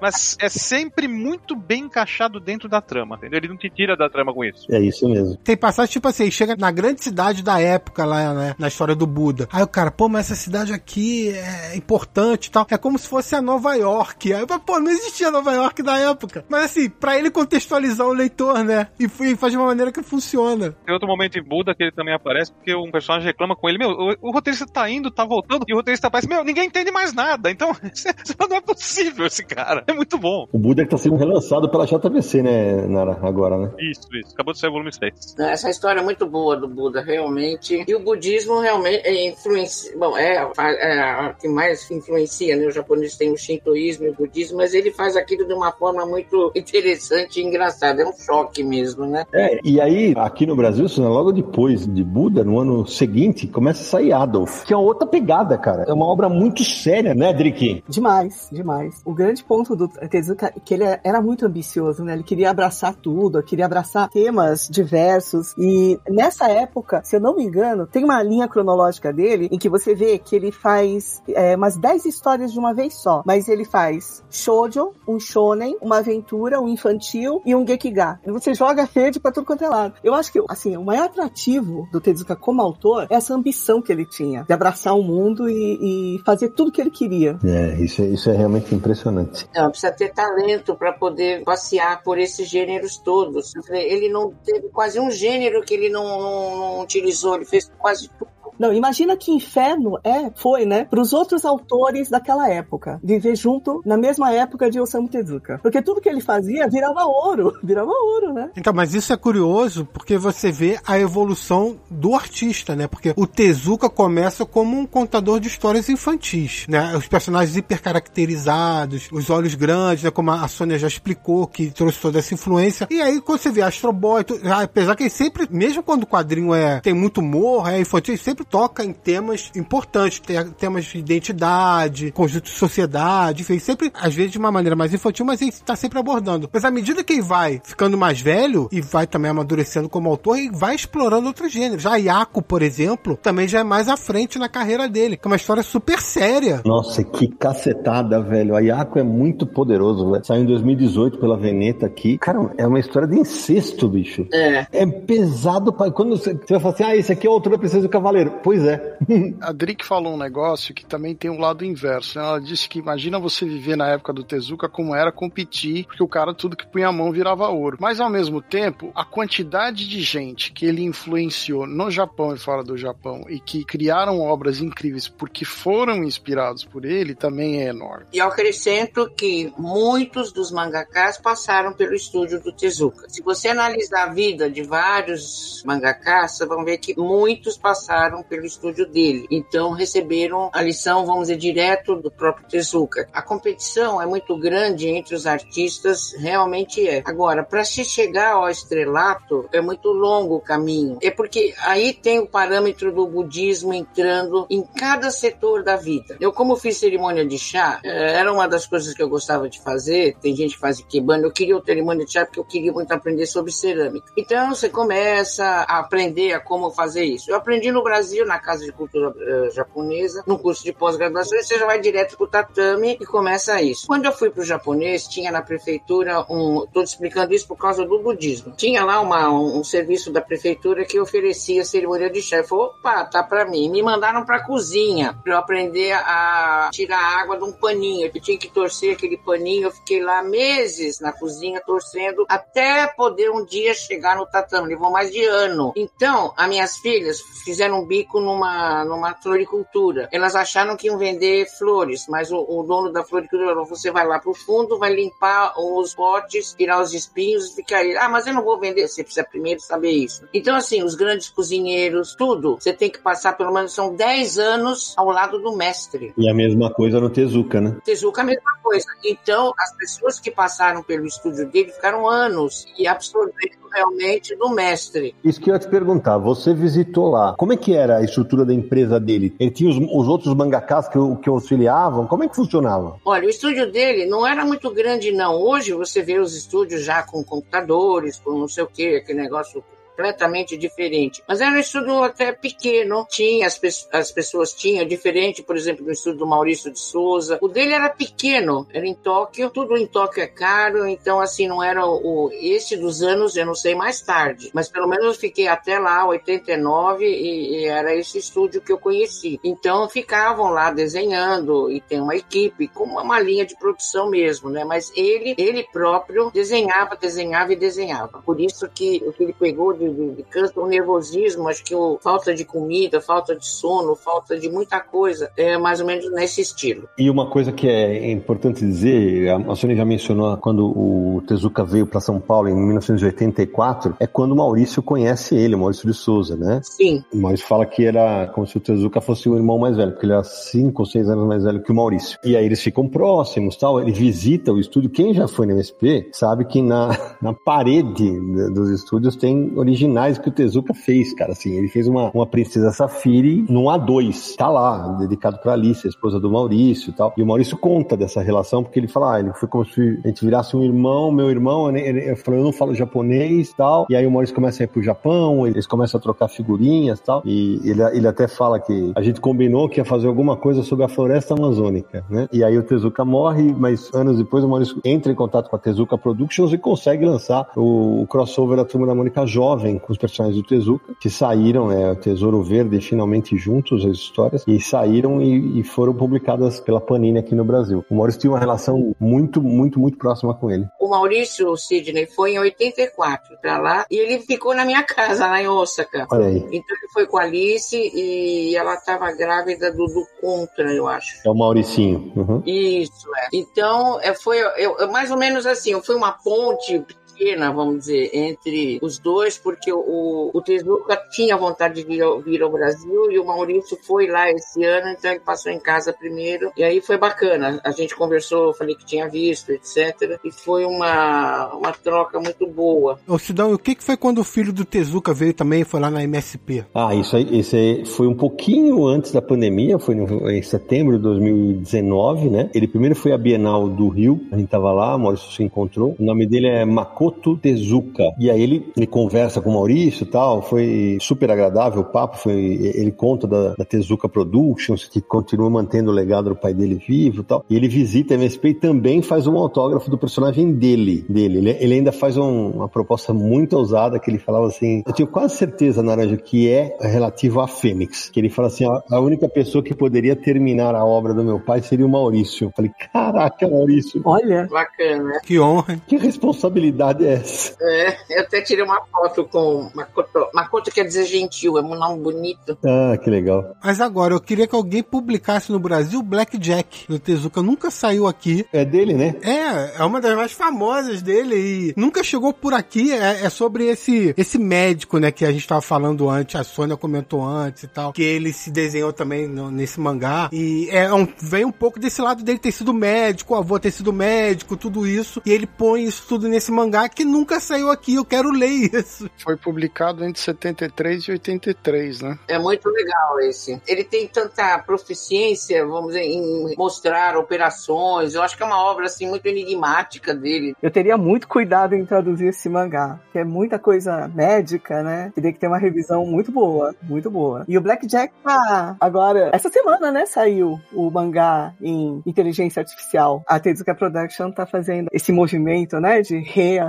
[0.00, 3.38] Mas é sempre muito bem encaixado dentro da trama, entendeu?
[3.38, 4.66] Ele não te tira da trama com isso.
[4.72, 5.36] É isso mesmo.
[5.36, 8.54] Tem passagem, tipo assim, chega na grande cidade da época lá, né?
[8.58, 9.48] Na história do Buda.
[9.52, 12.66] Aí o cara, pô, mas essa cidade aqui é importante e tal.
[12.68, 13.91] É como se fosse a Nova York.
[14.00, 16.44] Aí, eu falo, pô, não existia Nova York na época.
[16.48, 18.88] Mas assim, pra ele contextualizar o leitor, né?
[18.98, 20.74] E e faz de uma maneira que funciona.
[20.84, 23.78] Tem outro momento em Buda que ele também aparece, porque um personagem reclama com ele,
[23.78, 26.90] meu, o, o roteirista tá indo, tá voltando, e o roteirista aparece, meu, ninguém entende
[26.90, 27.50] mais nada.
[27.50, 27.72] Então,
[28.50, 29.84] não é possível esse cara.
[29.86, 30.46] É muito bom.
[30.52, 33.70] O Buda que tá sendo relançado pela JVC, né, Nara, agora, né?
[33.78, 34.32] Isso, isso.
[34.34, 35.34] Acabou de sair o volume 6.
[35.38, 37.84] Essa história é muito boa do Buda, realmente.
[37.86, 39.96] E o budismo realmente é influencia.
[39.96, 42.66] Bom, é, a- é a que mais influencia, né?
[42.66, 46.04] O japonês tem o shintoísmo e o budismo, mas ele faz aquilo de uma forma
[46.06, 48.02] muito interessante e engraçada.
[48.02, 49.24] É um choque mesmo, né?
[49.32, 53.84] É, e aí, aqui no Brasil, logo depois de Buda, no ano seguinte, começa a
[53.84, 55.84] sair Adolf, que é outra pegada, cara.
[55.86, 57.82] É uma obra muito séria, né, Drick?
[57.88, 59.00] Demais, demais.
[59.04, 62.14] O grande ponto do Tezuka é que ele era muito ambicioso, né?
[62.14, 65.54] Ele queria abraçar tudo, queria abraçar temas diversos.
[65.58, 69.68] E nessa época, se eu não me engano, tem uma linha cronológica dele em que
[69.68, 73.22] você vê que ele faz é, umas 10 histórias de uma vez só.
[73.24, 78.20] Mas ele faz shoujo, um shonen, uma aventura, um infantil e um gekiga.
[78.26, 79.94] Você joga verde pra tudo quanto é lado.
[80.04, 83.90] Eu acho que, assim, o maior atrativo do Tezuka como autor é essa ambição que
[83.90, 87.38] ele tinha de abraçar o mundo e, e fazer tudo que ele queria.
[87.44, 89.48] É, isso é, isso é realmente impressionante.
[89.54, 93.52] Não, precisa ter talento para poder passear por esses gêneros todos.
[93.70, 98.08] Ele não teve quase um gênero que ele não, não- não utilizou, ele fez quase
[98.18, 98.30] tudo.
[98.58, 103.80] Não, imagina que inferno é, foi, né, para os outros autores daquela época, viver junto
[103.84, 105.58] na mesma época de Osamu Tezuka.
[105.62, 108.50] Porque tudo que ele fazia virava ouro, virava ouro, né?
[108.56, 112.86] Então, mas isso é curioso porque você vê a evolução do artista, né?
[112.86, 116.96] Porque o Tezuka começa como um contador de histórias infantis, né?
[116.96, 120.10] Os personagens hipercaracterizados, os olhos grandes, né?
[120.10, 122.86] Como a Sônia já explicou, que trouxe toda essa influência.
[122.90, 126.06] E aí, quando você vê Astro Boy, tu- apesar que ele sempre, mesmo quando o
[126.06, 130.20] quadrinho é, tem muito humor, é infantil, sempre toca em temas importantes,
[130.58, 135.24] temas de identidade, conjunto de sociedade, enfim, sempre, às vezes de uma maneira mais infantil,
[135.24, 136.50] mas ele está sempre abordando.
[136.52, 140.36] Mas à medida que ele vai ficando mais velho e vai também amadurecendo como autor,
[140.36, 141.82] ele vai explorando outros gêneros.
[141.82, 145.30] Já Yaco, por exemplo, também já é mais à frente na carreira dele, que é
[145.30, 146.60] uma história super séria.
[146.66, 148.54] Nossa, que cacetada, velho.
[148.54, 150.24] A Yaco é muito poderoso, velho.
[150.26, 152.18] Saiu em 2018 pela Veneta aqui.
[152.18, 154.26] Cara, é uma história de incesto, bicho.
[154.30, 154.66] É.
[154.70, 155.90] É pesado pra...
[155.90, 157.88] Quando você, você vai falar assim, ah, esse aqui é o autor da Princesa do
[157.88, 158.31] Cavaleiro.
[158.42, 158.96] Pois é.
[159.40, 162.18] A Drick falou um negócio que também tem um lado inverso.
[162.18, 162.24] Né?
[162.24, 166.08] Ela disse que imagina você viver na época do Tezuka como era competir, porque o
[166.08, 167.78] cara tudo que punha a mão virava ouro.
[167.80, 172.62] Mas ao mesmo tempo, a quantidade de gente que ele influenciou no Japão e fora
[172.62, 178.06] do Japão e que criaram obras incríveis porque foram inspirados por ele também é enorme.
[178.12, 183.08] E eu acrescento que muitos dos mangakas passaram pelo estúdio do Tezuka.
[183.08, 188.44] Se você analisar a vida de vários mangakas, você vai ver que muitos passaram pelo
[188.44, 189.26] estúdio dele.
[189.30, 193.08] Então receberam a lição, vamos dizer, direto do próprio Tezuka.
[193.12, 197.02] A competição é muito grande entre os artistas, realmente é.
[197.04, 200.98] Agora, para se chegar ao estrelato, é muito longo o caminho.
[201.02, 206.16] É porque aí tem o parâmetro do budismo entrando em cada setor da vida.
[206.20, 209.60] Eu, como fiz cerimônia de chá, eh, era uma das coisas que eu gostava de
[209.60, 210.16] fazer.
[210.20, 211.24] Tem gente que faz ikebana.
[211.24, 214.06] Eu queria o cerimônia de chá porque eu queria muito aprender sobre cerâmica.
[214.16, 217.30] Então, você começa a aprender a como fazer isso.
[217.30, 221.42] Eu aprendi no Brasil, na Casa de Cultura uh, Japonesa, no curso de pós-graduação, e
[221.42, 223.86] você já vai direto pro tatame e começa isso.
[223.86, 226.66] Quando eu fui pro japonês, tinha na prefeitura um...
[226.72, 228.54] Tô explicando isso por causa do budismo.
[228.56, 232.18] Tinha lá uma, um, um serviço da prefeitura que oferecia cerimônia de.
[232.32, 233.70] Eu falei, opa, tá pra mim.
[233.70, 238.10] Me mandaram pra cozinha pra eu aprender a tirar água de um paninho.
[238.12, 239.64] Eu tinha que torcer aquele paninho.
[239.64, 244.68] Eu fiquei lá meses na cozinha torcendo até poder um dia chegar no tatame.
[244.68, 245.72] Levou mais de ano.
[245.76, 250.08] Então, as minhas filhas fizeram um bico numa, numa floricultura.
[250.12, 254.06] Elas acharam que iam vender flores, mas o, o dono da floricultura falou: você vai
[254.06, 257.96] lá pro fundo, vai limpar os potes, tirar os espinhos e ficar aí.
[257.96, 258.88] Ah, mas eu não vou vender.
[258.88, 260.26] Você precisa primeiro saber isso.
[260.32, 264.94] Então, assim, os grandes cozinheiros, tudo, você tem que passar pelo menos são 10 anos
[264.96, 266.12] ao lado do mestre.
[266.16, 267.76] E a mesma coisa no Tezuka, né?
[267.84, 268.86] Tezuka é a mesma coisa.
[269.04, 275.14] Então, as pessoas que passaram pelo estúdio dele ficaram anos e absorvendo realmente do mestre.
[275.24, 278.44] Isso que eu ia te perguntar, você visitou lá, como é que era a estrutura
[278.44, 279.34] da empresa dele?
[279.38, 282.06] Ele tinha os, os outros mangakas que, que auxiliavam?
[282.06, 282.96] Como é que funcionava?
[283.04, 285.40] Olha, o estúdio dele não era muito grande não.
[285.40, 289.62] Hoje você vê os estúdios já com computadores, com não sei o que, aquele negócio
[289.92, 291.22] completamente diferente.
[291.28, 295.84] Mas era um estudo até pequeno, tinha, as, pe as pessoas tinham, diferente, por exemplo,
[295.84, 297.38] do estudo do Maurício de Souza.
[297.40, 301.62] O dele era pequeno, era em Tóquio, tudo em Tóquio é caro, então assim, não
[301.62, 302.30] era o.
[302.32, 306.06] Esse dos anos, eu não sei mais tarde, mas pelo menos eu fiquei até lá,
[306.06, 309.38] 89, e, e era esse estúdio que eu conheci.
[309.44, 314.64] Então ficavam lá desenhando, e tem uma equipe, com uma linha de produção mesmo, né?
[314.64, 318.22] Mas ele, ele próprio desenhava, desenhava e desenhava.
[318.24, 321.74] Por isso que o que ele pegou de, de, de câncer, o nervosismo, acho que
[321.74, 326.10] o, falta de comida, falta de sono, falta de muita coisa, é mais ou menos
[326.12, 326.88] nesse estilo.
[326.98, 331.86] E uma coisa que é importante dizer, a Sônia já mencionou quando o Tezuka veio
[331.86, 336.36] para São Paulo em 1984, é quando o Maurício conhece ele, o Maurício de Souza,
[336.36, 336.60] né?
[336.62, 337.02] Sim.
[337.12, 340.06] O Maurício fala que era como se o Tezuka fosse o irmão mais velho, porque
[340.06, 342.18] ele era cinco ou seis anos mais velho que o Maurício.
[342.24, 343.80] E aí eles ficam próximos, tal.
[343.80, 344.90] Ele visita o estúdio.
[344.90, 348.10] Quem já foi no MSP sabe que na, na parede
[348.50, 351.32] dos estúdios tem originais que o Tezuka fez, cara.
[351.32, 354.36] Assim, ele fez uma, uma Princesa Safiri num A2.
[354.36, 357.12] Tá lá, dedicado pra Alice, a esposa do Maurício e tal.
[357.16, 360.08] E o Maurício conta dessa relação, porque ele fala, ah, ele foi como se a
[360.08, 363.86] gente virasse um irmão, meu irmão, ele, eu falo, eu não falo japonês e tal.
[363.88, 367.02] E aí o Maurício começa a ir pro Japão, eles começam a trocar figurinhas e
[367.02, 367.22] tal.
[367.24, 370.84] E ele, ele até fala que a gente combinou que ia fazer alguma coisa sobre
[370.84, 372.28] a floresta amazônica, né?
[372.32, 375.58] E aí o Tezuka morre, mas anos depois o Maurício entra em contato com a
[375.58, 379.98] Tezuka Productions e consegue lançar o, o crossover da Turma da Mônica Jovem com os
[379.98, 385.20] personagens do Tezuka, que saíram, né, o Tesouro Verde finalmente juntos, as histórias, e saíram
[385.20, 387.84] e, e foram publicadas pela Panini aqui no Brasil.
[387.90, 390.66] O Maurício tinha uma relação muito, muito, muito próxima com ele.
[390.80, 395.26] O Maurício o Sidney foi em 84 pra lá e ele ficou na minha casa,
[395.26, 396.06] lá em Osaka.
[396.10, 396.36] Olha aí.
[396.38, 401.16] Então ele foi com a Alice e ela tava grávida do, do Contra, eu acho.
[401.26, 402.12] É o Mauricinho.
[402.16, 402.42] Uhum.
[402.46, 403.28] Isso, é.
[403.32, 406.84] Então, é, foi eu, eu- mais ou menos assim, foi uma ponte
[407.22, 412.20] pequena, vamos dizer, entre os dois, porque o, o Tezuka tinha vontade de vir ao,
[412.20, 415.92] vir ao Brasil e o Maurício foi lá esse ano, então ele passou em casa
[415.92, 416.50] primeiro.
[416.56, 417.60] E aí foi bacana.
[417.64, 420.18] A gente conversou, falei que tinha visto, etc.
[420.24, 422.98] E foi uma, uma troca muito boa.
[423.06, 425.64] Ô Sidão, e o que, que foi quando o filho do Tezuka veio também e
[425.64, 426.64] foi lá na MSP?
[426.74, 430.96] Ah, isso aí, esse aí foi um pouquinho antes da pandemia, foi no, em setembro
[430.96, 432.50] de 2019, né?
[432.54, 435.94] Ele primeiro foi à Bienal do Rio, a gente tava lá, o Maurício se encontrou.
[435.98, 438.04] O nome dele é Makoto Tezuka.
[438.18, 442.16] E aí ele, ele conversa com o Maurício e tal, foi super agradável o papo,
[442.16, 442.34] foi,
[442.74, 447.20] ele conta da, da Tezuka Productions, que continua mantendo o legado do pai dele vivo
[447.20, 447.44] e tal.
[447.48, 451.04] E ele visita a MSP e também faz um autógrafo do personagem dele.
[451.08, 451.38] dele.
[451.38, 455.08] Ele, ele ainda faz um, uma proposta muito ousada que ele falava assim, eu tenho
[455.08, 458.10] quase certeza, Naranja, que é relativo a Fênix.
[458.10, 461.40] Que ele fala assim, a, a única pessoa que poderia terminar a obra do meu
[461.40, 462.46] pai seria o Maurício.
[462.46, 464.00] Eu falei, caraca, Maurício.
[464.04, 464.46] Olha.
[464.50, 465.20] Bacana.
[465.24, 465.80] Que honra.
[465.86, 467.54] Que responsabilidade é essa?
[467.60, 470.26] É, eu até tirei uma foto com Makoto.
[470.34, 472.58] Makoto quer dizer gentil, é um nome bonito.
[472.64, 473.54] Ah, que legal.
[473.62, 477.42] Mas agora, eu queria que alguém publicasse no Brasil Blackjack do Tezuka.
[477.42, 478.46] Nunca saiu aqui.
[478.52, 479.14] É dele, né?
[479.22, 482.92] É, é uma das mais famosas dele e nunca chegou por aqui.
[482.92, 486.76] É, é sobre esse, esse médico, né, que a gente tava falando antes, a Sônia
[486.76, 490.28] comentou antes e tal, que ele se desenhou também no- nesse mangá.
[490.32, 493.70] E é um, vem um pouco desse lado dele ter sido médico, o avô ter
[493.70, 495.22] sido médico, tudo isso.
[495.24, 497.94] E ele põe isso tudo nesse mangá que nunca saiu aqui.
[497.94, 499.10] Eu quero ler isso.
[499.18, 502.18] Foi publicado entre 73 e 83, né?
[502.28, 503.60] É muito legal esse.
[503.66, 508.14] Ele tem tanta proficiência, vamos dizer, em mostrar operações.
[508.14, 510.54] Eu acho que é uma obra assim muito enigmática dele.
[510.62, 515.12] Eu teria muito cuidado em traduzir esse mangá, que é muita coisa médica, né?
[515.14, 517.44] Teria que ter uma revisão muito boa, muito boa.
[517.48, 523.22] E o Blackjack tá agora, essa semana, né, saiu o mangá em inteligência artificial.
[523.26, 526.18] A Tezuka Production tá fazendo esse movimento, né, de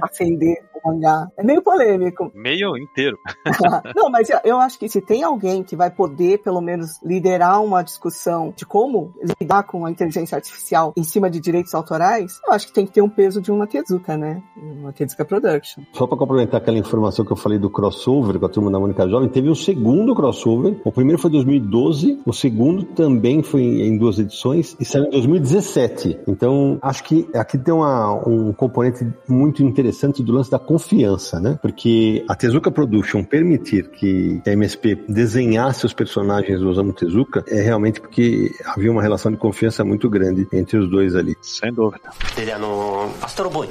[0.03, 1.27] reacender o mangá.
[1.37, 2.31] É meio polêmico.
[2.35, 3.17] Meio inteiro.
[3.95, 7.61] Não, mas eu- eu acho que se tem alguém que vai poder, pelo menos, liderar
[7.63, 12.53] uma discussão de como lidar com a inteligência artificial em cima de direitos autorais, eu
[12.53, 14.41] acho que tem que ter um peso de uma Tezuka, né?
[14.57, 15.83] Uma Tezuka Production.
[15.93, 19.07] Só para complementar aquela informação que eu falei do crossover com a turma da Mônica
[19.07, 20.79] Jovem, teve um segundo crossover.
[20.83, 25.09] O primeiro foi em 2012, o segundo também foi em duas edições e saiu em
[25.11, 26.19] 2017.
[26.27, 31.39] Então, acho que aqui tem uma, um componente muito interessante interessante do lance da confiança,
[31.39, 31.57] né?
[31.61, 37.61] Porque a Tezuka Production permitir que a MSP desenhasse os personagens do Osamu Tezuka é
[37.61, 41.35] realmente porque havia uma relação de confiança muito grande entre os dois ali.
[41.41, 42.09] Sem dúvida.
[42.37, 43.69] Ele é no Astro Boy,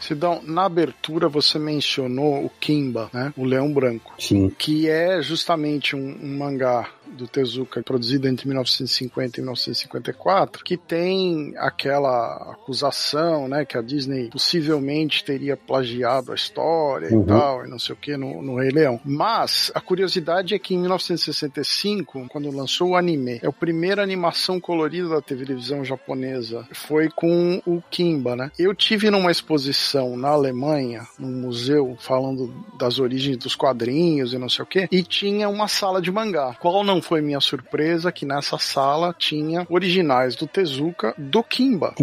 [0.00, 3.32] Sidão, na abertura você mencionou o Kimba, né?
[3.36, 4.14] O Leão Branco.
[4.18, 4.48] Sim.
[4.56, 11.54] Que é justamente um, um mangá do Tezuka produzido entre 1950 e 1954, que tem
[11.58, 17.22] aquela acusação, né, que a Disney possivelmente teria plagiado a história Uhum.
[17.22, 19.00] e tal, e não sei o que no, no Rei Leão.
[19.04, 24.60] Mas a curiosidade é que em 1965, quando lançou o anime, é a primeira animação
[24.60, 28.50] colorida da televisão japonesa, foi com o Kimba, né?
[28.58, 34.48] Eu tive numa exposição na Alemanha, num museu, falando das origens dos quadrinhos e não
[34.48, 36.56] sei o que, e tinha uma sala de mangá.
[36.60, 41.94] Qual não foi minha surpresa que nessa sala tinha originais do Tezuka do Kimba.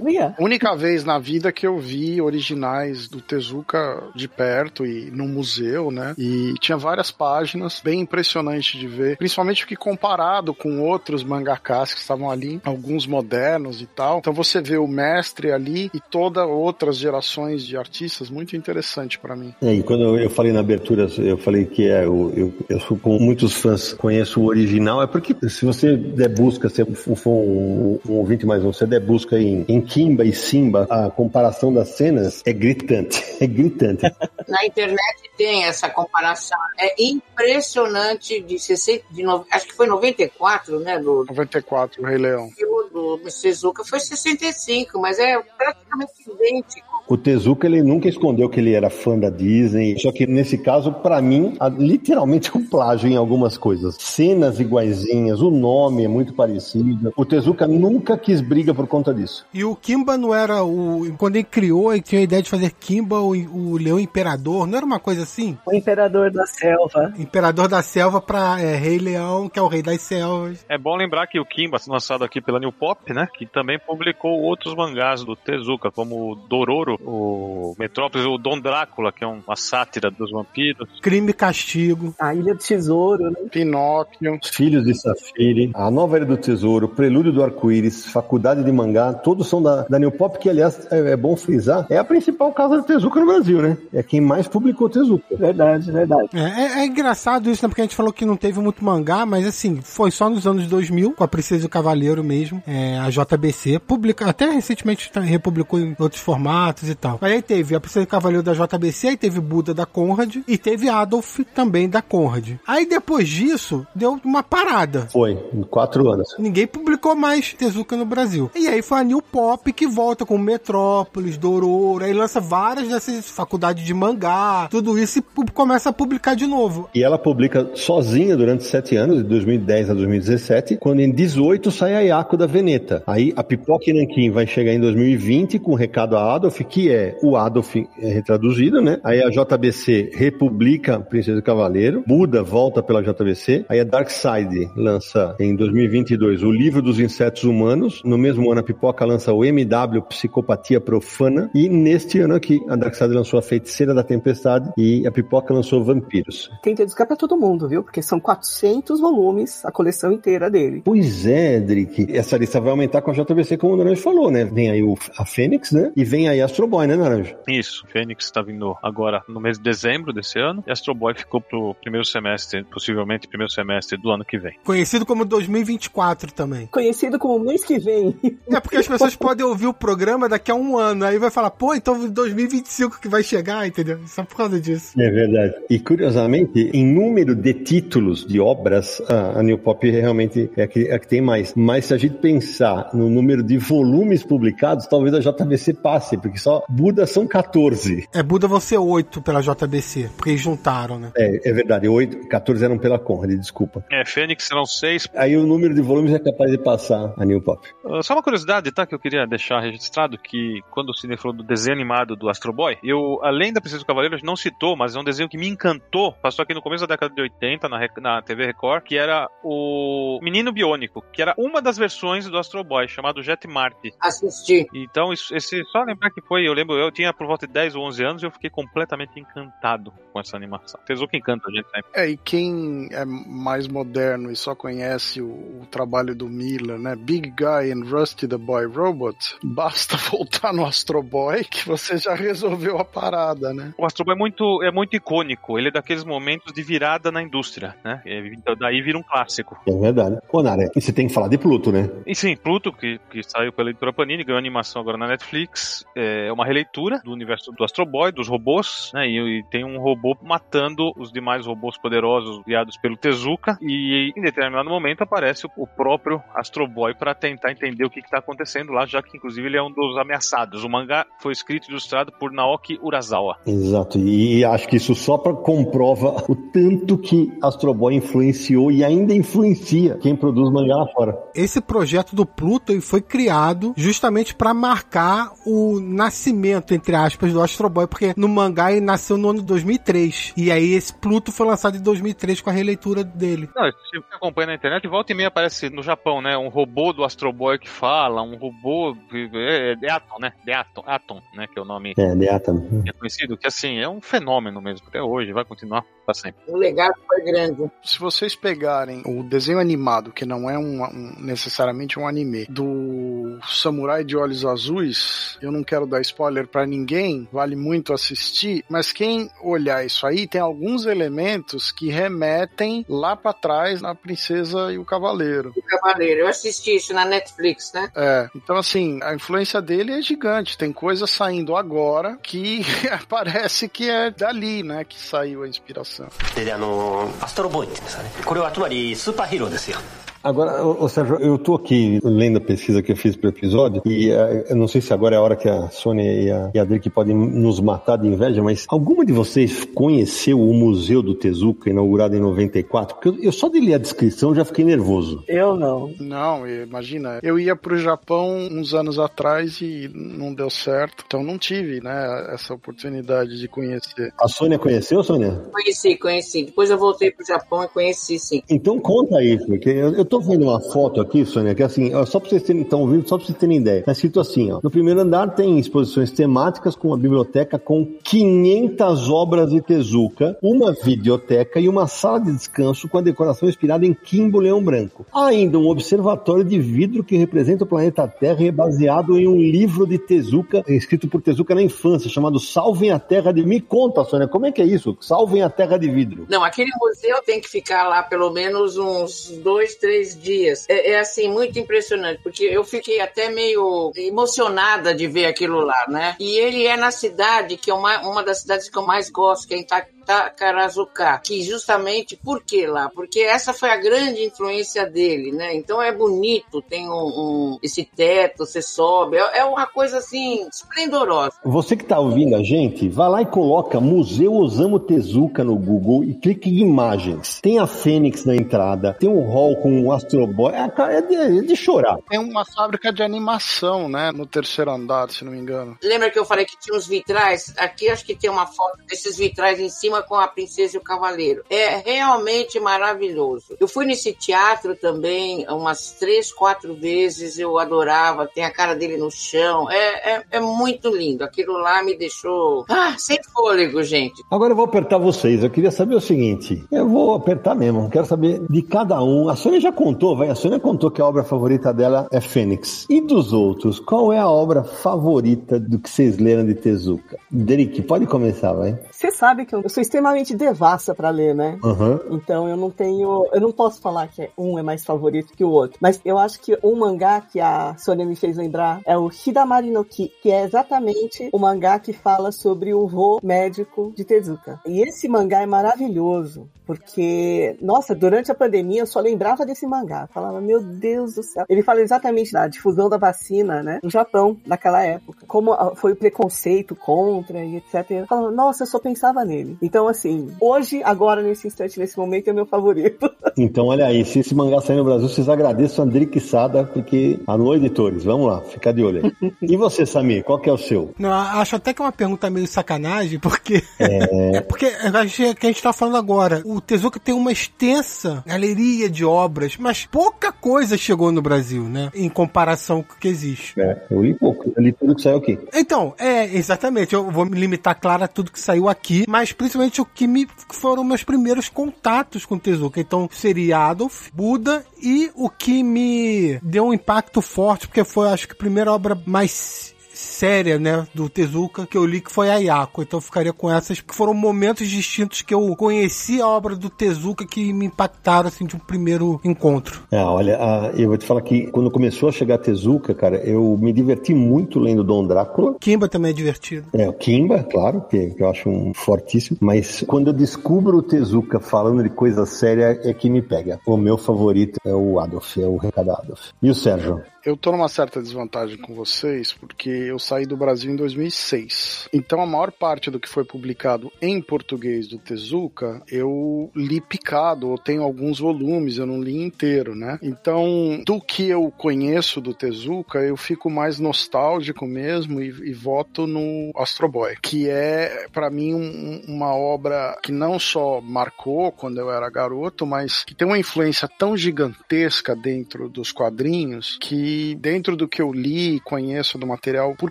[0.00, 5.26] Olha, Única vez na vida que eu vi originais do Tezuka de perto e no
[5.26, 6.14] museu, né?
[6.16, 12.00] E tinha várias páginas, bem impressionante de ver, principalmente porque comparado com outros mangakas que
[12.00, 14.18] estavam ali, alguns modernos e tal.
[14.18, 19.34] Então você vê o mestre ali e todas outras gerações de artistas, muito interessante pra
[19.34, 19.52] mim.
[19.60, 22.96] É, e quando eu, falei na abertura, eu falei que é, eu, eu, eu sou
[22.96, 28.00] com muitos fãs, conheço o original, é porque se você der busca, se for um,
[28.08, 31.90] um ouvinte mais um, você der busca em, em Kimba e Simba, a comparação das
[31.90, 34.02] cenas é gritante, é gritante.
[34.48, 36.58] Na internet tem essa comparação.
[36.78, 42.18] É impressionante de 60, de no- acho que foi 94, né, do 94, o Rei
[42.18, 42.50] Leão.
[42.50, 46.87] filme do Suzuka foi 65, mas é praticamente idêntico.
[47.08, 50.92] O Tezuka, ele nunca escondeu que ele era fã da Disney, só que nesse caso,
[50.92, 53.96] pra mim, a- literalmente é um plágio em algumas coisas.
[53.98, 57.12] Cenas iguaizinhas, o nome é muito parecido.
[57.16, 59.46] O Tezuka nunca quis briga por conta disso.
[59.54, 61.06] E o Kimba não era o.
[61.16, 64.76] Quando ele criou, ele tinha a ideia de fazer Kimba o, o Leão Imperador, não
[64.76, 65.56] era uma coisa assim?
[65.66, 67.12] o Imperador da Selva.
[67.18, 70.64] Imperador da Selva pra é, Rei Leão, que é o Rei das Selvas.
[70.68, 73.26] É bom lembrar que o Kimba, lançado aqui pela New Pop, né?
[73.36, 79.12] Que também publicou outros mangás do Tezuka, como o Dororo, o Metrópolis, o Dom Drácula,
[79.12, 80.88] que é uma sátira dos vampiros.
[81.00, 82.14] Crime e Castigo.
[82.20, 83.36] A Ilha do Tesouro, né?
[83.50, 84.38] Pinóquio.
[84.42, 89.12] Os Filhos de Safiri, A Nova Era do Tesouro, Prelúdio do Arco-Íris, Faculdade de Mangá,
[89.12, 92.52] todos são da, da New Pop, que aliás é, é bom frisar, é a principal
[92.52, 93.76] casa de Tezuka no Brasil, né?
[93.92, 95.24] É quem mais publicou Tezuka.
[95.36, 96.28] Verdade, verdade.
[96.34, 97.68] É, é- é engraçado isso, né?
[97.68, 100.66] Porque a gente falou que não teve muito mangá, mas assim, foi só nos anos
[100.66, 105.78] 2000, com a Princesa e o Cavaleiro mesmo, é, a JBC, publica, até recentemente republicou
[105.78, 107.18] em outros formatos e tal.
[107.20, 110.88] Mas aí teve a Princesa Cavaleiro da JBC, aí teve Buda da Conrad e teve
[110.88, 112.56] Adolf também da Conrad.
[112.66, 115.08] Aí depois disso, deu uma parada.
[115.12, 116.34] Foi, em quatro anos.
[116.38, 118.50] Ninguém publicou mais Tezuka no Brasil.
[118.54, 123.28] E aí foi a New Pop que volta com Metrópolis, Dororo, aí lança várias dessas
[123.28, 125.22] faculdades de mangá, tudo isso e
[125.52, 126.88] começa a publicar de novo.
[126.94, 131.94] E ela publica sozinha durante sete anos, de 2010 a 2017, quando em 18 sai
[131.94, 133.02] a Yako da Veneta.
[133.06, 137.16] Aí a Pipoca Nankin vai chegar em 2020 com o recado a Adolf, que é
[137.22, 139.00] o Adolf é, retraduzido, né?
[139.02, 145.34] Aí a JBC republica Princesa e Cavaleiro, Buda volta pela JBC, aí a Darkside lança
[145.40, 150.02] em 2022 o Livro dos Insetos Humanos, no mesmo ano a Pipoca lança o MW
[150.08, 155.10] Psicopatia Profana, e neste ano aqui a Darkside lançou a Feiticeira da Tempestade e a
[155.10, 156.50] Pipoca lançou Vampiros.
[156.62, 157.82] Tem Tezuka pra todo mundo, viu?
[157.82, 160.82] Porque são 400 volumes, a coleção inteira dele.
[160.84, 162.06] Pois é, Drick.
[162.14, 164.44] Essa lista vai aumentar com a JBC, como o Naranjo falou, né?
[164.44, 165.92] Vem aí o, a Fênix, né?
[165.96, 167.36] E vem aí a Astro Boy, né, Naranjo?
[167.46, 171.40] Isso, Fênix está vindo agora no mês de dezembro desse ano e Astro Boy ficou
[171.40, 174.58] pro primeiro semestre, possivelmente primeiro semestre do ano que vem.
[174.64, 176.66] Conhecido como 2024 também.
[176.66, 178.18] Conhecido como mês que vem.
[178.48, 181.50] É porque as pessoas podem ouvir o programa daqui a um ano, aí vai falar,
[181.52, 184.00] pô, então 2025 que vai chegar, entendeu?
[184.06, 185.00] Só por causa disso.
[185.00, 185.54] É verdade.
[185.70, 190.88] E curiosamente, em número de títulos de obras, a, New Pop realmente é a, que,
[190.88, 191.54] é a que tem mais.
[191.54, 196.47] Mas se a gente pensar no número de volumes publicados, talvez a JBC passe, porque
[196.48, 198.08] só Buda são 14.
[198.14, 201.12] É, Buda vão ser 8 pela JBC, porque eles juntaram, né?
[201.14, 203.84] É, é verdade, 8, 14 eram pela Conrad, desculpa.
[203.90, 205.06] É, Fênix serão seis.
[205.14, 207.68] Aí o número de volumes é capaz de passar a New Pop.
[207.84, 208.86] Uh, só uma curiosidade, tá?
[208.86, 212.52] Que eu queria deixar registrado que quando o Cine falou do desenho animado do Astro
[212.52, 215.28] Boy, eu, além da Princesa do Cavaleiro, a gente não citou, mas é um desenho
[215.28, 216.14] que me encantou.
[216.14, 220.18] Passou aqui no começo da década de 80 na, na TV Record, que era o
[220.22, 223.92] Menino Biônico, que era uma das versões do Astro Boy, chamado Jet Marte.
[224.00, 224.66] Assisti.
[224.72, 227.76] Então, isso, esse, só lembrar que foi, eu lembro, eu tinha por volta de 10
[227.76, 230.80] ou 11 anos e eu fiquei completamente encantado com essa animação.
[230.86, 231.90] Tesouro que encanta a gente sempre.
[231.94, 236.96] É, e quem é mais moderno e só conhece o, o trabalho do Miller, né?
[236.96, 242.14] Big Guy and Rusty the Boy Robot, basta voltar no Astro Boy que você já
[242.14, 243.72] resolveu a parada, né?
[243.78, 247.22] O Astro Boy é muito, é muito icônico, ele é daqueles momentos de virada na
[247.22, 248.02] indústria, né?
[248.06, 249.58] Então, daí vira um clássico.
[249.66, 250.18] É verdade.
[250.30, 251.88] Ô, Nara, e você tem que falar de Pluto, né?
[252.06, 256.27] E sim, Pluto, que, que saiu pela editora Panini, ganhou animação agora na Netflix, é
[256.32, 259.06] uma releitura do universo do Astro Boy, dos robôs, né?
[259.08, 264.22] E, e tem um robô matando os demais robôs poderosos guiados pelo Tezuka, e em
[264.22, 268.72] determinado momento aparece o, o próprio Astro Boy para tentar entender o que está acontecendo
[268.72, 270.64] lá, já que inclusive ele é um dos ameaçados.
[270.64, 273.36] O mangá foi escrito e ilustrado por Naoki Urasawa.
[273.46, 278.84] Exato, e acho que isso só pra comprova o tanto que Astro Boy influenciou e
[278.84, 281.18] ainda influencia quem produz mangá lá fora.
[281.34, 287.68] Esse projeto do Pluto foi criado justamente para marcar o nascimento, entre aspas, do Astro
[287.68, 290.34] Boy, porque no mangá ele nasceu no ano 2003.
[290.36, 293.48] E aí esse Pluto foi lançado em 2003 com a releitura dele.
[293.54, 296.36] Não, se você acompanha na internet, volta e meia aparece no Japão, né?
[296.36, 298.96] Um robô do Astro Boy que fala, um robô.
[299.12, 300.32] É, é Deaton, né?
[300.44, 301.46] Deaton, Atom, né?
[301.46, 302.52] Que é o nome É, Deata.
[302.82, 306.40] que é conhecido, que assim, é um fenômeno mesmo, até hoje, vai continuar pra sempre.
[306.46, 307.70] O legado foi grande.
[307.84, 313.38] Se vocês pegarem o desenho animado, que não é um, um- necessariamente um anime, do
[313.46, 318.90] Samurai de Olhos Azuis, eu não quero dar spoiler pra ninguém, vale muito assistir, mas
[318.90, 324.78] quem olhar isso aí tem alguns elementos que remetem lá pra trás na Princesa e
[324.78, 325.52] o Cavaleiro.
[325.54, 326.20] O Cavaleiro.
[326.20, 327.90] Eu assisti isso na Netflix, né?
[327.94, 330.56] É, então assim, a influência dele é gigante.
[330.56, 332.62] Tem coisa saindo agora que
[333.10, 335.97] parece que é dali, né, que saiu a inspiração.
[336.34, 338.10] でであのアストロボーイって言うんですかね。
[338.24, 339.78] これはつまりスーパーヒーローですよ。
[340.22, 344.10] Agora, ô, ô, Sérgio, eu tô aqui lendo a pesquisa que eu fiz pro episódio e
[344.10, 346.58] eh, eu não sei se agora é a hora que a Sônia e a, e
[346.58, 351.14] a Drick podem nos matar de inveja, mas alguma de vocês conheceu o Museu do
[351.14, 352.96] Tezuka, inaugurado em 94?
[352.96, 355.22] Porque eu, eu só de ler a descrição já fiquei nervoso.
[355.28, 355.94] Eu não.
[356.00, 361.38] Não, imagina, eu ia pro Japão uns anos atrás e não deu certo, então não
[361.38, 364.12] tive, né, essa oportunidade de conhecer.
[364.20, 365.30] A Sônia conheceu, Sônia?
[365.52, 366.44] Conheci, conheci.
[366.44, 368.42] Depois eu voltei pro Japão e conheci, sim.
[368.50, 372.04] Então conta aí, porque eu, eu tô vendo uma foto aqui, Sônia, que assim, ó,
[372.04, 373.82] só pra vocês terem, ouvindo, só pra vocês terem ideia.
[373.82, 374.60] Tá escrito assim, ó.
[374.62, 380.72] No primeiro andar tem exposições temáticas com uma biblioteca com 500 obras de Tezuka, uma
[380.72, 385.06] videoteca e uma sala de descanso com a decoração inspirada em Kimbo Leão Branco.
[385.14, 389.36] Ainda um observatório de vidro que representa o planeta Terra e é baseado em um
[389.36, 393.44] livro de Tezuka, escrito por Tezuka na infância, chamado Salvem a Terra de...
[393.44, 394.96] Me conta, Sônia, como é que é isso?
[395.00, 396.26] Salvem a Terra de Vidro.
[396.28, 400.66] Não, aquele museu tem que ficar lá pelo menos uns dois, três dias.
[400.68, 405.86] É, é, assim, muito impressionante, porque eu fiquei até meio emocionada de ver aquilo lá,
[405.88, 406.16] né?
[406.18, 409.48] E ele é na cidade que é uma, uma das cidades que eu mais gosto,
[409.48, 409.64] que é em
[410.08, 412.88] Takarazuka, que justamente por que lá?
[412.88, 415.54] Porque essa foi a grande influência dele, né?
[415.54, 420.48] Então é bonito, tem um, um esse teto, você sobe, é, é, uma coisa assim
[420.48, 421.32] esplendorosa.
[421.44, 426.02] Você que está ouvindo a gente, vá lá e coloca Museu Osamu Tezuka no Google
[426.04, 427.38] e clique em imagens.
[427.42, 431.14] Tem a Fênix na entrada, tem um hall com um Astro Boy, é, é, de,
[431.16, 431.98] é de chorar.
[432.08, 435.76] Tem uma fábrica de animação, né, no terceiro andar, se não me engano.
[435.82, 437.52] Lembra que eu falei que tinha uns vitrais?
[437.58, 440.82] Aqui acho que tem uma foto desses vitrais em cima com a princesa e o
[440.82, 441.42] cavaleiro.
[441.50, 443.56] É realmente maravilhoso.
[443.58, 448.96] Eu fui nesse teatro também umas três, quatro vezes, eu adorava, tem a cara dele
[448.96, 451.24] no chão, é, é, é muito lindo.
[451.24, 454.22] Aquilo lá me deixou ah, sem fôlego, gente.
[454.30, 458.06] Agora eu vou apertar vocês, eu queria saber o seguinte, eu vou apertar mesmo, quero
[458.06, 459.28] saber de cada um.
[459.28, 462.86] A Sônia já contou, vai, a Sônia contou que a obra favorita dela é Fênix.
[462.88, 467.18] E dos outros, qual é a obra favorita do que vocês leram de Tezuka?
[467.30, 468.78] Derek, pode começar, vai.
[468.90, 471.58] Você sabe que eu sou extremamente devassa para ler, né?
[471.62, 471.98] Uhum.
[472.10, 473.26] Então eu não tenho.
[473.32, 475.78] Eu não posso falar que um é mais favorito que o outro.
[475.80, 479.70] Mas eu acho que um mangá que a Sônia me fez lembrar é o Hidamari
[479.70, 484.60] no Ki, que é exatamente o mangá que fala sobre o vô médico de Tezuka.
[484.66, 486.48] E esse mangá é maravilhoso.
[486.68, 490.02] Porque, nossa, durante a pandemia eu só lembrava desse mangá.
[490.02, 491.46] Eu falava, meu Deus do céu.
[491.48, 493.80] Ele fala exatamente da difusão da vacina, né?
[493.82, 495.24] No Japão, naquela época.
[495.26, 497.90] Como foi o preconceito contra e etc.
[497.90, 499.56] Eu falava, nossa, eu só pensava nele.
[499.62, 503.10] Então, assim, hoje, agora, nesse instante, nesse momento, é meu favorito.
[503.40, 507.20] Então, olha aí, se esse mangá sair no Brasil, vocês agradeçam a André Quissada, porque
[507.24, 509.32] alô, editores, vamos lá, fica de olho aí.
[509.40, 510.92] e você, Samir, qual que é o seu?
[510.98, 513.62] Não, acho até que é uma pergunta meio sacanagem, porque.
[513.78, 514.40] É.
[514.48, 516.42] porque a gente, que a gente tá falando agora.
[516.44, 521.90] O Tezuka tem uma extensa galeria de obras, mas pouca coisa chegou no Brasil, né?
[521.94, 523.60] Em comparação com o que existe.
[523.60, 525.38] É, eu li pouco, eu li tudo que saiu aqui.
[525.54, 526.94] Então, é, exatamente.
[526.94, 530.26] Eu vou me limitar, claro, a tudo que saiu aqui, mas principalmente o que me
[530.50, 532.80] foram meus primeiros contatos com Tezuka.
[532.80, 538.26] Então, seria Adolf, Buda e o que me deu um impacto forte, porque foi, acho
[538.26, 542.36] que, a primeira obra mais séria, né, do Tezuka que eu li que foi a
[542.36, 542.82] Yako.
[542.82, 546.70] Então eu ficaria com essas que foram momentos distintos que eu conheci a obra do
[546.70, 549.82] Tezuka que me impactaram assim de um primeiro encontro.
[549.90, 550.38] É, olha,
[550.76, 554.14] eu vou te falar que quando começou a chegar a Tezuka, cara, eu me diverti
[554.14, 555.56] muito lendo Dom Drácula.
[555.58, 556.66] Kimba também é divertido.
[556.72, 560.82] É, o Kimba, claro, que, que eu acho um fortíssimo, mas quando eu descubro o
[560.82, 563.58] Tezuka falando de coisa séria é que me pega.
[563.66, 566.30] O meu favorito é o Adolf, é o Recado Adolf.
[566.40, 567.02] E o Sérgio?
[567.24, 571.88] Eu tô numa certa desvantagem com vocês porque eu saí do Brasil em 2006.
[571.92, 577.48] Então a maior parte do que foi publicado em português do Tezuka eu li picado,
[577.48, 579.98] ou tenho alguns volumes, eu não li inteiro, né?
[580.02, 586.06] Então, do que eu conheço do Tezuka, eu fico mais nostálgico mesmo e, e voto
[586.06, 591.78] no Astro Boy, que é para mim um, uma obra que não só marcou quando
[591.78, 597.76] eu era garoto, mas que tem uma influência tão gigantesca dentro dos quadrinhos que dentro
[597.76, 599.90] do que eu li e conheço do material por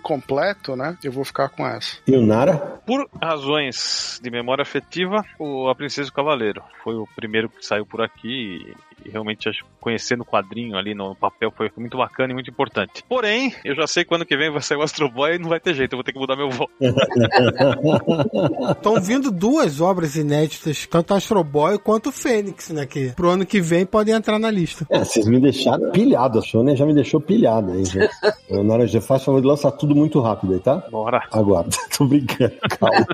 [0.00, 1.96] completo, né, eu vou ficar com essa.
[2.06, 2.56] E o Nara?
[2.86, 6.62] Por razões de memória afetiva, o A Princesa e o Cavaleiro.
[6.84, 8.74] Foi o primeiro que saiu por aqui
[9.05, 13.03] e realmente acho conhecendo o quadrinho ali no papel foi muito bacana e muito importante.
[13.07, 15.49] Porém, eu já sei que ano que vem vai sair o Astro Boy e não
[15.49, 16.71] vai ter jeito, eu vou ter que mudar meu voto.
[18.71, 22.85] Estão vindo duas obras inéditas, tanto Astro Boy quanto Fênix, né?
[22.85, 24.85] Que pro ano que vem podem entrar na lista.
[24.89, 28.09] É, vocês me deixaram pilhado, a Sônia já me deixou pilhado aí, gente.
[28.49, 30.77] Na hora de faz favor de lançar tudo muito rápido aí, tá?
[30.89, 31.27] Bora.
[31.31, 33.05] Aguarda, tô brincando, calma.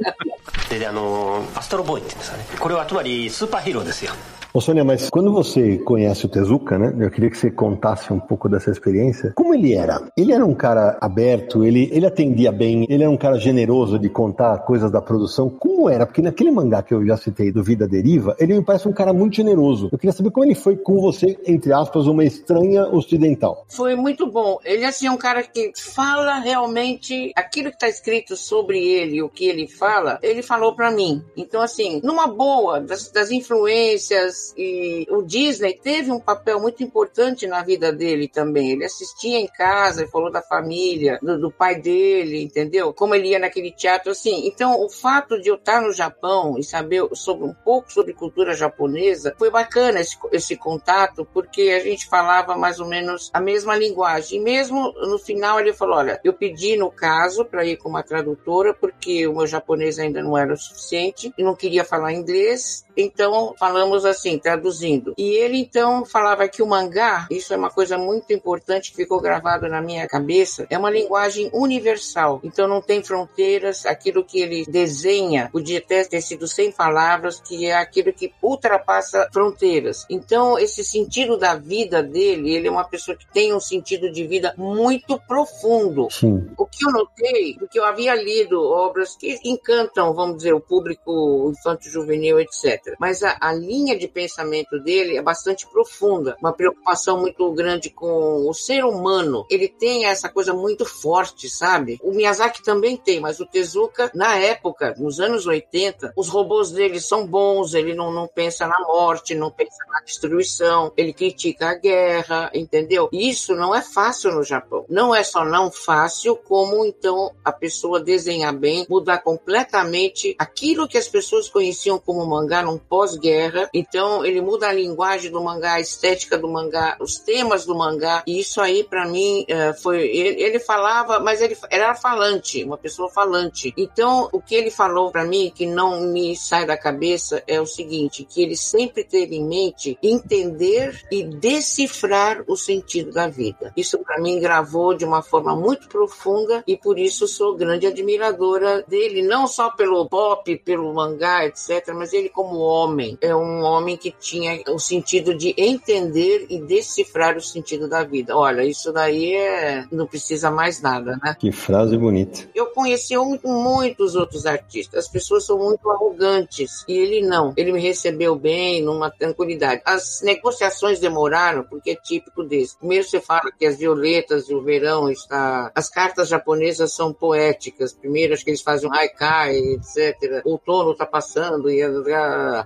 [0.78, 4.12] であのアストロボーイって言うんですかねこれはつまりスーパーヒーローですよ
[4.57, 6.95] Ô Sônia, mas quando você conhece o Tezuka, né?
[7.01, 9.33] Eu queria que você contasse um pouco dessa experiência.
[9.35, 10.01] Como ele era?
[10.17, 14.09] Ele era um cara aberto, ele, ele atendia bem, ele era um cara generoso de
[14.09, 15.51] contar coisas da produção.
[15.51, 16.07] Como era?
[16.07, 19.13] Porque naquele mangá que eu já citei, do Vida Deriva, ele me parece um cara
[19.13, 19.89] muito generoso.
[19.91, 23.67] Eu queria saber como ele foi com você, entre aspas, uma estranha ocidental.
[23.69, 24.61] Foi muito bom.
[24.65, 29.29] Ele assim, é um cara que fala realmente aquilo que está escrito sobre ele, o
[29.29, 31.25] que ele fala, ele falou para mim.
[31.37, 37.47] Então, assim, numa boa, das, das influências, E o Disney teve um papel muito importante
[37.47, 38.73] na vida dele também.
[38.73, 42.93] Ele assistia em casa, falou da família, do, do pai dele, entendeu?
[42.93, 44.47] Como ele ia naquele teatro, assim.
[44.47, 48.55] Então, o fato de eu estar no Japão e saber sobre um pouco sobre cultura
[48.55, 53.77] japonesa foi bacana esse, esse contato, porque a gente falava mais ou menos a mesma
[53.77, 54.39] linguagem.
[54.39, 58.03] E mesmo no final ele falou: olha, eu pedi no caso para ir com uma
[58.03, 62.84] tradutora, porque o meu japonês ainda não era o suficiente e não queria falar inglês.
[62.97, 65.15] Então falamos assim, traduzindo.
[65.19, 69.21] E ele então falava que o mangá, isso é uma coisa muito importante que ficou
[69.21, 72.41] gravado na minha cabeça, é uma linguagem universal.
[72.43, 77.67] Então não tem fronteiras, aquilo que ele desenha podia até ter sido sem palavras, que
[77.67, 80.07] é aquilo que ultrapassa fronteiras.
[80.09, 84.27] Então esse sentido da vida dele, ele é uma pessoa que tem um sentido de
[84.27, 86.09] vida muito profundo.
[86.11, 86.51] Sim.
[86.57, 91.53] O que eu notei, porque eu havia lido obras que encantam, vamos dizer, o público
[91.57, 92.84] infanto-juvenil, etc.
[92.99, 98.49] Mas a, a, linha de pensamento dele é bastante profunda, uma preocupação muito grande com
[98.49, 99.47] o ser humano.
[99.51, 101.99] Ele tem essa coisa muito forte, sabe?
[102.03, 107.01] O Miyazaki também tem, mas o Tezuka, na época, nos anos 80, os robôs dele
[107.01, 111.75] são bons, ele não, não pensa na morte, não pensa na destruição, ele critica a
[111.75, 113.09] guerra, entendeu?
[113.13, 114.85] Isso não é fácil no Japão.
[114.89, 120.99] Não é só não fácil, como então a pessoa desenhar bem, mudar completamente aquilo que
[120.99, 123.69] as pessoas conheciam como mangá, não pós-guerra.
[123.73, 128.23] Então ele muda a linguagem do mangá, a estética do mangá, os temas do mangá.
[128.27, 132.77] E isso aí para mim é, foi ele, ele, falava, mas ele era falante, uma
[132.77, 133.73] pessoa falante.
[133.77, 137.67] Então o que ele falou para mim que não me sai da cabeça é o
[137.67, 143.73] seguinte, que ele sempre teve em mente entender e decifrar o sentido da vida.
[143.77, 148.83] Isso para mim gravou de uma forma muito profunda e por isso sou grande admiradora
[148.89, 153.19] dele, não só pelo pop, pelo mangá, etc, mas ele como homem.
[153.21, 158.37] É um homem que tinha o sentido de entender e decifrar o sentido da vida.
[158.37, 159.85] Olha, isso daí é...
[159.91, 161.37] não precisa mais nada, né?
[161.39, 162.49] Que frase bonita.
[162.55, 163.15] Eu conheci
[163.45, 165.05] muitos outros artistas.
[165.05, 167.53] As pessoas são muito arrogantes e ele não.
[167.57, 169.83] Ele me recebeu bem, numa tranquilidade.
[169.85, 172.77] As negociações demoraram porque é típico desse.
[172.79, 175.71] Primeiro você fala que as violetas e o verão está.
[175.75, 177.93] As cartas japonesas são poéticas.
[177.93, 180.43] Primeiro acho que eles fazem um haikai, etc.
[180.45, 181.83] O outono está passando e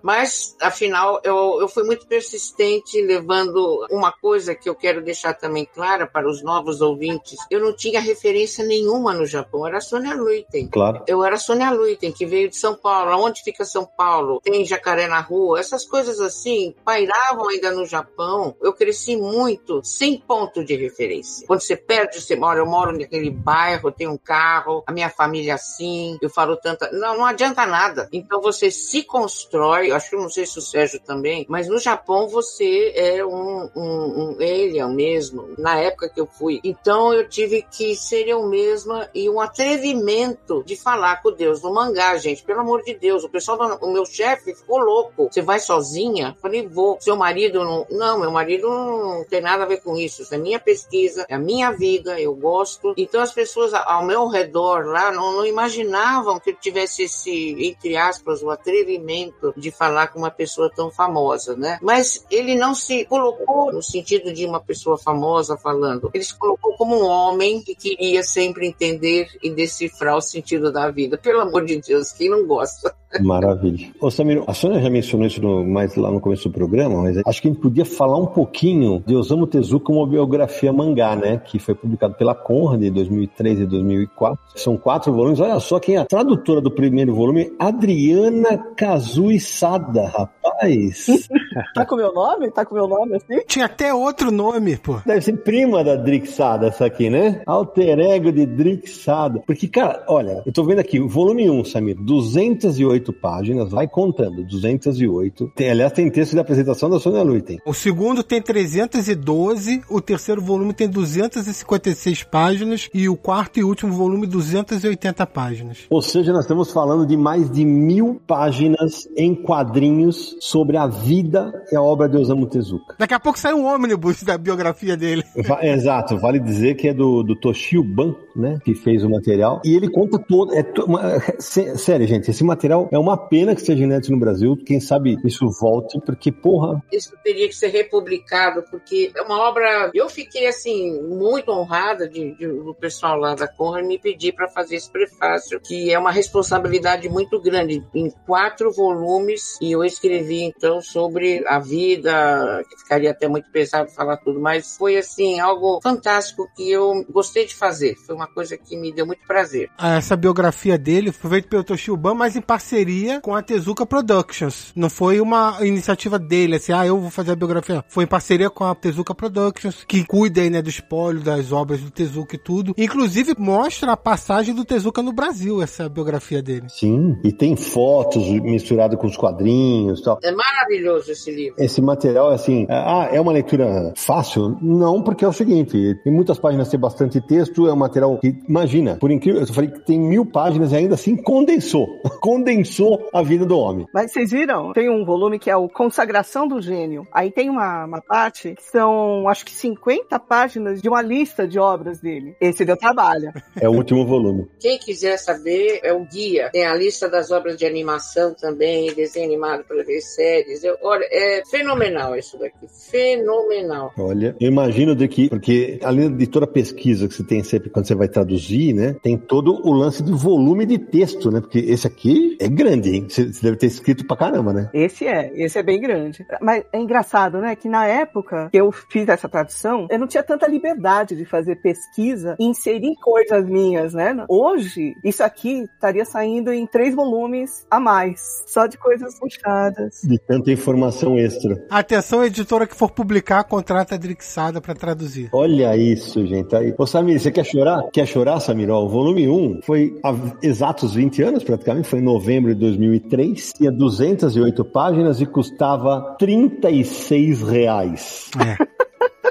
[0.02, 5.64] mas, afinal, eu, eu fui muito persistente, levando uma coisa que eu quero deixar também
[5.64, 7.38] clara para os novos ouvintes.
[7.50, 10.68] Eu não tinha referência nenhuma no Japão, era a Sônia Luiten.
[10.68, 11.02] Claro.
[11.06, 13.10] Eu era a Sônia Luiten, que veio de São Paulo.
[13.22, 14.40] Onde fica São Paulo?
[14.42, 15.60] Tem jacaré na rua?
[15.60, 18.54] Essas coisas assim pairavam ainda no Japão.
[18.60, 21.46] Eu cresci muito sem ponto de referência.
[21.46, 25.54] Quando você perde, você mora, eu moro naquele bairro, tenho um carro, a minha família
[25.54, 26.90] assim, eu falo tanta.
[26.92, 28.08] Não, não adianta nada.
[28.12, 32.28] Então você se constrói, acho que não sei se o Sérgio também, mas no Japão
[32.28, 36.60] você é um, um, um alien mesmo, na época que eu fui.
[36.62, 41.72] Então eu tive que ser eu mesma e um atrevimento de falar com Deus no
[41.72, 43.24] mangá, gente, pelo amor de Deus.
[43.24, 45.28] O pessoal, o meu chefe ficou louco.
[45.30, 46.36] Você vai sozinha?
[46.40, 46.98] Falei, vou.
[47.00, 47.86] Seu marido não.
[47.90, 50.22] Não, meu marido não tem nada a ver com isso.
[50.22, 52.94] Isso é minha pesquisa, é a minha vida, eu gosto.
[52.96, 57.96] Então as pessoas ao meu redor lá não, não imaginavam que eu tivesse esse, entre
[57.96, 61.78] aspas, o atrevimento de falar com uma pessoa tão famosa, né?
[61.82, 66.10] Mas ele não se colocou no sentido de uma pessoa famosa falando.
[66.12, 70.90] Ele se colocou como um homem que queria sempre entender e decifrar o sentido da
[70.90, 71.18] vida.
[71.18, 72.94] Pelo amor de Deus, quem não gosta?
[73.20, 73.88] Maravilha.
[74.00, 77.16] Ô Samir, a Sônia já mencionou isso no, mais lá no começo do programa, mas
[77.26, 81.38] acho que a gente podia falar um pouquinho de Osamu Tezuka, uma biografia mangá, né?
[81.38, 84.38] Que foi publicado pela Conrad em 2003 e 2004.
[84.56, 85.40] São quatro volumes.
[85.40, 91.06] Olha só quem é a tradutora do primeiro volume, Adriana Kazui Sada, rapaz.
[91.74, 92.50] tá com meu nome?
[92.50, 93.40] Tá com meu nome assim?
[93.46, 95.00] Tinha até outro nome, pô.
[95.04, 97.42] Deve ser prima da Drix Sada essa aqui, né?
[97.46, 99.42] Alter ego de Drix Sada.
[99.46, 105.52] Porque, cara, olha, eu tô vendo aqui, volume 1, Samir, 208 páginas, vai contando, 208.
[105.54, 107.58] Tem, aliás, tem texto de apresentação da Sônia Luiten.
[107.66, 113.92] O segundo tem 312, o terceiro volume tem 256 páginas e o quarto e último
[113.92, 115.78] volume 280 páginas.
[115.90, 121.52] Ou seja, nós estamos falando de mais de mil páginas em quadrinhos sobre a vida
[121.72, 122.94] e a obra de Osamu Tezuka.
[122.98, 125.22] Daqui a pouco sai um ônibus da biografia dele.
[125.46, 128.58] Va exato, vale dizer que é do, do Toshio Ban, né?
[128.64, 129.60] Que fez o material.
[129.64, 130.54] E ele conta todo.
[130.54, 134.18] É to- uma- sé- sério, gente, esse material é uma pena que esteja inédito no
[134.20, 134.56] Brasil.
[134.66, 139.90] Quem sabe isso volte, porque, porra, Isso teria que ser republicado, porque é uma obra.
[139.94, 144.48] Eu fiquei, assim, muito honrada de, de- do pessoal lá da Conrad me pedir para
[144.48, 149.27] fazer esse prefácio, que é uma responsabilidade muito grande, em quatro volumes.
[149.60, 154.76] E eu escrevi, então, sobre a vida, que ficaria até muito pesado falar tudo, mas
[154.76, 157.94] foi, assim, algo fantástico que eu gostei de fazer.
[158.06, 159.70] Foi uma coisa que me deu muito prazer.
[159.78, 164.72] Essa biografia dele foi feita pelo Toshio Ban, mas em parceria com a Tezuka Productions.
[164.74, 167.84] Não foi uma iniciativa dele, assim, ah, eu vou fazer a biografia.
[167.88, 171.80] Foi em parceria com a Tezuka Productions, que cuida aí, né, do espólio das obras
[171.80, 172.74] do Tezuka e tudo.
[172.76, 176.68] Inclusive, mostra a passagem do Tezuka no Brasil, essa biografia dele.
[176.68, 177.16] sim.
[177.24, 180.18] E tem fotos misturado com os quadrinhos e tal.
[180.22, 181.62] É maravilhoso esse livro.
[181.62, 184.56] Esse material, assim, ah, é uma leitura fácil?
[184.62, 188.34] Não, porque é o seguinte, tem muitas páginas, tem bastante texto, é um material que,
[188.48, 191.86] imagina, por incrível, eu falei que tem mil páginas e ainda assim condensou,
[192.20, 193.86] condensou a vida do homem.
[193.92, 194.72] Mas vocês viram?
[194.72, 197.06] Tem um volume que é o Consagração do Gênio.
[197.12, 201.58] Aí tem uma, uma parte que são, acho que 50 páginas de uma lista de
[201.58, 202.36] obras dele.
[202.40, 203.32] Esse deu trabalho.
[203.60, 204.48] É o último volume.
[204.60, 206.50] Quem quiser saber, é o guia.
[206.52, 210.62] Tem a lista das obras de animação também, desenho animado para ver séries.
[210.62, 212.66] Eu- olha, é fenomenal isso daqui.
[212.90, 213.92] Fenomenal.
[213.98, 217.70] Olha, eu imagino de que, porque além de toda a pesquisa que você tem sempre
[217.70, 221.58] quando você vai traduzir, né, tem todo o lance de volume de texto, né, porque
[221.58, 223.06] esse aqui é grande, hein?
[223.08, 224.70] Você você deve ter escrito pra caramba, né?
[224.72, 226.26] Esse é, esse é bem grande.
[226.40, 227.54] Mas é engraçado, né?
[227.56, 231.56] Que na época que eu fiz essa tradução, eu não tinha tanta liberdade de fazer
[231.56, 234.24] pesquisa e inserir coisas minhas, né?
[234.28, 240.00] Hoje, isso aqui estaria saindo em três volumes a mais, só de coisas puxadas.
[240.02, 241.64] De tanta informação extra.
[241.70, 245.28] Atenção, editora que for publicar, contrata a Drixada pra traduzir.
[245.32, 246.54] Olha isso, gente.
[246.54, 246.74] Aí.
[246.76, 247.82] Ô, Samir, você quer chorar?
[247.92, 248.70] Quer chorar, Samir?
[248.70, 253.52] Ó, o volume 1 foi há exatos 20 anos, praticamente, foi em novembro de 2003,
[253.52, 258.30] tinha 208 páginas e custava 36 reais.
[258.38, 258.77] É.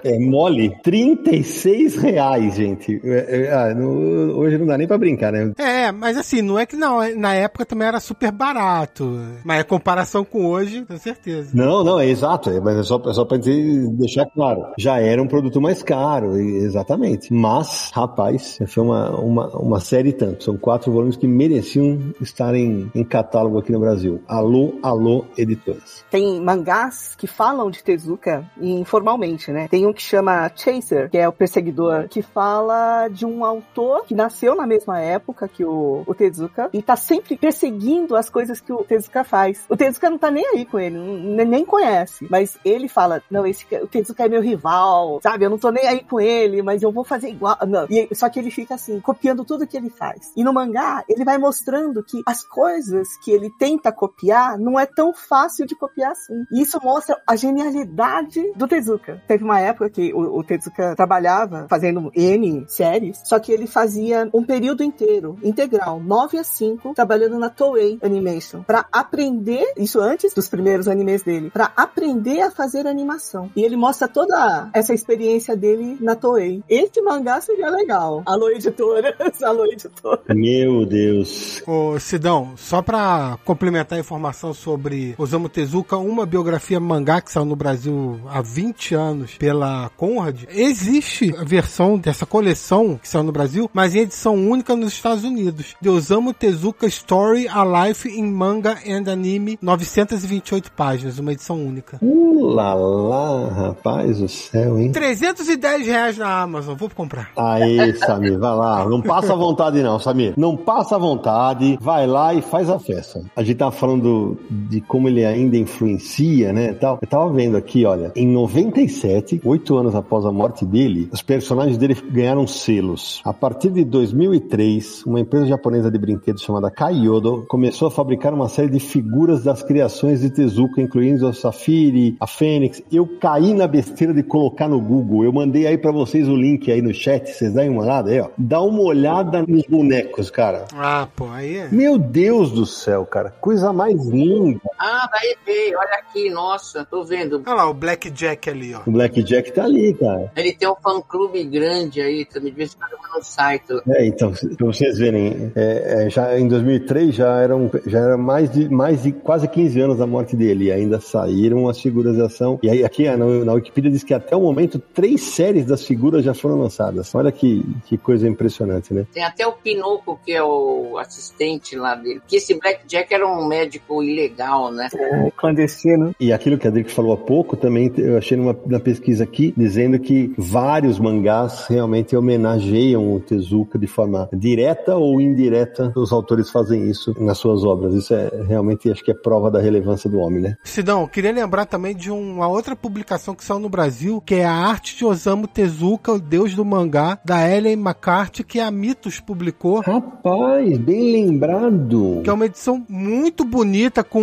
[0.03, 0.75] É mole?
[0.83, 2.99] 36 reais, gente.
[3.03, 5.51] É, é, ah, no- hoje não dá nem pra brincar, né?
[5.57, 9.19] É, mas assim, não é que não, na época também era super barato.
[9.43, 11.49] Mas a comparação com hoje, com certeza.
[11.53, 14.65] Não, não, é exato, é, mas é só, é só pra dizer, deixar claro.
[14.77, 17.33] Já era um produto mais caro, exatamente.
[17.33, 20.43] Mas, rapaz, foi uma, uma, uma série e tanto.
[20.43, 24.21] São quatro volumes que mereciam estar em, em catálogo aqui no Brasil.
[24.27, 26.03] Alô, alô, editoras.
[26.09, 29.67] Tem mangás que falam de Tezuka informalmente, né?
[29.69, 34.13] Tem um que chama Chaser, que é o perseguidor, que fala de um autor que
[34.13, 38.71] nasceu na mesma época que o, o Tezuka e tá sempre perseguindo as coisas que
[38.71, 39.65] o Tezuka faz.
[39.67, 40.97] O Tezuka não tá nem aí com ele,
[41.45, 45.45] nem conhece, mas ele fala: Não, esse, o Tezuka é meu rival, sabe?
[45.45, 47.57] Eu não tô nem aí com ele, mas eu vou fazer igual.
[47.67, 47.87] Não.
[47.89, 50.31] E, só que ele fica assim, copiando tudo que ele faz.
[50.35, 54.85] E no mangá, ele vai mostrando que as coisas que ele tenta copiar não é
[54.85, 56.45] tão fácil de copiar assim.
[56.51, 59.21] E isso mostra a genialidade do Tezuka.
[59.27, 64.29] Teve uma época que o, o Tezuka trabalhava fazendo N séries, só que ele fazia
[64.33, 70.33] um período inteiro, integral, 9 a 5, trabalhando na Toei Animation, pra aprender, isso antes
[70.33, 73.49] dos primeiros animes dele, pra aprender a fazer animação.
[73.55, 76.63] E ele mostra toda essa experiência dele na Toei.
[76.69, 78.23] Esse mangá seria legal.
[78.25, 80.21] Alô, editoras, alô, editora.
[80.29, 81.61] Meu Deus.
[81.67, 87.45] Ô, Sidão, só pra complementar a informação sobre Osamu Tezuka, uma biografia mangá que saiu
[87.45, 93.31] no Brasil há 20 anos pela Conrad, existe a versão dessa coleção que saiu no
[93.31, 95.75] Brasil, mas em edição única nos Estados Unidos.
[95.81, 101.97] De Osamu Tezuka Story A Life in Manga and Anime, 928 páginas, uma edição única.
[102.01, 104.91] Uh, lá, lá, rapaz do céu, hein?
[104.91, 107.31] 310 reais na Amazon, vou comprar.
[107.35, 108.87] Aí, Samir, vai lá.
[108.87, 110.33] Não passa vontade, não, Samir.
[110.37, 111.77] Não passa vontade.
[111.81, 113.23] Vai lá e faz a festa.
[113.35, 116.73] A gente tava falando de como ele ainda influencia, né?
[116.73, 116.99] Tal.
[117.01, 121.77] Eu tava vendo aqui, olha, em 97, oito anos após a morte dele, os personagens
[121.77, 123.21] dele ganharam selos.
[123.25, 128.47] A partir de 2003, uma empresa japonesa de brinquedos chamada Kaiyodo começou a fabricar uma
[128.47, 132.83] série de figuras das criações de Tezuka, incluindo a Safiri, a Fênix.
[132.91, 135.25] Eu caí na besteira de colocar no Google.
[135.25, 137.27] Eu mandei aí pra vocês o link aí no chat.
[137.27, 138.29] Vocês dão uma olhada aí, ó.
[138.37, 140.65] Dá uma olhada nos bonecos, cara.
[140.75, 141.69] Ah, pô, aí é.
[141.71, 143.31] Meu Deus do céu, cara.
[143.41, 144.61] Coisa mais linda.
[144.77, 147.41] Ah, daí veio, olha aqui, nossa, tô vendo.
[147.45, 148.81] Olha lá, o Black Jack ali, ó.
[148.85, 150.31] O Black Jack Jack tá ali, cara.
[150.35, 153.63] Ele tem um fã-clube grande aí, também de vez em quando no site.
[153.89, 158.49] É, então, pra vocês verem, é, é, já em 2003 já eram, já era mais
[158.49, 162.21] de, mais de quase 15 anos da morte dele, e ainda saíram as figuras de
[162.21, 162.59] ação.
[162.61, 166.23] E aí aqui na, na Wikipedia diz que até o momento três séries das figuras
[166.23, 167.13] já foram lançadas.
[167.15, 169.05] Olha que, que coisa impressionante, né?
[169.13, 172.21] Tem até o Pinoco, que é o assistente lá dele.
[172.27, 174.87] Que esse Black Jack era um médico ilegal, né?
[174.93, 176.15] É, clandestino.
[176.19, 179.36] E aquilo que a Drick falou há pouco, também eu achei numa, na pesquisa aqui,
[179.55, 185.91] dizendo que vários mangás realmente homenageiam o Tezuka de forma direta ou indireta.
[185.95, 187.93] Os autores fazem isso nas suas obras.
[187.93, 190.55] Isso é realmente, acho que é prova da relevância do homem, né?
[190.63, 194.45] Sidão, eu queria lembrar também de uma outra publicação que saiu no Brasil, que é
[194.45, 199.19] a Arte de Osamu Tezuka, o deus do mangá, da Ellen McCarthy, que a Mitos
[199.19, 199.81] publicou.
[199.81, 202.21] Rapaz, bem lembrado.
[202.23, 204.21] Que é uma edição muito bonita com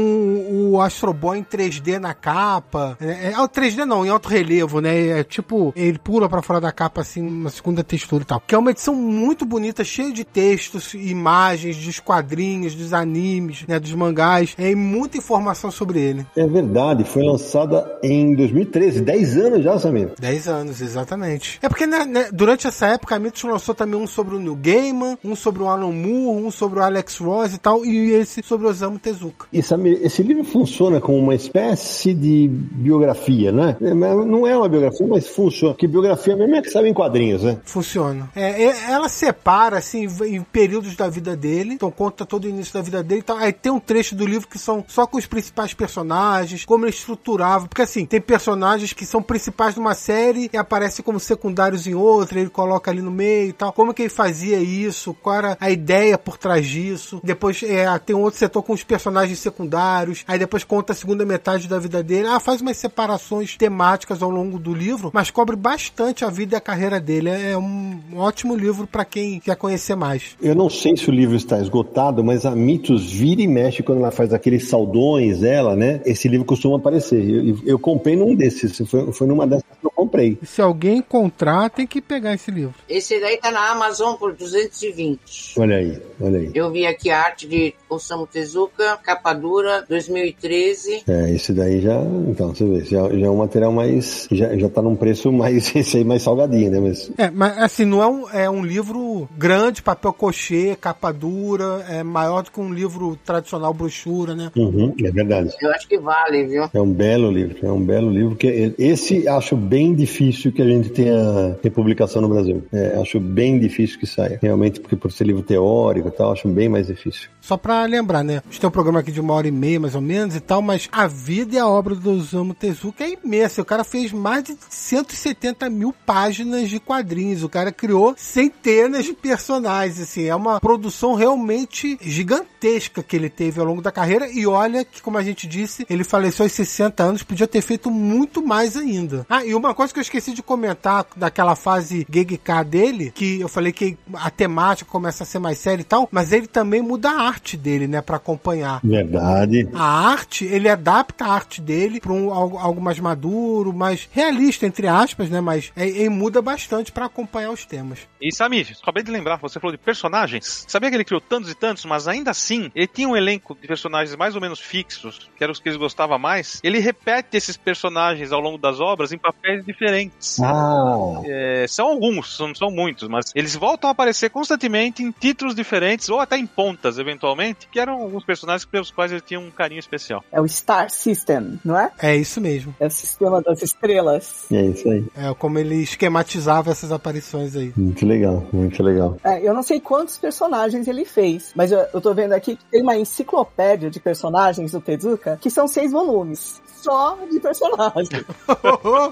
[0.50, 2.96] o Astro Boy em 3D na capa.
[3.00, 5.03] É, é o 3D não, em alto relevo, né?
[5.10, 8.42] É tipo, ele pula pra fora da capa assim, uma segunda textura e tal.
[8.46, 13.78] Que é uma edição muito bonita, cheia de textos, imagens dos quadrinhos, dos animes, né?
[13.78, 14.54] Dos mangás.
[14.58, 16.26] É, e muita informação sobre ele.
[16.36, 20.12] É verdade, foi lançada em 2013, 10 anos já, Samir.
[20.18, 21.58] 10 anos, exatamente.
[21.62, 24.56] É porque né, né, durante essa época a Mitos lançou também um sobre o Neil
[24.56, 28.42] Gaiman, um sobre o Alan Moore, um sobre o Alex Ross e tal, e esse
[28.42, 29.46] sobre o Osamu Tezuka.
[29.52, 33.76] E Samir, esse livro funciona como uma espécie de biografia, né?
[33.80, 35.74] Não é uma biografia, mas funciona.
[35.74, 37.58] Porque biografia mesmo é que sabe em quadrinhos, né?
[37.64, 38.30] Funciona.
[38.34, 42.82] É, ela separa, assim, em períodos da vida dele, então conta todo o início da
[42.82, 43.20] vida dele.
[43.22, 46.84] Então, aí tem um trecho do livro que são só com os principais personagens, como
[46.84, 47.66] ele estruturava.
[47.66, 52.40] Porque, assim, tem personagens que são principais numa série e aparecem como secundários em outra,
[52.40, 53.72] ele coloca ali no meio e tal.
[53.72, 55.14] Como que ele fazia isso?
[55.14, 57.20] Qual era a ideia por trás disso?
[57.22, 61.24] Depois é, tem um outro setor com os personagens secundários, aí depois conta a segunda
[61.24, 62.28] metade da vida dele.
[62.28, 66.58] Ah, faz umas separações temáticas ao longo do livro, mas cobre bastante a vida e
[66.58, 67.30] a carreira dele.
[67.30, 70.36] É um ótimo livro para quem quer conhecer mais.
[70.40, 73.98] Eu não sei se o livro está esgotado, mas a Mitos vira e mexe quando
[73.98, 76.00] ela faz aqueles saldões, ela, né?
[76.04, 77.22] Esse livro costuma aparecer.
[77.24, 80.38] Eu, eu comprei num desses, foi, foi numa dessas que eu comprei.
[80.42, 82.74] Se alguém encontrar, tem que pegar esse livro.
[82.88, 85.58] Esse daí tá na Amazon por 220.
[85.58, 86.50] Olha aí, olha aí.
[86.54, 91.04] Eu vi aqui a arte de Osamu Tezuka, capa dura, 2013.
[91.08, 94.63] É, esse daí já, então, você vê, já, já é um material mais, já, já
[94.68, 96.80] tá num preço mais, esse aí mais salgadinho, né?
[96.80, 97.10] Mas...
[97.18, 102.02] É, mas assim, não é um, é um livro grande, papel cochê, capa dura, é
[102.02, 104.50] maior do que um livro tradicional brochura, né?
[104.56, 105.50] Uhum, é verdade.
[105.60, 106.68] Eu acho que vale, viu?
[106.72, 110.66] É um belo livro, é um belo livro que esse acho bem difícil que a
[110.66, 112.62] gente tenha, tenha publicação no Brasil.
[112.72, 114.38] É, acho bem difícil que saia.
[114.42, 117.28] Realmente, porque por ser livro teórico e tal, acho bem mais difícil.
[117.44, 118.38] Só pra lembrar, né?
[118.38, 120.40] A gente tem um programa aqui de uma hora e meia, mais ou menos, e
[120.40, 123.60] tal, mas a vida e a obra do Osamu Tezuka é imensa.
[123.60, 127.42] O cara fez mais de 170 mil páginas de quadrinhos.
[127.42, 130.24] O cara criou centenas de personagens, assim.
[130.24, 134.26] É uma produção realmente gigantesca que ele teve ao longo da carreira.
[134.26, 137.90] E olha que, como a gente disse, ele faleceu aos 60 anos, podia ter feito
[137.90, 139.26] muito mais ainda.
[139.28, 143.50] Ah, e uma coisa que eu esqueci de comentar daquela fase Gegk dele, que eu
[143.50, 147.10] falei que a temática começa a ser mais séria e tal, mas ele também muda
[147.10, 148.80] a arte dele, né, para acompanhar.
[148.82, 149.68] Verdade.
[149.74, 154.66] A arte, ele adapta a arte dele para um algo, algo, mais maduro, mais realista
[154.66, 158.00] entre aspas, né, mas ele muda bastante para acompanhar os temas.
[158.20, 160.64] E Samir, acabei de lembrar, você falou de personagens.
[160.66, 163.66] Sabia que ele criou tantos e tantos, mas ainda assim, ele tinha um elenco de
[163.66, 166.60] personagens mais ou menos fixos, que eram os que eles gostavam mais.
[166.62, 170.40] Ele repete esses personagens ao longo das obras em papéis diferentes.
[170.40, 171.22] Ah.
[171.24, 176.08] É, são alguns, não são muitos, mas eles voltam a aparecer constantemente em títulos diferentes,
[176.08, 177.23] ou até em pontas, eventualmente,
[177.70, 180.22] que eram alguns personagens pelos quais ele tinha um carinho especial.
[180.30, 181.90] É o Star System, não é?
[182.00, 182.74] É isso mesmo.
[182.78, 184.46] É o sistema das estrelas.
[184.52, 185.04] É isso aí.
[185.16, 187.72] É como ele esquematizava essas aparições aí.
[187.76, 189.16] Muito legal, muito legal.
[189.24, 192.64] É, eu não sei quantos personagens ele fez, mas eu, eu tô vendo aqui que
[192.66, 198.24] tem uma enciclopédia de personagens do Tezuka que são seis volumes só de personagem.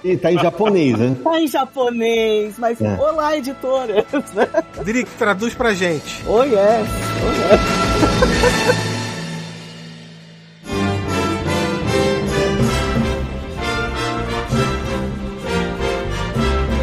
[0.04, 1.16] e tá em japonês, né?
[1.24, 2.94] Tá em japonês, mas é.
[3.00, 4.04] olá, editoras.
[4.84, 6.22] Drick, traduz pra gente.
[6.26, 6.52] Oh, yes.
[6.54, 8.01] Oh, yes.
[8.02, 8.91] Ha ha ha!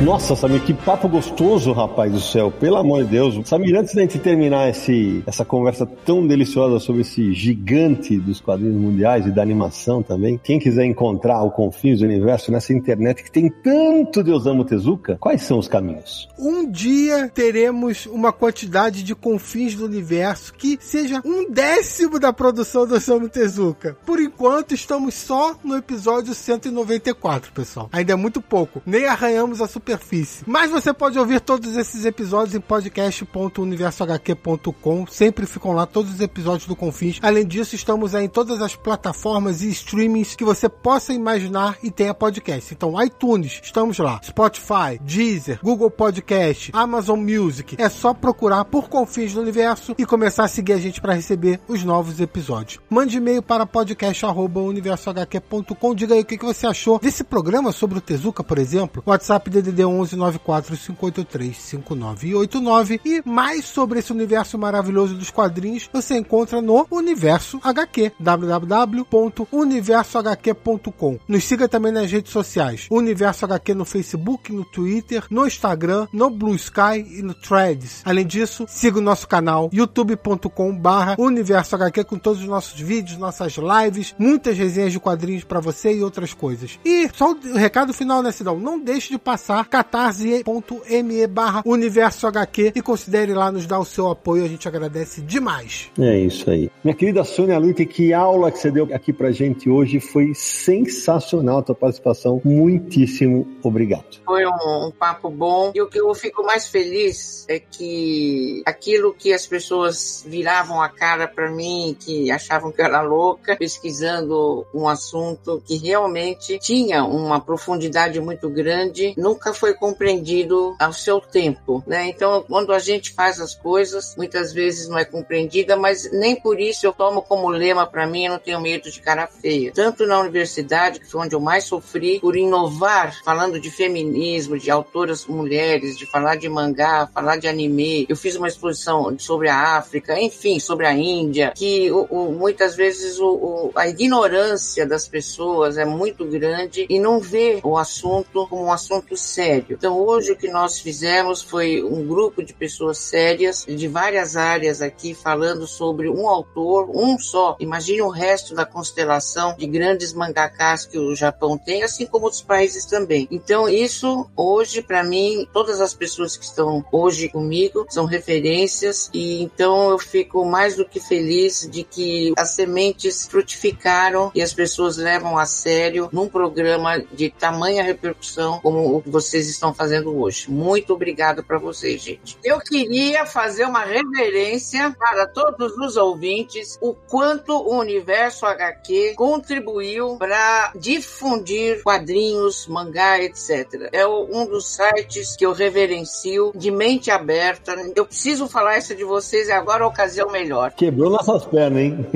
[0.01, 2.49] Nossa, Samir, que papo gostoso, rapaz do céu.
[2.49, 3.37] Pelo amor de Deus.
[3.45, 8.77] Samir, antes da gente terminar esse, essa conversa tão deliciosa sobre esse gigante dos quadrinhos
[8.77, 13.29] mundiais e da animação também, quem quiser encontrar o Confins do Universo nessa internet que
[13.29, 16.29] tem tanto de Osamu Tezuka, quais são os caminhos?
[16.39, 22.87] Um dia teremos uma quantidade de Confins do Universo que seja um décimo da produção
[22.87, 23.97] do Osamu Tezuka.
[24.05, 27.89] Por enquanto, estamos só no episódio 194, pessoal.
[27.91, 28.81] Ainda é muito pouco.
[28.85, 30.43] Nem arranhamos a superfície.
[30.45, 35.07] Mas você pode ouvir todos esses episódios em podcast.universohq.com.
[35.07, 37.17] Sempre ficam lá todos os episódios do Confins.
[37.21, 42.13] Além disso, estamos em todas as plataformas e streamings que você possa imaginar e tenha
[42.13, 42.73] podcast.
[42.73, 44.19] Então, iTunes, estamos lá.
[44.23, 47.75] Spotify, Deezer, Google Podcast, Amazon Music.
[47.79, 51.59] É só procurar por Confins do Universo e começar a seguir a gente para receber
[51.67, 52.79] os novos episódios.
[52.89, 55.95] Mande e-mail para podcast@universohq.com.
[55.95, 59.01] Diga aí o que você achou desse programa sobre o Tezuka, por exemplo.
[59.05, 66.17] WhatsApp DDD 11 94 583 5989 e mais sobre esse universo maravilhoso dos quadrinhos você
[66.17, 71.19] encontra no Universo HQ www.universohq.com.
[71.27, 72.87] Nos siga também nas redes sociais.
[72.89, 78.01] Universo HQ no Facebook, no Twitter, no Instagram, no Blue Sky e no Threads.
[78.05, 83.55] Além disso, siga o nosso canal youtube.com/barra Universo HQ com todos os nossos vídeos, nossas
[83.55, 86.79] lives, muitas resenhas de quadrinhos para você e outras coisas.
[86.83, 88.59] E só o recado final, né, Sidão?
[88.59, 94.09] Não deixe de passar catarse.me barra Universo HQ e considere lá nos dar o seu
[94.09, 95.91] apoio, a gente agradece demais.
[95.99, 96.71] É isso aí.
[96.83, 101.59] Minha querida Sônia Luite, que aula que você deu aqui pra gente hoje, foi sensacional
[101.59, 104.19] a tua participação, muitíssimo obrigado.
[104.25, 109.13] Foi um, um papo bom e o que eu fico mais feliz é que aquilo
[109.13, 114.65] que as pessoas viravam a cara para mim, que achavam que eu era louca, pesquisando
[114.73, 121.83] um assunto que realmente tinha uma profundidade muito grande, nunca foi compreendido ao seu tempo,
[121.85, 122.07] né?
[122.07, 126.59] Então, quando a gente faz as coisas, muitas vezes não é compreendida, mas nem por
[126.59, 129.71] isso eu tomo como lema para mim, eu não tenho medo de cara feia.
[129.73, 134.71] Tanto na universidade, que foi onde eu mais sofri, por inovar, falando de feminismo, de
[134.71, 138.05] autoras mulheres, de falar de mangá, falar de anime.
[138.07, 142.75] Eu fiz uma exposição sobre a África, enfim, sobre a Índia, que o, o, muitas
[142.75, 148.65] vezes o, a ignorância das pessoas é muito grande e não vê o assunto como
[148.65, 149.48] um assunto sério.
[149.69, 154.81] Então, hoje o que nós fizemos foi um grupo de pessoas sérias de várias áreas
[154.81, 157.55] aqui falando sobre um autor, um só.
[157.59, 162.41] Imagine o resto da constelação de grandes mangakás que o Japão tem, assim como outros
[162.41, 163.27] países também.
[163.31, 169.41] Então, isso hoje, para mim, todas as pessoas que estão hoje comigo são referências e
[169.43, 174.97] então eu fico mais do que feliz de que as sementes frutificaram e as pessoas
[174.97, 179.09] levam a sério num programa de tamanha repercussão como o que
[179.39, 180.51] vocês estão fazendo hoje.
[180.51, 182.37] Muito obrigado para vocês, gente.
[182.43, 190.17] Eu queria fazer uma reverência para todos os ouvintes o quanto o Universo HQ contribuiu
[190.17, 193.89] para difundir quadrinhos, mangá, etc.
[193.93, 197.75] É um dos sites que eu reverencio de mente aberta.
[197.95, 200.71] Eu preciso falar isso de vocês e agora é a ocasião melhor.
[200.71, 202.07] Quebrou nossas pernas, hein?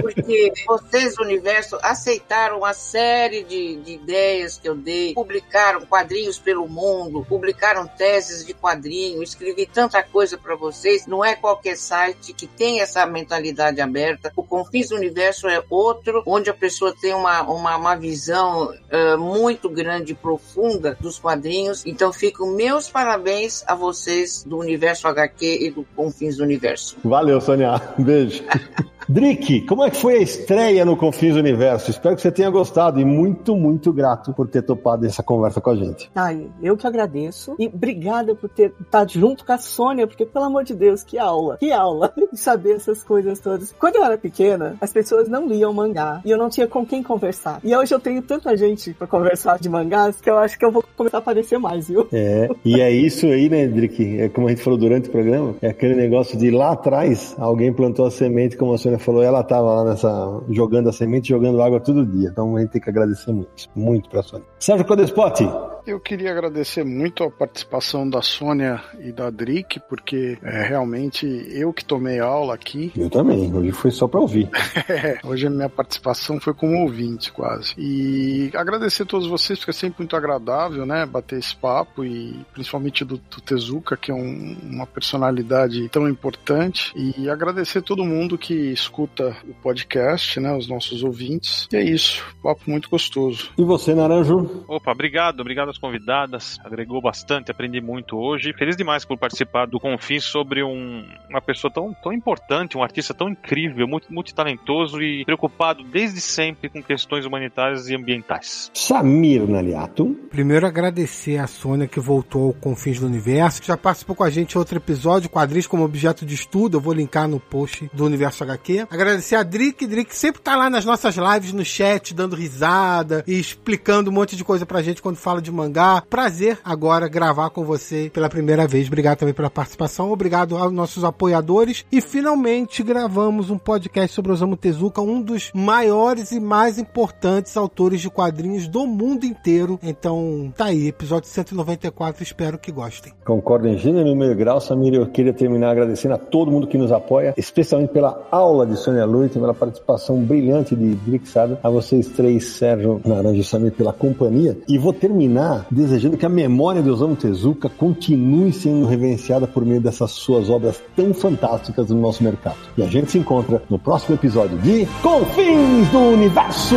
[0.00, 6.51] Porque vocês, Universo, aceitaram uma série de, de ideias que eu dei, publicaram quadrinhos pelo
[6.60, 11.06] mundo, publicaram teses de quadrinho, escrevi tanta coisa para vocês.
[11.06, 14.32] Não é qualquer site que tem essa mentalidade aberta.
[14.36, 19.18] O Confins do Universo é outro, onde a pessoa tem uma, uma, uma visão uh,
[19.18, 21.84] muito grande e profunda dos quadrinhos.
[21.86, 26.96] Então, ficam meus parabéns a vocês do Universo HQ e do Confins do Universo.
[27.04, 27.80] Valeu, Sônia.
[27.98, 28.44] Um beijo.
[29.08, 31.90] Drick, como é que foi a estreia no Confins Universo?
[31.90, 35.70] Espero que você tenha gostado e muito, muito grato por ter topado essa conversa com
[35.70, 36.10] a gente.
[36.14, 40.44] Ai, eu que agradeço e obrigada por ter estado junto com a Sônia, porque pelo
[40.44, 43.74] amor de Deus, que aula, que aula de saber essas coisas todas.
[43.78, 47.02] Quando eu era pequena, as pessoas não liam mangá e eu não tinha com quem
[47.02, 47.60] conversar.
[47.64, 50.70] E hoje eu tenho tanta gente para conversar de mangás que eu acho que eu
[50.70, 52.06] vou começar a aparecer mais, viu?
[52.12, 54.20] É, e é isso aí, né, Drick?
[54.20, 57.72] É como a gente falou durante o programa, é aquele negócio de lá atrás alguém
[57.72, 61.62] plantou a semente, como a Sônia falou, ela estava lá nessa jogando a semente, jogando
[61.62, 62.28] água todo dia.
[62.28, 64.46] Então a gente tem que agradecer muito, muito para a Sônia.
[64.58, 65.71] Sérgio Codespot.
[65.84, 71.72] Eu queria agradecer muito a participação da Sônia e da Drick, porque é, realmente eu
[71.72, 72.92] que tomei aula aqui.
[72.96, 74.48] Eu também, hoje foi só para ouvir.
[74.88, 77.74] é, hoje a minha participação foi como ouvinte, quase.
[77.76, 82.46] E agradecer a todos vocês, porque é sempre muito agradável, né, bater esse papo e
[82.52, 86.92] principalmente do, do Tezuka, que é um, uma personalidade tão importante.
[86.94, 91.66] E agradecer todo mundo que escuta o podcast, né, os nossos ouvintes.
[91.72, 93.50] E é isso, papo muito gostoso.
[93.58, 94.64] E você, Naranjo?
[94.68, 98.52] Opa, obrigado, obrigado várias convidadas, agregou bastante, aprendi muito hoje.
[98.52, 103.14] Feliz demais por participar do Confins sobre um, uma pessoa tão, tão importante, um artista
[103.14, 108.70] tão incrível, muito, multitalentoso e preocupado desde sempre com questões humanitárias e ambientais.
[108.74, 110.16] Samir Naliato.
[110.30, 114.58] Primeiro agradecer a Sônia que voltou ao Confins do Universo, já participou com a gente
[114.58, 118.86] outro episódio, quadris como objeto de estudo, eu vou linkar no post do Universo HQ.
[118.90, 123.38] Agradecer a Drick, Drick sempre tá lá nas nossas lives no chat, dando risada e
[123.38, 126.02] explicando um monte de coisa pra gente quando fala de mangá.
[126.08, 128.88] Prazer agora gravar com você pela primeira vez.
[128.88, 134.56] Obrigado também pela participação, obrigado aos nossos apoiadores e finalmente gravamos um podcast sobre Osamu
[134.56, 139.78] Tezuka, um dos maiores e mais importantes autores de quadrinhos do mundo inteiro.
[139.82, 143.12] Então, tá aí, episódio 194, espero que gostem.
[143.24, 144.94] Concordo em gênero número grau, Samir.
[144.94, 149.04] Eu queria terminar agradecendo a todo mundo que nos apoia, especialmente pela aula de Sônia
[149.04, 153.92] Luiz, pela participação brilhante de Drick Sada, a vocês três, Sérgio, Naranja e Samir, pela
[153.92, 154.58] companhia.
[154.68, 159.80] E vou terminar desejando que a memória de Osamu Tezuka continue sendo reverenciada por meio
[159.80, 162.56] dessas suas obras tão fantásticas no nosso mercado.
[162.76, 166.76] E a gente se encontra no próximo episódio de Confins do Universo!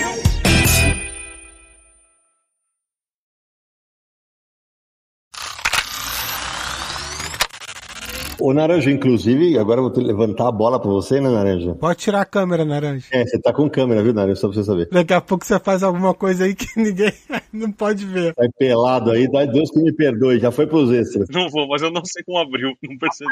[8.43, 11.75] Ô, Naranja, inclusive, agora eu vou ter- levantar a bola pra você, né, Naranja?
[11.75, 13.05] Pode tirar a câmera, Naranja.
[13.11, 14.35] É, você tá com câmera, viu, Naranja?
[14.41, 14.89] Só pra você saber.
[14.91, 17.13] Daqui a pouco você faz alguma coisa aí que ninguém
[17.53, 18.33] não pode ver.
[18.35, 21.27] Vai pelado aí, dá Deus que me perdoe, já foi pros extras.
[21.29, 23.29] Não vou, mas eu não sei como abriu, não percebi.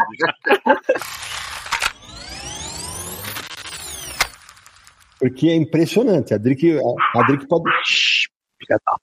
[5.20, 6.34] Porque é impressionante.
[6.34, 7.64] A Drick, a, a Drick pode.
[8.60, 8.96] Filha da.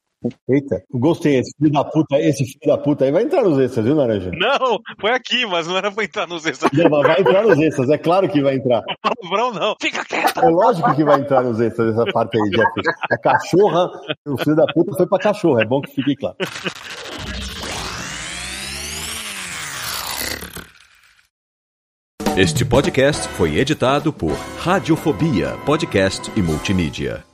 [0.48, 1.38] Eita, gostei.
[1.38, 4.30] Esse filho da puta, esse filho da puta aí vai entrar nos extras, viu, Naranja?
[4.32, 6.70] Não, foi aqui, mas não era pra entrar nos extras.
[6.72, 8.82] Não, mas vai entrar nos extras, é claro que vai entrar.
[9.02, 9.74] Palavrão não.
[9.80, 10.40] Fica quieto.
[10.40, 12.70] É lógico que vai entrar nos extras essa parte aí, Jeff.
[13.10, 13.90] A cachorra,
[14.26, 16.36] o filho da puta foi pra cachorra, é bom que fique claro.
[22.36, 27.24] Este podcast foi editado por Radiofobia, podcast e multimídia.